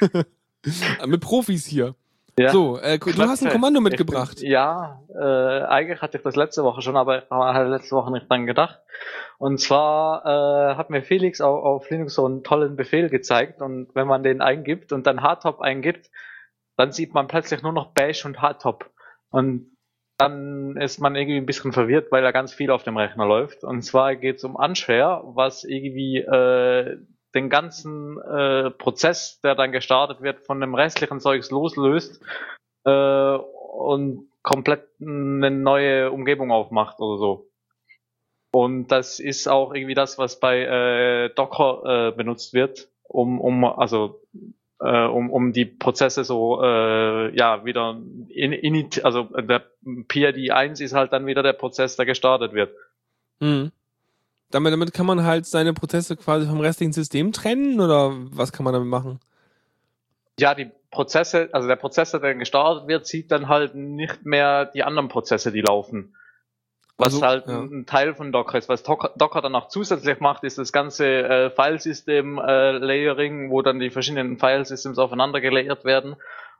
mit 1.07 1.21
Profis 1.21 1.65
hier. 1.65 1.95
Ja. 2.39 2.51
So, 2.51 2.77
äh, 2.79 2.97
du 2.97 3.11
hast 3.23 3.43
ein. 3.43 3.51
Kommando 3.51 3.81
mitgebracht. 3.81 4.39
Bin, 4.39 4.49
ja, 4.49 5.01
äh, 5.13 5.63
eigentlich 5.65 6.01
hatte 6.01 6.17
ich 6.17 6.23
das 6.23 6.35
letzte 6.35 6.63
Woche 6.63 6.81
schon, 6.81 6.95
aber 6.95 7.23
ich 7.23 7.29
habe 7.29 7.69
letzte 7.69 7.95
Woche 7.95 8.11
nicht 8.11 8.29
dran 8.29 8.45
gedacht. 8.45 8.79
Und 9.37 9.59
zwar 9.59 10.25
äh, 10.25 10.75
hat 10.75 10.89
mir 10.89 11.01
Felix 11.03 11.41
auf, 11.41 11.63
auf 11.63 11.89
Linux 11.89 12.13
so 12.13 12.25
einen 12.25 12.43
tollen 12.43 12.75
Befehl 12.75 13.09
gezeigt 13.09 13.61
und 13.61 13.89
wenn 13.95 14.07
man 14.07 14.23
den 14.23 14.41
eingibt 14.41 14.93
und 14.93 15.05
dann 15.07 15.21
Hardtop 15.21 15.59
eingibt, 15.61 16.09
dann 16.77 16.91
sieht 16.91 17.13
man 17.13 17.27
plötzlich 17.27 17.61
nur 17.61 17.73
noch 17.73 17.93
Bash 17.93 18.25
und 18.25 18.41
Hardtop. 18.41 18.89
Und 19.29 19.77
dann 20.17 20.77
ist 20.77 20.99
man 20.99 21.15
irgendwie 21.15 21.37
ein 21.37 21.45
bisschen 21.45 21.73
verwirrt, 21.73 22.11
weil 22.11 22.21
da 22.21 22.31
ganz 22.31 22.53
viel 22.53 22.69
auf 22.69 22.83
dem 22.83 22.97
Rechner 22.97 23.25
läuft. 23.25 23.63
Und 23.63 23.81
zwar 23.81 24.15
geht 24.15 24.37
es 24.37 24.43
um 24.43 24.55
Unshare, 24.55 25.23
was 25.25 25.63
irgendwie 25.63 26.17
äh, 26.17 26.97
den 27.33 27.49
ganzen 27.49 28.19
äh, 28.21 28.69
Prozess, 28.71 29.39
der 29.41 29.55
dann 29.55 29.71
gestartet 29.71 30.21
wird, 30.21 30.45
von 30.45 30.59
dem 30.61 30.75
restlichen 30.75 31.19
Zeugs 31.19 31.49
loslöst 31.49 32.21
äh, 32.85 33.35
und 33.35 34.29
komplett 34.43 34.87
eine 34.99 35.49
neue 35.49 36.11
Umgebung 36.11 36.51
aufmacht 36.51 36.99
oder 36.99 37.17
so. 37.17 37.47
Und 38.53 38.89
das 38.89 39.19
ist 39.19 39.47
auch 39.47 39.73
irgendwie 39.73 39.93
das, 39.93 40.17
was 40.17 40.39
bei 40.39 40.59
äh, 40.59 41.33
Docker 41.33 42.09
äh, 42.09 42.11
benutzt 42.11 42.53
wird, 42.53 42.89
um, 43.03 43.39
um 43.39 43.63
also 43.63 44.20
äh, 44.81 45.05
um, 45.05 45.29
um 45.29 45.53
die 45.53 45.65
Prozesse 45.65 46.23
so 46.23 46.61
äh, 46.63 47.35
ja 47.35 47.63
wieder 47.65 47.99
in, 48.29 48.51
in 48.51 48.89
also 49.03 49.23
der 49.23 49.63
PID 50.07 50.51
1 50.51 50.81
ist 50.81 50.93
halt 50.93 51.13
dann 51.13 51.25
wieder 51.25 51.43
der 51.43 51.53
Prozess, 51.53 51.95
der 51.95 52.05
gestartet 52.05 52.53
wird. 52.53 52.73
Mhm. 53.39 53.71
Damit, 54.49 54.73
damit 54.73 54.93
kann 54.93 55.05
man 55.05 55.23
halt 55.23 55.45
seine 55.45 55.73
Prozesse 55.73 56.17
quasi 56.17 56.45
vom 56.45 56.59
restlichen 56.59 56.93
System 56.93 57.31
trennen 57.31 57.79
oder 57.79 58.11
was 58.13 58.51
kann 58.51 58.63
man 58.63 58.73
damit 58.73 58.89
machen? 58.89 59.19
Ja, 60.39 60.55
die 60.55 60.71
Prozesse, 60.89 61.49
also 61.53 61.67
der 61.67 61.77
Prozess, 61.77 62.11
der 62.11 62.19
dann 62.19 62.39
gestartet 62.39 62.87
wird, 62.87 63.05
sieht 63.05 63.31
dann 63.31 63.47
halt 63.47 63.75
nicht 63.75 64.25
mehr 64.25 64.65
die 64.65 64.83
anderen 64.83 65.07
Prozesse, 65.07 65.51
die 65.51 65.61
laufen. 65.61 66.15
Was 66.97 67.13
Also, 67.13 67.25
halt 67.25 67.47
ja. 67.47 67.59
ein 67.59 67.85
Teil 67.85 68.13
von 68.13 68.31
Docker 68.31 68.57
ist. 68.57 68.69
Was 68.69 68.83
Docker, 68.83 69.41
dann 69.41 69.55
auch 69.55 69.69
zusätzlich 69.69 70.19
macht, 70.19 70.43
ist 70.43 70.57
das 70.57 70.71
ganze 70.71 71.05
äh, 71.05 71.49
Filesystem-Layering, 71.49 73.49
wo 73.49 73.61
dann 73.61 73.79
die 73.79 73.89
verschiedenen 73.89 74.37
Filesystems 74.37 74.99
aufeinander 74.99 75.41
gelayert 75.41 75.85
werden 75.85 76.15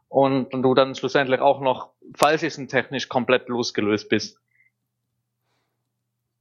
und, 0.10 0.54
und 0.54 0.64
du 0.64 0.74
dann 0.74 0.96
schlussendlich 0.96 1.42
auch 1.42 1.62
noch 1.62 1.90
Filesystem-technisch 2.16 3.08
komplett 3.08 3.50
losgelöst 3.50 4.10
bist. 4.10 4.40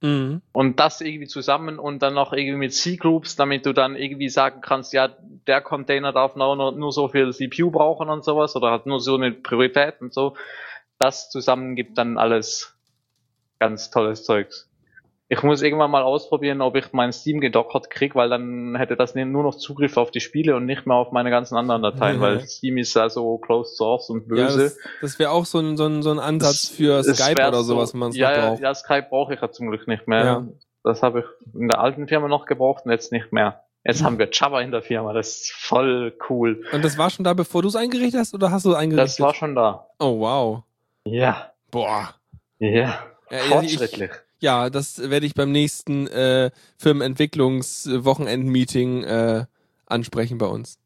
Mhm. 0.01 0.41
Und 0.51 0.79
das 0.79 0.99
irgendwie 1.01 1.27
zusammen 1.27 1.77
und 1.77 2.01
dann 2.01 2.15
noch 2.15 2.33
irgendwie 2.33 2.57
mit 2.57 2.73
C-Groups, 2.73 3.35
damit 3.35 3.67
du 3.67 3.73
dann 3.73 3.95
irgendwie 3.95 4.29
sagen 4.29 4.61
kannst, 4.61 4.93
ja, 4.93 5.09
der 5.47 5.61
Container 5.61 6.11
darf 6.11 6.35
nur, 6.35 6.71
nur 6.71 6.91
so 6.91 7.07
viel 7.07 7.31
CPU 7.31 7.69
brauchen 7.69 8.09
und 8.09 8.23
sowas 8.23 8.55
oder 8.55 8.71
hat 8.71 8.87
nur 8.87 8.99
so 8.99 9.15
eine 9.15 9.31
Priorität 9.31 10.01
und 10.01 10.11
so. 10.11 10.35
Das 10.97 11.29
zusammen 11.29 11.75
gibt 11.75 11.99
dann 11.99 12.17
alles 12.17 12.75
ganz 13.61 13.89
tolles 13.91 14.23
Zeugs. 14.25 14.67
Ich 15.29 15.43
muss 15.43 15.61
irgendwann 15.61 15.91
mal 15.91 16.03
ausprobieren, 16.03 16.59
ob 16.61 16.75
ich 16.75 16.91
mein 16.91 17.13
Steam 17.13 17.39
gedockert 17.39 17.89
krieg, 17.89 18.15
weil 18.15 18.27
dann 18.29 18.75
hätte 18.75 18.97
das 18.97 19.15
nur 19.15 19.43
noch 19.43 19.55
Zugriff 19.55 19.95
auf 19.95 20.11
die 20.11 20.19
Spiele 20.19 20.57
und 20.57 20.65
nicht 20.65 20.85
mehr 20.85 20.97
auf 20.97 21.13
meine 21.13 21.29
ganzen 21.29 21.55
anderen 21.55 21.81
Dateien, 21.81 22.17
Mhm. 22.17 22.21
weil 22.21 22.39
Steam 22.47 22.77
ist 22.77 22.93
ja 22.95 23.07
so 23.09 23.37
closed 23.37 23.77
source 23.77 24.09
und 24.09 24.23
Ja, 24.23 24.47
böse. 24.47 24.63
das, 24.63 24.77
das 24.99 25.19
wäre 25.19 25.31
auch 25.31 25.45
so 25.45 25.59
ein, 25.59 25.77
so 25.77 25.85
ein, 25.85 26.01
so 26.03 26.11
ein 26.11 26.19
Ansatz 26.19 26.63
Es- 26.63 26.69
für 26.71 27.01
Skype 27.03 27.47
oder 27.47 27.59
so- 27.63 27.75
sowas, 27.75 27.93
man 27.93 28.11
ja, 28.11 28.33
ja, 28.35 28.49
braucht. 28.49 28.61
ja, 28.61 28.75
Skype 28.75 29.07
brauche 29.09 29.33
ich 29.35 29.41
ja 29.41 29.49
zum 29.51 29.69
Glück 29.69 29.87
nicht 29.87 30.05
mehr. 30.05 30.23
Ja. 30.25 30.47
Das 30.83 31.01
habe 31.01 31.19
ich 31.19 31.25
in 31.55 31.69
der 31.69 31.79
alten 31.79 32.09
Firma 32.09 32.27
noch 32.27 32.45
gebraucht 32.45 32.83
und 32.85 32.91
jetzt 32.91 33.13
nicht 33.13 33.31
mehr. 33.31 33.63
Jetzt 33.85 34.03
haben 34.03 34.19
wir 34.19 34.27
Java 34.31 34.59
in 34.61 34.71
der 34.71 34.81
Firma, 34.81 35.13
das 35.13 35.27
ist 35.43 35.51
voll 35.53 36.13
cool. 36.29 36.63
Und 36.73 36.83
das 36.83 36.97
war 36.97 37.09
schon 37.09 37.23
da, 37.23 37.33
bevor 37.33 37.61
du 37.61 37.69
es 37.69 37.75
eingerichtet 37.77 38.19
hast, 38.19 38.33
oder 38.33 38.51
hast 38.51 38.65
du 38.65 38.71
es 38.71 38.75
eingerichtet? 38.75 39.11
Das 39.17 39.19
war 39.21 39.33
schon 39.33 39.55
da. 39.55 39.87
oh, 39.99 40.19
wow. 40.19 40.63
Ja, 41.05 41.51
Boah. 41.71 42.13
ja, 42.59 42.99
Ja, 43.31 43.37
ja, 43.37 43.43
ich, 43.61 43.77
fortschrittlich. 43.79 44.11
ja, 44.39 44.69
das 44.69 45.09
werde 45.09 45.25
ich 45.25 45.33
beim 45.33 45.51
nächsten 45.51 46.07
äh, 46.07 46.51
Firmenentwicklungs-Wochenend-Meeting 46.77 49.03
äh, 49.03 49.45
ansprechen 49.85 50.37
bei 50.37 50.47
uns. 50.47 50.79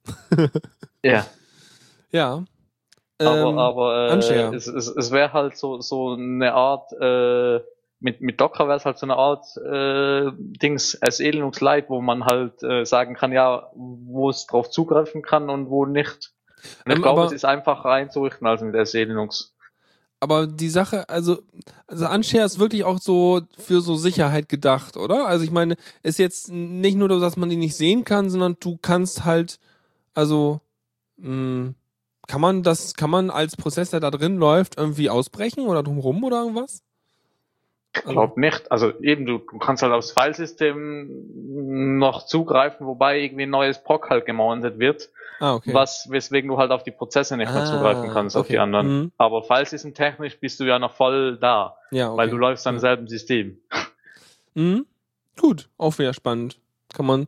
Ja, 1.03 1.25
Ja. 2.11 2.43
aber, 3.23 3.49
Ähm, 3.51 3.57
aber 3.57 4.09
äh, 4.51 4.55
es, 4.55 4.67
es, 4.67 4.87
es 4.87 5.11
wäre 5.11 5.33
halt 5.33 5.57
so, 5.57 5.81
so 5.81 6.13
eine 6.13 6.53
Art, 6.53 6.91
äh, 6.93 7.61
mit, 7.99 8.21
mit 8.21 8.39
Docker 8.41 8.67
wäre 8.67 8.77
es 8.77 8.85
halt 8.85 8.97
so 8.97 9.05
eine 9.05 9.15
Art 9.15 9.45
äh, 9.57 10.31
Dings, 10.37 10.99
SE 11.09 11.29
Linux 11.29 11.61
Lite, 11.61 11.89
wo 11.89 12.01
man 12.01 12.25
halt 12.25 12.61
äh, 12.63 12.85
sagen 12.85 13.15
kann, 13.15 13.31
ja, 13.31 13.69
wo 13.73 14.29
es 14.29 14.45
drauf 14.47 14.69
zugreifen 14.69 15.21
kann 15.21 15.49
und 15.49 15.69
wo 15.69 15.85
nicht. 15.85 16.31
Und 16.85 16.91
ich 16.91 16.95
Ähm, 16.97 17.01
glaube, 17.01 17.23
es 17.23 17.31
ist 17.31 17.45
einfacher 17.45 17.89
einzurichten 17.89 18.45
als 18.47 18.61
mit 18.61 18.87
SE 18.87 19.03
Linux. 19.03 19.54
Aber 20.25 20.47
die 20.47 20.69
Sache, 20.69 21.07
also, 21.07 21.43
also 21.85 22.09
Unshare 22.09 22.45
ist 22.45 22.57
wirklich 22.57 22.83
auch 22.83 22.97
so 22.99 23.41
für 23.59 23.81
so 23.81 23.95
Sicherheit 23.95 24.49
gedacht, 24.49 24.97
oder? 24.97 25.27
Also 25.27 25.45
ich 25.45 25.51
meine, 25.51 25.75
ist 26.01 26.17
jetzt 26.17 26.49
nicht 26.51 26.97
nur, 26.97 27.07
dass 27.09 27.37
man 27.37 27.47
die 27.47 27.57
nicht 27.57 27.75
sehen 27.75 28.05
kann, 28.05 28.31
sondern 28.31 28.57
du 28.59 28.75
kannst 28.81 29.23
halt, 29.23 29.59
also, 30.15 30.61
mh, 31.17 31.75
kann 32.27 32.41
man 32.41 32.63
das, 32.63 32.95
kann 32.95 33.11
man 33.11 33.29
als 33.29 33.55
Prozess, 33.55 33.91
der 33.91 33.99
da 33.99 34.09
drin 34.09 34.37
läuft, 34.37 34.79
irgendwie 34.79 35.11
ausbrechen 35.11 35.67
oder 35.67 35.83
drumrum 35.83 36.23
oder 36.23 36.41
irgendwas? 36.41 36.81
Ich 37.95 38.03
glaube 38.03 38.39
nicht. 38.39 38.71
Also 38.71 38.91
eben, 39.01 39.25
du, 39.25 39.37
du 39.37 39.57
kannst 39.57 39.81
halt 39.83 39.93
aufs 39.93 40.11
Filesystem 40.11 41.97
noch 41.97 42.25
zugreifen, 42.25 42.85
wobei 42.87 43.19
irgendwie 43.19 43.43
ein 43.43 43.49
neues 43.49 43.81
POC 43.83 44.09
halt 44.09 44.25
gemountet 44.25 44.79
wird, 44.79 45.09
Ah, 45.39 45.55
okay. 45.55 45.73
was, 45.73 46.07
weswegen 46.09 46.49
du 46.49 46.57
halt 46.57 46.71
auf 46.71 46.83
die 46.83 46.91
Prozesse 46.91 47.35
nicht 47.37 47.51
mehr 47.51 47.63
Ah, 47.63 47.65
zugreifen 47.65 48.09
kannst, 48.11 48.35
auf 48.37 48.45
okay. 48.45 48.53
die 48.53 48.59
anderen. 48.59 48.87
Mhm. 49.01 49.11
Aber 49.17 49.43
Filesystem 49.43 49.93
technisch 49.93 50.39
bist 50.39 50.59
du 50.59 50.63
ja 50.65 50.79
noch 50.79 50.93
voll 50.95 51.37
da, 51.39 51.77
Ja, 51.91 52.09
okay. 52.09 52.17
weil 52.17 52.29
du 52.29 52.37
läufst 52.37 52.65
am 52.67 52.75
Ja. 52.75 52.79
selben 52.81 53.07
System. 53.07 53.57
Mhm. 54.53 54.85
Gut, 55.39 55.69
auch 55.77 55.97
wieder 55.99 56.13
spannend. 56.13 56.57
Kann 56.93 57.05
man, 57.05 57.27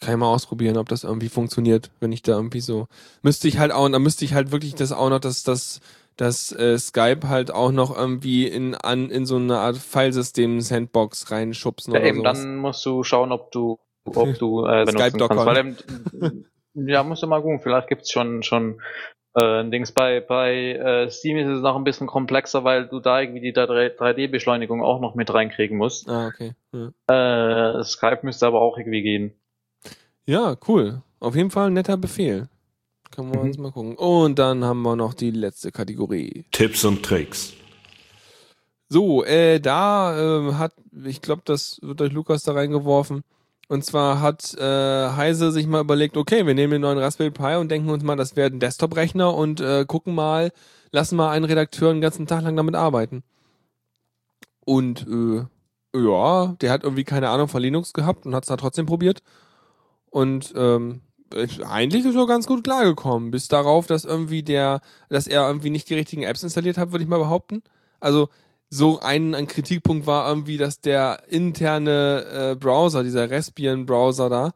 kann 0.00 0.14
ich 0.14 0.18
mal 0.20 0.32
ausprobieren, 0.32 0.76
ob 0.76 0.88
das 0.88 1.02
irgendwie 1.04 1.28
funktioniert, 1.28 1.90
wenn 2.00 2.12
ich 2.12 2.22
da 2.22 2.32
irgendwie 2.32 2.60
so. 2.60 2.86
Müsste 3.22 3.48
ich 3.48 3.58
halt 3.58 3.72
auch, 3.72 3.88
da 3.88 3.98
müsste 3.98 4.24
ich 4.24 4.34
halt 4.34 4.52
wirklich 4.52 4.74
das 4.76 4.92
auch 4.92 5.10
noch, 5.10 5.18
dass 5.18 5.42
das, 5.42 5.80
dass 6.18 6.52
äh, 6.52 6.76
Skype 6.76 7.28
halt 7.28 7.50
auch 7.50 7.72
noch 7.72 7.96
irgendwie 7.96 8.46
in 8.46 8.74
an 8.74 9.08
in 9.10 9.24
so 9.24 9.36
eine 9.36 9.58
Art 9.58 9.76
Filesystem-Sandbox 9.78 11.30
reinschubsen 11.30 11.94
Ja, 11.94 12.00
oder 12.00 12.08
eben, 12.08 12.18
sowas. 12.18 12.38
dann 12.42 12.56
musst 12.56 12.84
du 12.84 13.02
schauen, 13.04 13.32
ob 13.32 13.50
du, 13.52 13.78
ob 14.04 14.36
du 14.38 14.66
äh, 14.66 14.86
Skype.com. 14.90 15.28
kannst. 15.28 15.46
Weil 15.46 15.58
eben, 15.58 16.44
ja, 16.74 17.02
musst 17.04 17.22
du 17.22 17.26
mal 17.28 17.40
gucken, 17.40 17.60
vielleicht 17.60 17.88
gibt's 17.88 18.10
schon 18.10 18.42
schon 18.42 18.80
äh, 19.40 19.60
ein 19.60 19.70
Dings 19.70 19.92
bei 19.92 20.20
bei 20.20 20.72
äh, 20.72 21.08
Steam 21.10 21.36
ist 21.38 21.48
es 21.48 21.62
noch 21.62 21.76
ein 21.76 21.84
bisschen 21.84 22.08
komplexer, 22.08 22.64
weil 22.64 22.88
du 22.88 22.98
da 22.98 23.20
irgendwie 23.20 23.40
die 23.40 23.52
3D-Beschleunigung 23.54 24.82
auch 24.82 25.00
noch 25.00 25.14
mit 25.14 25.32
reinkriegen 25.32 25.78
musst. 25.78 26.08
Ah, 26.08 26.26
okay. 26.26 26.52
Ja. 26.72 27.78
Äh, 27.78 27.84
Skype 27.84 28.20
müsste 28.22 28.46
aber 28.46 28.60
auch 28.60 28.76
irgendwie 28.76 29.02
gehen. 29.02 29.34
ja, 30.26 30.56
cool. 30.66 31.02
Auf 31.20 31.34
jeden 31.36 31.50
Fall 31.50 31.68
ein 31.68 31.72
netter 31.74 31.96
Befehl. 31.96 32.48
Können 33.10 33.32
wir 33.32 33.40
Mhm. 33.40 33.48
uns 33.48 33.58
mal 33.58 33.72
gucken. 33.72 33.96
Und 33.96 34.38
dann 34.38 34.64
haben 34.64 34.82
wir 34.82 34.96
noch 34.96 35.14
die 35.14 35.30
letzte 35.30 35.72
Kategorie. 35.72 36.44
Tipps 36.52 36.84
und 36.84 37.02
Tricks. 37.02 37.52
So, 38.88 39.24
äh, 39.24 39.60
da 39.60 40.48
äh, 40.48 40.54
hat, 40.54 40.72
ich 41.04 41.20
glaube, 41.20 41.42
das 41.44 41.78
wird 41.82 42.00
durch 42.00 42.12
Lukas 42.12 42.42
da 42.42 42.52
reingeworfen. 42.52 43.22
Und 43.68 43.84
zwar 43.84 44.20
hat 44.22 44.54
äh, 44.54 44.62
Heise 45.10 45.52
sich 45.52 45.66
mal 45.66 45.82
überlegt, 45.82 46.16
okay, 46.16 46.46
wir 46.46 46.54
nehmen 46.54 46.72
den 46.72 46.80
neuen 46.80 46.96
Raspberry 46.98 47.30
Pi 47.30 47.56
und 47.56 47.70
denken 47.70 47.90
uns 47.90 48.02
mal, 48.02 48.16
das 48.16 48.34
wäre 48.34 48.48
ein 48.48 48.60
Desktop-Rechner 48.60 49.34
und 49.34 49.60
äh, 49.60 49.84
gucken 49.86 50.14
mal, 50.14 50.52
lassen 50.90 51.16
mal 51.16 51.30
einen 51.32 51.44
Redakteur 51.44 51.90
einen 51.90 52.00
ganzen 52.00 52.26
Tag 52.26 52.42
lang 52.44 52.56
damit 52.56 52.74
arbeiten. 52.74 53.22
Und 54.64 55.06
äh, 55.06 55.44
ja, 55.98 56.54
der 56.60 56.70
hat 56.70 56.82
irgendwie 56.82 57.04
keine 57.04 57.28
Ahnung 57.28 57.48
von 57.48 57.60
Linux 57.60 57.92
gehabt 57.92 58.24
und 58.24 58.34
hat 58.34 58.44
es 58.44 58.48
da 58.48 58.56
trotzdem 58.56 58.86
probiert. 58.86 59.22
Und 60.10 60.54
ähm, 60.56 61.02
eigentlich 61.66 62.04
ist 62.04 62.16
er 62.16 62.26
ganz 62.26 62.46
gut 62.46 62.64
klargekommen, 62.64 63.30
bis 63.30 63.48
darauf, 63.48 63.86
dass 63.86 64.04
irgendwie 64.04 64.42
der, 64.42 64.80
dass 65.08 65.26
er 65.26 65.46
irgendwie 65.46 65.70
nicht 65.70 65.88
die 65.90 65.94
richtigen 65.94 66.22
Apps 66.22 66.42
installiert 66.42 66.78
hat, 66.78 66.92
würde 66.92 67.04
ich 67.04 67.10
mal 67.10 67.18
behaupten. 67.18 67.62
Also 68.00 68.28
so 68.70 69.00
ein, 69.00 69.34
ein 69.34 69.46
Kritikpunkt 69.46 70.06
war 70.06 70.28
irgendwie, 70.28 70.56
dass 70.56 70.80
der 70.80 71.22
interne 71.28 72.52
äh, 72.52 72.56
Browser, 72.56 73.02
dieser 73.02 73.30
Raspbian-Browser 73.30 74.28
da, 74.28 74.52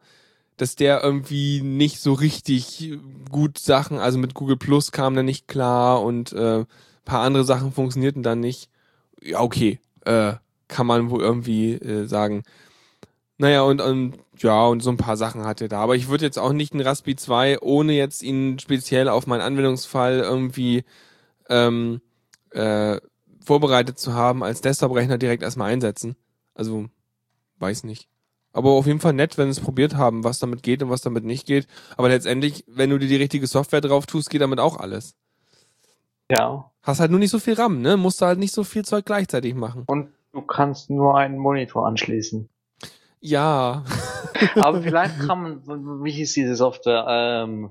dass 0.57 0.77
der 0.77 1.03
irgendwie 1.03 1.63
nicht 1.63 2.01
so 2.01 2.13
richtig 2.13 2.93
gut 3.31 3.59
Sachen, 3.59 3.99
also 3.99 4.19
mit 4.19 4.35
Google 4.35 4.57
Plus 4.57 4.93
kam 4.93 5.15
der 5.15 5.23
nicht 5.23 5.49
klar 5.49 6.03
und 6.03 6.33
äh, 6.33 6.65
paar 7.05 7.23
andere 7.23 7.45
Sachen 7.45 7.73
funktionierten 7.73 8.23
dann 8.23 8.41
nicht. 8.41 8.69
Ja, 9.23 9.41
okay, 9.41 9.81
äh, 10.05 10.35
kann 10.69 10.87
man 10.87 11.11
wohl 11.11 11.21
irgendwie 11.21 11.75
äh, 11.75 12.07
sagen. 12.07 12.43
Naja, 13.43 13.63
und, 13.63 13.81
und 13.81 14.19
ja, 14.37 14.67
und 14.67 14.85
so 14.85 14.91
ein 14.91 14.97
paar 14.97 15.17
Sachen 15.17 15.45
hat 15.45 15.61
er 15.61 15.67
da. 15.67 15.81
Aber 15.81 15.97
ich 15.97 16.09
würde 16.09 16.25
jetzt 16.25 16.39
auch 16.39 16.53
nicht 16.53 16.75
einen 16.75 16.87
Raspi 16.87 17.17
2, 17.17 17.59
ohne 17.61 17.93
jetzt 17.93 18.23
ihn 18.23 18.61
speziell 18.61 19.09
auf 19.09 19.27
meinen 19.27 19.41
Anwendungsfall 19.41 20.21
irgendwie 20.21 20.85
ähm, 21.49 22.01
äh, 22.53 23.01
vorbereitet 23.45 23.99
zu 23.99 24.15
haben, 24.15 24.45
als 24.45 24.61
Desktop-Rechner 24.61 25.19
direkt 25.19 25.43
erstmal 25.43 25.73
einsetzen. 25.73 26.15
Also, 26.55 26.87
weiß 27.59 27.83
nicht. 27.83 28.09
Aber 28.53 28.71
auf 28.71 28.87
jeden 28.87 29.01
Fall 29.01 29.13
nett, 29.13 29.37
wenn 29.39 29.53
sie 29.53 29.59
es 29.59 29.65
probiert 29.65 29.97
haben, 29.97 30.23
was 30.23 30.39
damit 30.39 30.63
geht 30.63 30.81
und 30.81 30.91
was 30.91 31.01
damit 31.01 31.25
nicht 31.25 31.45
geht. 31.45 31.67
Aber 31.97 32.11
letztendlich, 32.11 32.65
wenn 32.69 32.91
du 32.91 32.99
dir 33.01 33.09
die 33.09 33.17
richtige 33.17 33.49
Software 33.49 33.81
drauf 33.81 34.07
tust, 34.07 34.31
geht 34.31 34.43
damit 34.43 34.61
auch 34.61 34.77
alles. 34.77 35.17
Ja. 36.31 36.71
Hast 36.81 37.01
halt 37.01 37.11
nur 37.11 37.19
nicht 37.19 37.33
so 37.33 37.41
viel 37.41 37.55
RAM, 37.55 37.83
ne? 37.83 37.97
Musst 37.97 38.21
du 38.21 38.27
halt 38.27 38.39
nicht 38.39 38.55
so 38.55 38.63
viel 38.63 38.85
Zeug 38.85 39.05
gleichzeitig 39.05 39.57
machen. 39.57 39.83
Und 39.89 40.11
du 40.31 40.43
kannst 40.43 40.91
nur 40.91 41.19
einen 41.19 41.39
Monitor 41.39 41.89
anschließen. 41.89 42.49
Ja. 43.23 43.85
Aber 44.57 44.83
vielleicht 44.83 45.19
kann 45.21 45.63
man, 45.65 46.05
wie 46.05 46.11
hieß 46.11 46.35
diese 46.35 46.57
Software, 46.57 47.07
ähm, 47.09 47.71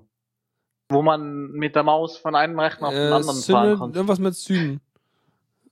wo 0.90 1.02
man 1.02 1.52
mit 1.52 1.76
der 1.76 1.84
Maus 1.84 2.18
von 2.18 2.36
einem 2.36 2.58
Rechner 2.60 2.88
auf 2.88 2.94
den 2.94 3.02
Äh, 3.02 3.12
anderen 3.12 3.24
fahren 3.26 3.36
Synod, 3.36 3.80
kann. 3.80 3.94
irgendwas 3.94 4.20
mit 4.20 4.36
Süden. 4.36 4.82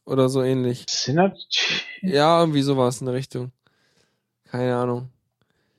Oder 0.05 0.27
so 0.27 0.41
ähnlich. 0.43 0.85
Synergy? 0.89 1.81
Ja, 2.01 2.39
irgendwie 2.41 2.61
sowas 2.61 2.99
in 2.99 3.05
der 3.05 3.15
Richtung. 3.15 3.51
Keine 4.45 4.75
Ahnung. 4.75 5.09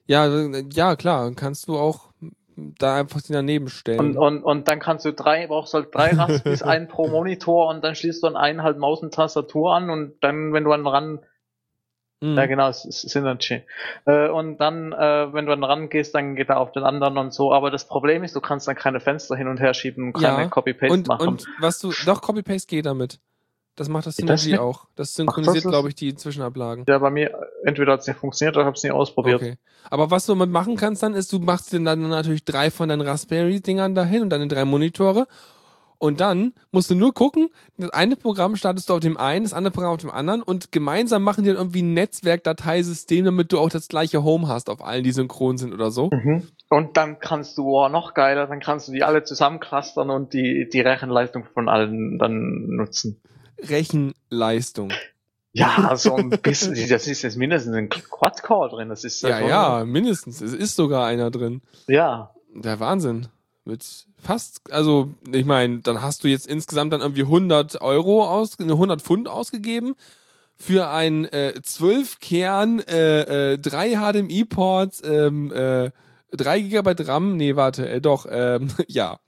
Ja, 0.07 0.26
ja, 0.72 0.96
klar, 0.96 1.30
kannst 1.34 1.68
du 1.68 1.76
auch 1.78 2.11
da 2.57 2.96
einfach 2.96 3.20
die 3.22 3.32
daneben 3.32 3.68
stellen. 3.68 3.98
Und, 4.01 4.16
und, 4.18 4.42
und 4.44 4.68
dann 4.68 4.80
kannst 4.80 5.05
du 5.05 5.12
drei, 5.12 5.46
brauchst 5.46 5.74
halt 5.74 5.94
drei 5.94 6.11
Raspis, 6.12 6.62
einen 6.62 6.88
pro 6.88 7.09
Monitor 7.09 7.68
und 7.68 7.82
dann 7.84 7.94
schließt 7.94 8.22
du 8.22 8.26
an 8.28 8.36
einen 8.36 8.62
halt 8.62 8.78
Maus 8.78 9.03
und 9.03 9.14
Tastatur 9.14 9.74
an 9.74 9.90
und 9.90 10.14
dann, 10.20 10.53
wenn 10.53 10.64
du 10.64 10.72
an 10.72 10.86
ran, 10.86 11.20
Mhm. 12.20 12.36
ja 12.36 12.46
genau, 12.46 12.68
es 12.68 12.84
ist 12.84 13.08
Synergy. 13.08 13.62
Äh, 14.04 14.28
und 14.28 14.58
dann, 14.58 14.92
äh, 14.92 15.32
wenn 15.32 15.46
du 15.46 15.50
dann 15.52 15.64
rangehst, 15.64 16.14
dann 16.14 16.36
geht 16.36 16.50
er 16.50 16.58
auf 16.60 16.72
den 16.72 16.82
anderen 16.82 17.16
und 17.16 17.32
so. 17.32 17.52
Aber 17.52 17.70
das 17.70 17.86
Problem 17.86 18.22
ist, 18.24 18.36
du 18.36 18.40
kannst 18.40 18.68
dann 18.68 18.76
keine 18.76 19.00
Fenster 19.00 19.36
hin 19.36 19.48
und 19.48 19.58
her 19.60 19.72
schieben 19.74 20.08
und 20.08 20.12
keine 20.14 20.42
Ja, 20.42 20.48
Copy-Paste 20.48 20.92
und, 20.92 21.08
machen. 21.08 21.28
und 21.28 21.46
was 21.58 21.78
du, 21.78 21.92
doch, 22.04 22.20
Copy-Paste 22.20 22.66
geht 22.68 22.86
damit. 22.86 23.18
Das 23.76 23.88
macht 23.88 24.04
das 24.04 24.16
das 24.16 24.22
Synergy 24.42 24.50
nicht? 24.50 24.58
auch. 24.58 24.86
Das 24.96 25.14
synchronisiert, 25.14 25.64
das? 25.64 25.70
glaube 25.70 25.88
ich, 25.88 25.94
die 25.94 26.14
Zwischenablagen. 26.14 26.84
ja, 26.86 26.98
bei 26.98 27.08
mir, 27.08 27.30
entweder 27.64 27.92
hat 27.92 28.00
es 28.00 28.06
nicht 28.08 28.18
funktioniert 28.18 28.54
oder 28.56 28.66
habe 28.66 28.76
es 28.76 28.82
nie 28.82 28.90
ausprobiert. 28.90 29.40
Okay. 29.40 29.56
Aber 29.88 30.10
was 30.10 30.26
du 30.26 30.32
damit 30.32 30.50
machen 30.50 30.76
kannst 30.76 31.02
dann, 31.02 31.14
ist, 31.14 31.32
du 31.32 31.38
machst 31.38 31.72
dir 31.72 31.82
dann 31.82 32.06
natürlich 32.10 32.44
drei 32.44 32.70
von 32.70 32.90
deinen 32.90 33.00
Raspberry-Dingern 33.00 33.94
dahin 33.94 34.22
und 34.22 34.30
deine 34.30 34.48
drei 34.48 34.66
Monitore. 34.66 35.26
Und 36.03 36.20
dann 36.20 36.55
musst 36.72 36.90
du 36.90 36.94
nur 36.94 37.12
gucken, 37.12 37.51
das 37.76 37.90
eine 37.90 38.16
Programm 38.16 38.57
startest 38.57 38.88
du 38.88 38.94
auf 38.94 39.01
dem 39.01 39.18
einen, 39.18 39.44
das 39.44 39.53
andere 39.53 39.70
Programm 39.70 39.92
auf 39.92 40.01
dem 40.01 40.11
anderen 40.11 40.42
und 40.42 40.72
gemeinsam 40.72 41.22
machen 41.22 41.44
die 41.44 41.48
dann 41.51 41.59
irgendwie 41.59 41.82
ein 41.82 41.92
Netzwerkdateisystem, 41.92 43.26
damit 43.26 43.53
du 43.53 43.59
auch 43.59 43.68
das 43.68 43.86
gleiche 43.86 44.24
Home 44.24 44.48
hast 44.48 44.70
auf 44.70 44.82
allen, 44.82 45.05
die 45.05 45.12
synchron 45.12 45.59
sind 45.59 45.74
oder 45.74 45.90
so. 45.90 46.09
Mhm. 46.11 46.48
Und 46.70 46.96
dann 46.96 47.18
kannst 47.18 47.59
du, 47.59 47.68
oh, 47.76 47.88
noch 47.90 48.14
geiler, 48.14 48.46
dann 48.46 48.61
kannst 48.61 48.88
du 48.88 48.92
die 48.92 49.05
alle 49.05 49.24
zusammenclustern 49.24 50.09
und 50.09 50.32
die, 50.32 50.70
die 50.72 50.80
Rechenleistung 50.80 51.44
von 51.53 51.68
allen 51.68 52.18
dann 52.18 52.66
nutzen. 52.68 53.20
Rechenleistung. 53.68 54.90
Ja, 55.53 55.94
so 55.96 56.14
ein 56.16 56.30
bisschen, 56.30 56.74
das 56.88 57.07
ist 57.09 57.22
jetzt 57.22 57.36
mindestens 57.36 57.74
ein 57.74 57.88
Quad-Core 57.90 58.70
drin, 58.70 58.88
das 58.88 59.05
ist 59.05 59.20
Ja, 59.22 59.38
schon- 59.40 59.48
ja, 59.48 59.84
mindestens. 59.84 60.40
Es 60.40 60.55
ist 60.55 60.76
sogar 60.76 61.07
einer 61.07 61.30
drin. 61.30 61.61
Ja. 61.88 62.30
Der 62.55 62.80
Wahnsinn. 62.80 63.28
Mit 63.70 64.06
fast, 64.20 64.72
also 64.72 65.14
ich 65.30 65.44
meine, 65.44 65.78
dann 65.78 66.02
hast 66.02 66.24
du 66.24 66.28
jetzt 66.28 66.46
insgesamt 66.46 66.92
dann 66.92 67.00
irgendwie 67.00 67.22
100 67.22 67.80
Euro 67.80 68.28
aus, 68.28 68.58
100 68.58 69.00
Pfund 69.00 69.28
ausgegeben 69.28 69.94
für 70.56 70.90
ein 70.90 71.24
äh, 71.26 71.54
12 71.62 72.18
Kern, 72.18 72.80
äh, 72.80 73.52
äh, 73.52 73.58
drei 73.58 73.94
HDMI-Ports, 73.94 75.02
ähm, 75.04 75.52
äh, 75.52 75.90
3 76.32 76.60
GB 76.60 76.94
RAM, 77.06 77.36
nee, 77.36 77.56
warte, 77.56 77.88
äh, 77.88 78.00
doch, 78.00 78.26
ähm, 78.30 78.68
ja. 78.88 79.18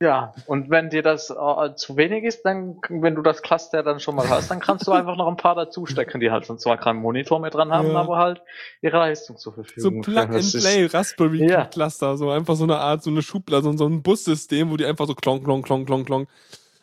Ja, 0.00 0.34
und 0.46 0.70
wenn 0.70 0.90
dir 0.90 1.02
das 1.02 1.30
äh, 1.30 1.74
zu 1.74 1.96
wenig 1.96 2.24
ist, 2.24 2.42
dann, 2.42 2.76
wenn 2.88 3.14
du 3.14 3.22
das 3.22 3.42
Cluster 3.42 3.82
dann 3.82 3.98
schon 4.00 4.14
mal 4.14 4.28
hast, 4.28 4.50
dann 4.50 4.60
kannst 4.60 4.86
du 4.86 4.92
einfach 4.92 5.16
noch 5.16 5.26
ein 5.28 5.36
paar 5.36 5.54
dazu 5.54 5.86
stecken, 5.86 6.20
die 6.20 6.30
halt 6.30 6.44
sonst 6.46 6.62
zwar 6.62 6.76
keinen 6.76 7.00
Monitor 7.00 7.40
mit 7.40 7.54
dran 7.54 7.72
haben, 7.72 7.88
Ja. 7.92 7.96
aber 8.00 8.18
halt 8.18 8.42
ihre 8.82 8.98
Leistung 8.98 9.36
zur 9.38 9.52
So 9.54 9.62
Verfügung 9.62 10.02
Plug 10.02 10.12
stellen. 10.12 10.26
and 10.28 10.34
Das 10.38 10.54
ist- 10.54 10.64
Play 10.64 10.86
Raspberry 10.86 11.48
Ja. 11.50 11.64
Cluster, 11.64 12.16
so 12.16 12.30
einfach 12.30 12.56
so 12.56 12.64
eine 12.64 12.76
Art, 12.78 13.02
so 13.02 13.10
eine 13.10 13.22
Schublade, 13.22 13.62
so, 13.62 13.76
so 13.76 13.86
ein 13.86 14.02
Bussystem, 14.02 14.70
wo 14.70 14.76
die 14.76 14.84
einfach 14.86 15.06
so 15.06 15.14
klong, 15.14 15.42
klong, 15.42 15.62
klong, 15.62 15.86
klong, 15.86 16.04
klong. 16.04 16.26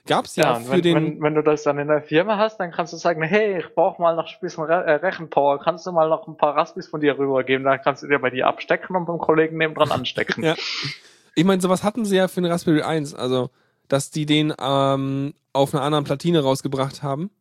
Gab's 0.07 0.35
ja, 0.35 0.53
Ja, 0.53 0.59
für 0.59 0.71
wenn, 0.71 0.81
den, 0.81 0.95
wenn, 0.95 1.21
wenn 1.21 1.35
du 1.35 1.41
das 1.41 1.63
dann 1.63 1.77
in 1.79 1.87
der 1.87 2.01
Firma 2.01 2.37
hast, 2.37 2.57
dann 2.57 2.71
kannst 2.71 2.93
du 2.93 2.97
sagen, 2.97 3.21
hey, 3.23 3.59
ich 3.59 3.73
brauche 3.73 4.01
mal 4.01 4.15
noch 4.15 4.27
ein 4.27 4.39
bisschen 4.39 4.63
Re 4.63 4.85
äh, 4.85 4.93
Rechenpower, 4.95 5.59
kannst 5.59 5.85
du 5.85 5.91
mal 5.91 6.09
noch 6.09 6.27
ein 6.27 6.37
paar 6.37 6.55
Raspis 6.55 6.87
von 6.87 7.01
dir 7.01 7.17
rübergeben, 7.17 7.65
dann 7.65 7.81
kannst 7.81 8.03
du 8.03 8.07
dir 8.07 8.19
bei 8.19 8.29
dir 8.29 8.47
abstecken 8.47 8.95
und 8.95 9.05
beim 9.05 9.17
Kollegen 9.17 9.57
nebendran 9.57 9.91
anstecken. 9.91 10.43
Ja. 10.45 10.55
Ich 11.33 11.43
meine, 11.43 11.61
sowas 11.61 11.83
hatten 11.83 12.05
sie 12.05 12.17
ja 12.17 12.27
für 12.27 12.39
den 12.39 12.51
Raspberry 12.51 12.81
1, 12.81 13.15
also 13.15 13.49
dass 13.87 14.11
die 14.11 14.25
den 14.25 14.53
ähm, 14.59 15.33
auf 15.53 15.73
einer 15.73 15.83
anderen 15.83 16.05
Platine 16.05 16.41
rausgebracht 16.41 17.01
haben. 17.01 17.31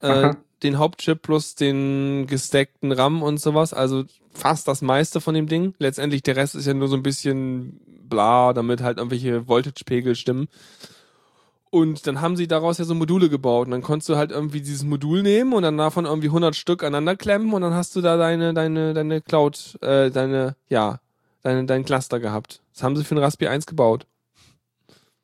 Äh, 0.00 0.34
den 0.62 0.78
Hauptchip 0.78 1.22
plus 1.22 1.54
den 1.54 2.26
gestackten 2.26 2.92
RAM 2.92 3.22
und 3.22 3.38
sowas, 3.38 3.74
also 3.74 4.04
fast 4.32 4.66
das 4.68 4.82
meiste 4.82 5.20
von 5.20 5.34
dem 5.34 5.46
Ding. 5.46 5.74
Letztendlich 5.78 6.22
der 6.22 6.36
Rest 6.36 6.54
ist 6.54 6.66
ja 6.66 6.74
nur 6.74 6.88
so 6.88 6.96
ein 6.96 7.02
bisschen 7.02 7.80
bla, 8.08 8.52
damit 8.52 8.82
halt 8.82 8.98
irgendwelche 8.98 9.48
Voltage-Pegel 9.48 10.14
stimmen. 10.14 10.48
Und 11.74 12.06
dann 12.06 12.20
haben 12.20 12.36
sie 12.36 12.46
daraus 12.46 12.76
ja 12.76 12.84
so 12.84 12.94
Module 12.94 13.30
gebaut. 13.30 13.66
Und 13.66 13.70
dann 13.70 13.80
konntest 13.80 14.10
du 14.10 14.16
halt 14.16 14.30
irgendwie 14.30 14.60
dieses 14.60 14.84
Modul 14.84 15.22
nehmen 15.22 15.54
und 15.54 15.62
dann 15.62 15.78
davon 15.78 16.04
irgendwie 16.04 16.26
100 16.26 16.54
Stück 16.54 16.82
aneinander 16.82 17.16
klemmen 17.16 17.54
und 17.54 17.62
dann 17.62 17.72
hast 17.72 17.96
du 17.96 18.02
da 18.02 18.18
deine, 18.18 18.52
deine, 18.52 18.92
deine 18.92 19.22
Cloud, 19.22 19.78
äh, 19.80 20.10
deine, 20.10 20.54
ja, 20.68 21.00
deine, 21.42 21.64
dein 21.64 21.86
Cluster 21.86 22.20
gehabt. 22.20 22.60
Das 22.74 22.82
haben 22.82 22.94
sie 22.94 23.04
für 23.04 23.14
den 23.14 23.24
Raspberry 23.24 23.50
1 23.54 23.64
gebaut. 23.64 24.06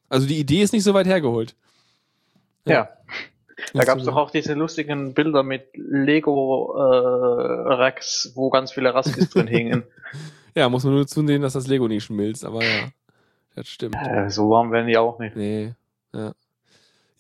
Also 0.09 0.27
die 0.27 0.39
Idee 0.39 0.63
ist 0.63 0.73
nicht 0.73 0.85
so 0.85 0.95
weit 0.95 1.07
hergeholt. 1.07 1.55
Ja. 2.65 2.73
ja. 2.73 2.89
Da 3.75 3.85
gab 3.85 3.99
es 3.99 4.07
doch 4.07 4.17
auch 4.17 4.31
diese 4.31 4.55
lustigen 4.55 5.13
Bilder 5.13 5.43
mit 5.43 5.67
Lego-Racks, 5.75 6.71
äh, 8.25 8.37
wo 8.37 8.49
ganz 8.49 8.73
viele 8.73 8.95
Raspis 8.95 9.29
drin 9.31 9.49
hingen. 9.49 9.83
Ja, 10.55 10.71
muss 10.71 10.83
man 10.83 10.95
nur 10.95 11.07
zunehmen, 11.07 11.43
dass 11.43 11.53
das 11.53 11.67
Lego 11.69 11.87
nicht 11.87 12.05
schmilzt, 12.05 12.43
aber 12.45 12.65
ja, 12.65 12.89
das 13.55 13.69
stimmt. 13.69 13.95
Äh, 13.95 14.29
so 14.29 14.49
warm 14.51 14.73
werden 14.73 14.89
die 14.89 14.97
auch 14.97 15.21
nicht. 15.21 15.37
Nee, 15.37 15.75
ja. 16.15 16.33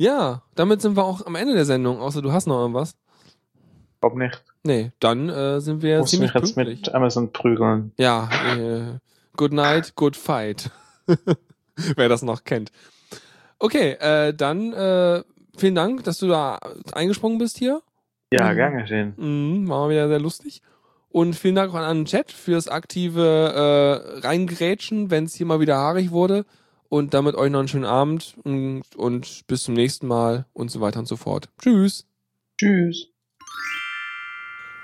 Ja, 0.01 0.43
damit 0.55 0.81
sind 0.81 0.97
wir 0.97 1.05
auch 1.05 1.27
am 1.27 1.35
Ende 1.35 1.55
der 1.55 1.65
Sendung, 1.65 1.99
außer 2.01 2.23
du 2.23 2.31
hast 2.33 2.47
noch 2.47 2.61
irgendwas. 2.61 2.95
Glaub 4.01 4.15
nicht. 4.15 4.45
Nee, 4.63 4.93
dann 5.01 5.29
äh, 5.29 5.61
sind 5.61 5.83
wir 5.83 5.99
Muss 5.99 6.11
ziemlich 6.11 6.33
mich 6.35 6.43
jetzt 6.43 6.55
pünktlich. 6.55 6.81
mit 6.83 6.95
Amazon 6.95 7.33
prügeln. 7.33 7.93
Ja, 7.99 8.29
äh, 8.57 8.99
good 9.37 9.53
night, 9.53 9.97
good 9.97 10.17
fight. 10.17 10.71
Wer 11.97 12.09
das 12.09 12.23
noch 12.23 12.45
kennt. 12.45 12.71
Okay, 13.59 13.93
äh, 13.95 14.33
dann 14.35 14.73
äh, 14.73 15.25
vielen 15.57 15.75
Dank, 15.75 16.05
dass 16.05 16.19
du 16.19 16.29
da 16.29 16.59
eingesprungen 16.93 17.39
bist 17.39 17.59
hier. 17.59 17.83
Ja, 18.33 18.53
Mhm. 18.53 18.57
gern 18.57 18.79
geschehen. 18.79 19.15
Mhm, 19.17 19.69
war 19.69 19.81
mal 19.87 19.91
wieder 19.91 20.07
sehr 20.07 20.21
lustig. 20.21 20.63
Und 21.09 21.35
vielen 21.35 21.55
Dank 21.57 21.73
auch 21.73 21.77
an 21.79 21.99
den 22.01 22.05
Chat 22.05 22.31
fürs 22.31 22.69
aktive 22.69 23.23
äh, 24.15 24.21
Reingrätschen, 24.27 25.11
wenn 25.11 25.25
es 25.25 25.35
hier 25.35 25.47
mal 25.47 25.59
wieder 25.59 25.77
haarig 25.77 26.11
wurde. 26.13 26.45
Und 26.89 27.13
damit 27.15 27.35
euch 27.35 27.51
noch 27.51 27.59
einen 27.59 27.69
schönen 27.69 27.85
Abend 27.85 28.37
und, 28.45 28.83
und 28.97 29.47
bis 29.47 29.65
zum 29.65 29.75
nächsten 29.75 30.07
Mal 30.07 30.47
und 30.53 30.71
so 30.71 30.81
weiter 30.81 31.01
und 31.01 31.07
so 31.07 31.17
fort. 31.17 31.49
Tschüss. 31.61 32.07
Tschüss. 32.59 33.09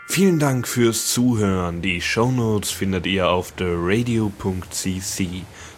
Vielen 0.06 0.38
Dank 0.38 0.68
fürs 0.68 1.12
Zuhören. 1.12 1.80
Die 1.80 2.00
Shownotes 2.00 2.70
findet 2.70 3.06
ihr 3.06 3.30
auf 3.30 3.52
theradio.cc 3.52 5.28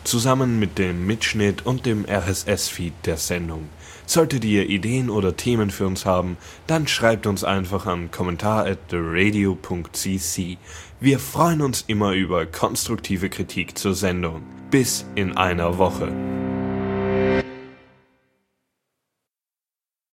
zusammen 0.05 0.59
mit 0.59 0.79
dem 0.79 1.07
Mitschnitt 1.07 1.65
und 1.65 1.87
dem 1.87 2.05
RSS-Feed 2.05 2.93
der 3.07 3.17
Sendung. 3.17 3.69
Solltet 4.05 4.45
ihr 4.45 4.69
Ideen 4.69 5.11
oder 5.11 5.37
Themen 5.37 5.71
für 5.71 5.87
uns 5.87 6.07
haben, 6.07 6.37
dann 6.67 6.87
schreibt 6.87 7.27
uns 7.27 7.45
einfach 7.45 7.87
an 7.87 8.11
kommentar 8.11 8.67
at 8.67 8.89
theradio.cc. 8.89 10.59
Wir 11.01 11.19
freuen 11.19 11.61
uns 11.61 11.85
immer 11.87 12.13
über 12.13 12.47
konstruktive 12.47 13.31
Kritik 13.31 13.77
zur 13.77 13.95
Sendung. 13.95 14.43
Bis 14.77 15.07
in 15.15 15.35
einer 15.39 15.79
Woche. 15.79 16.13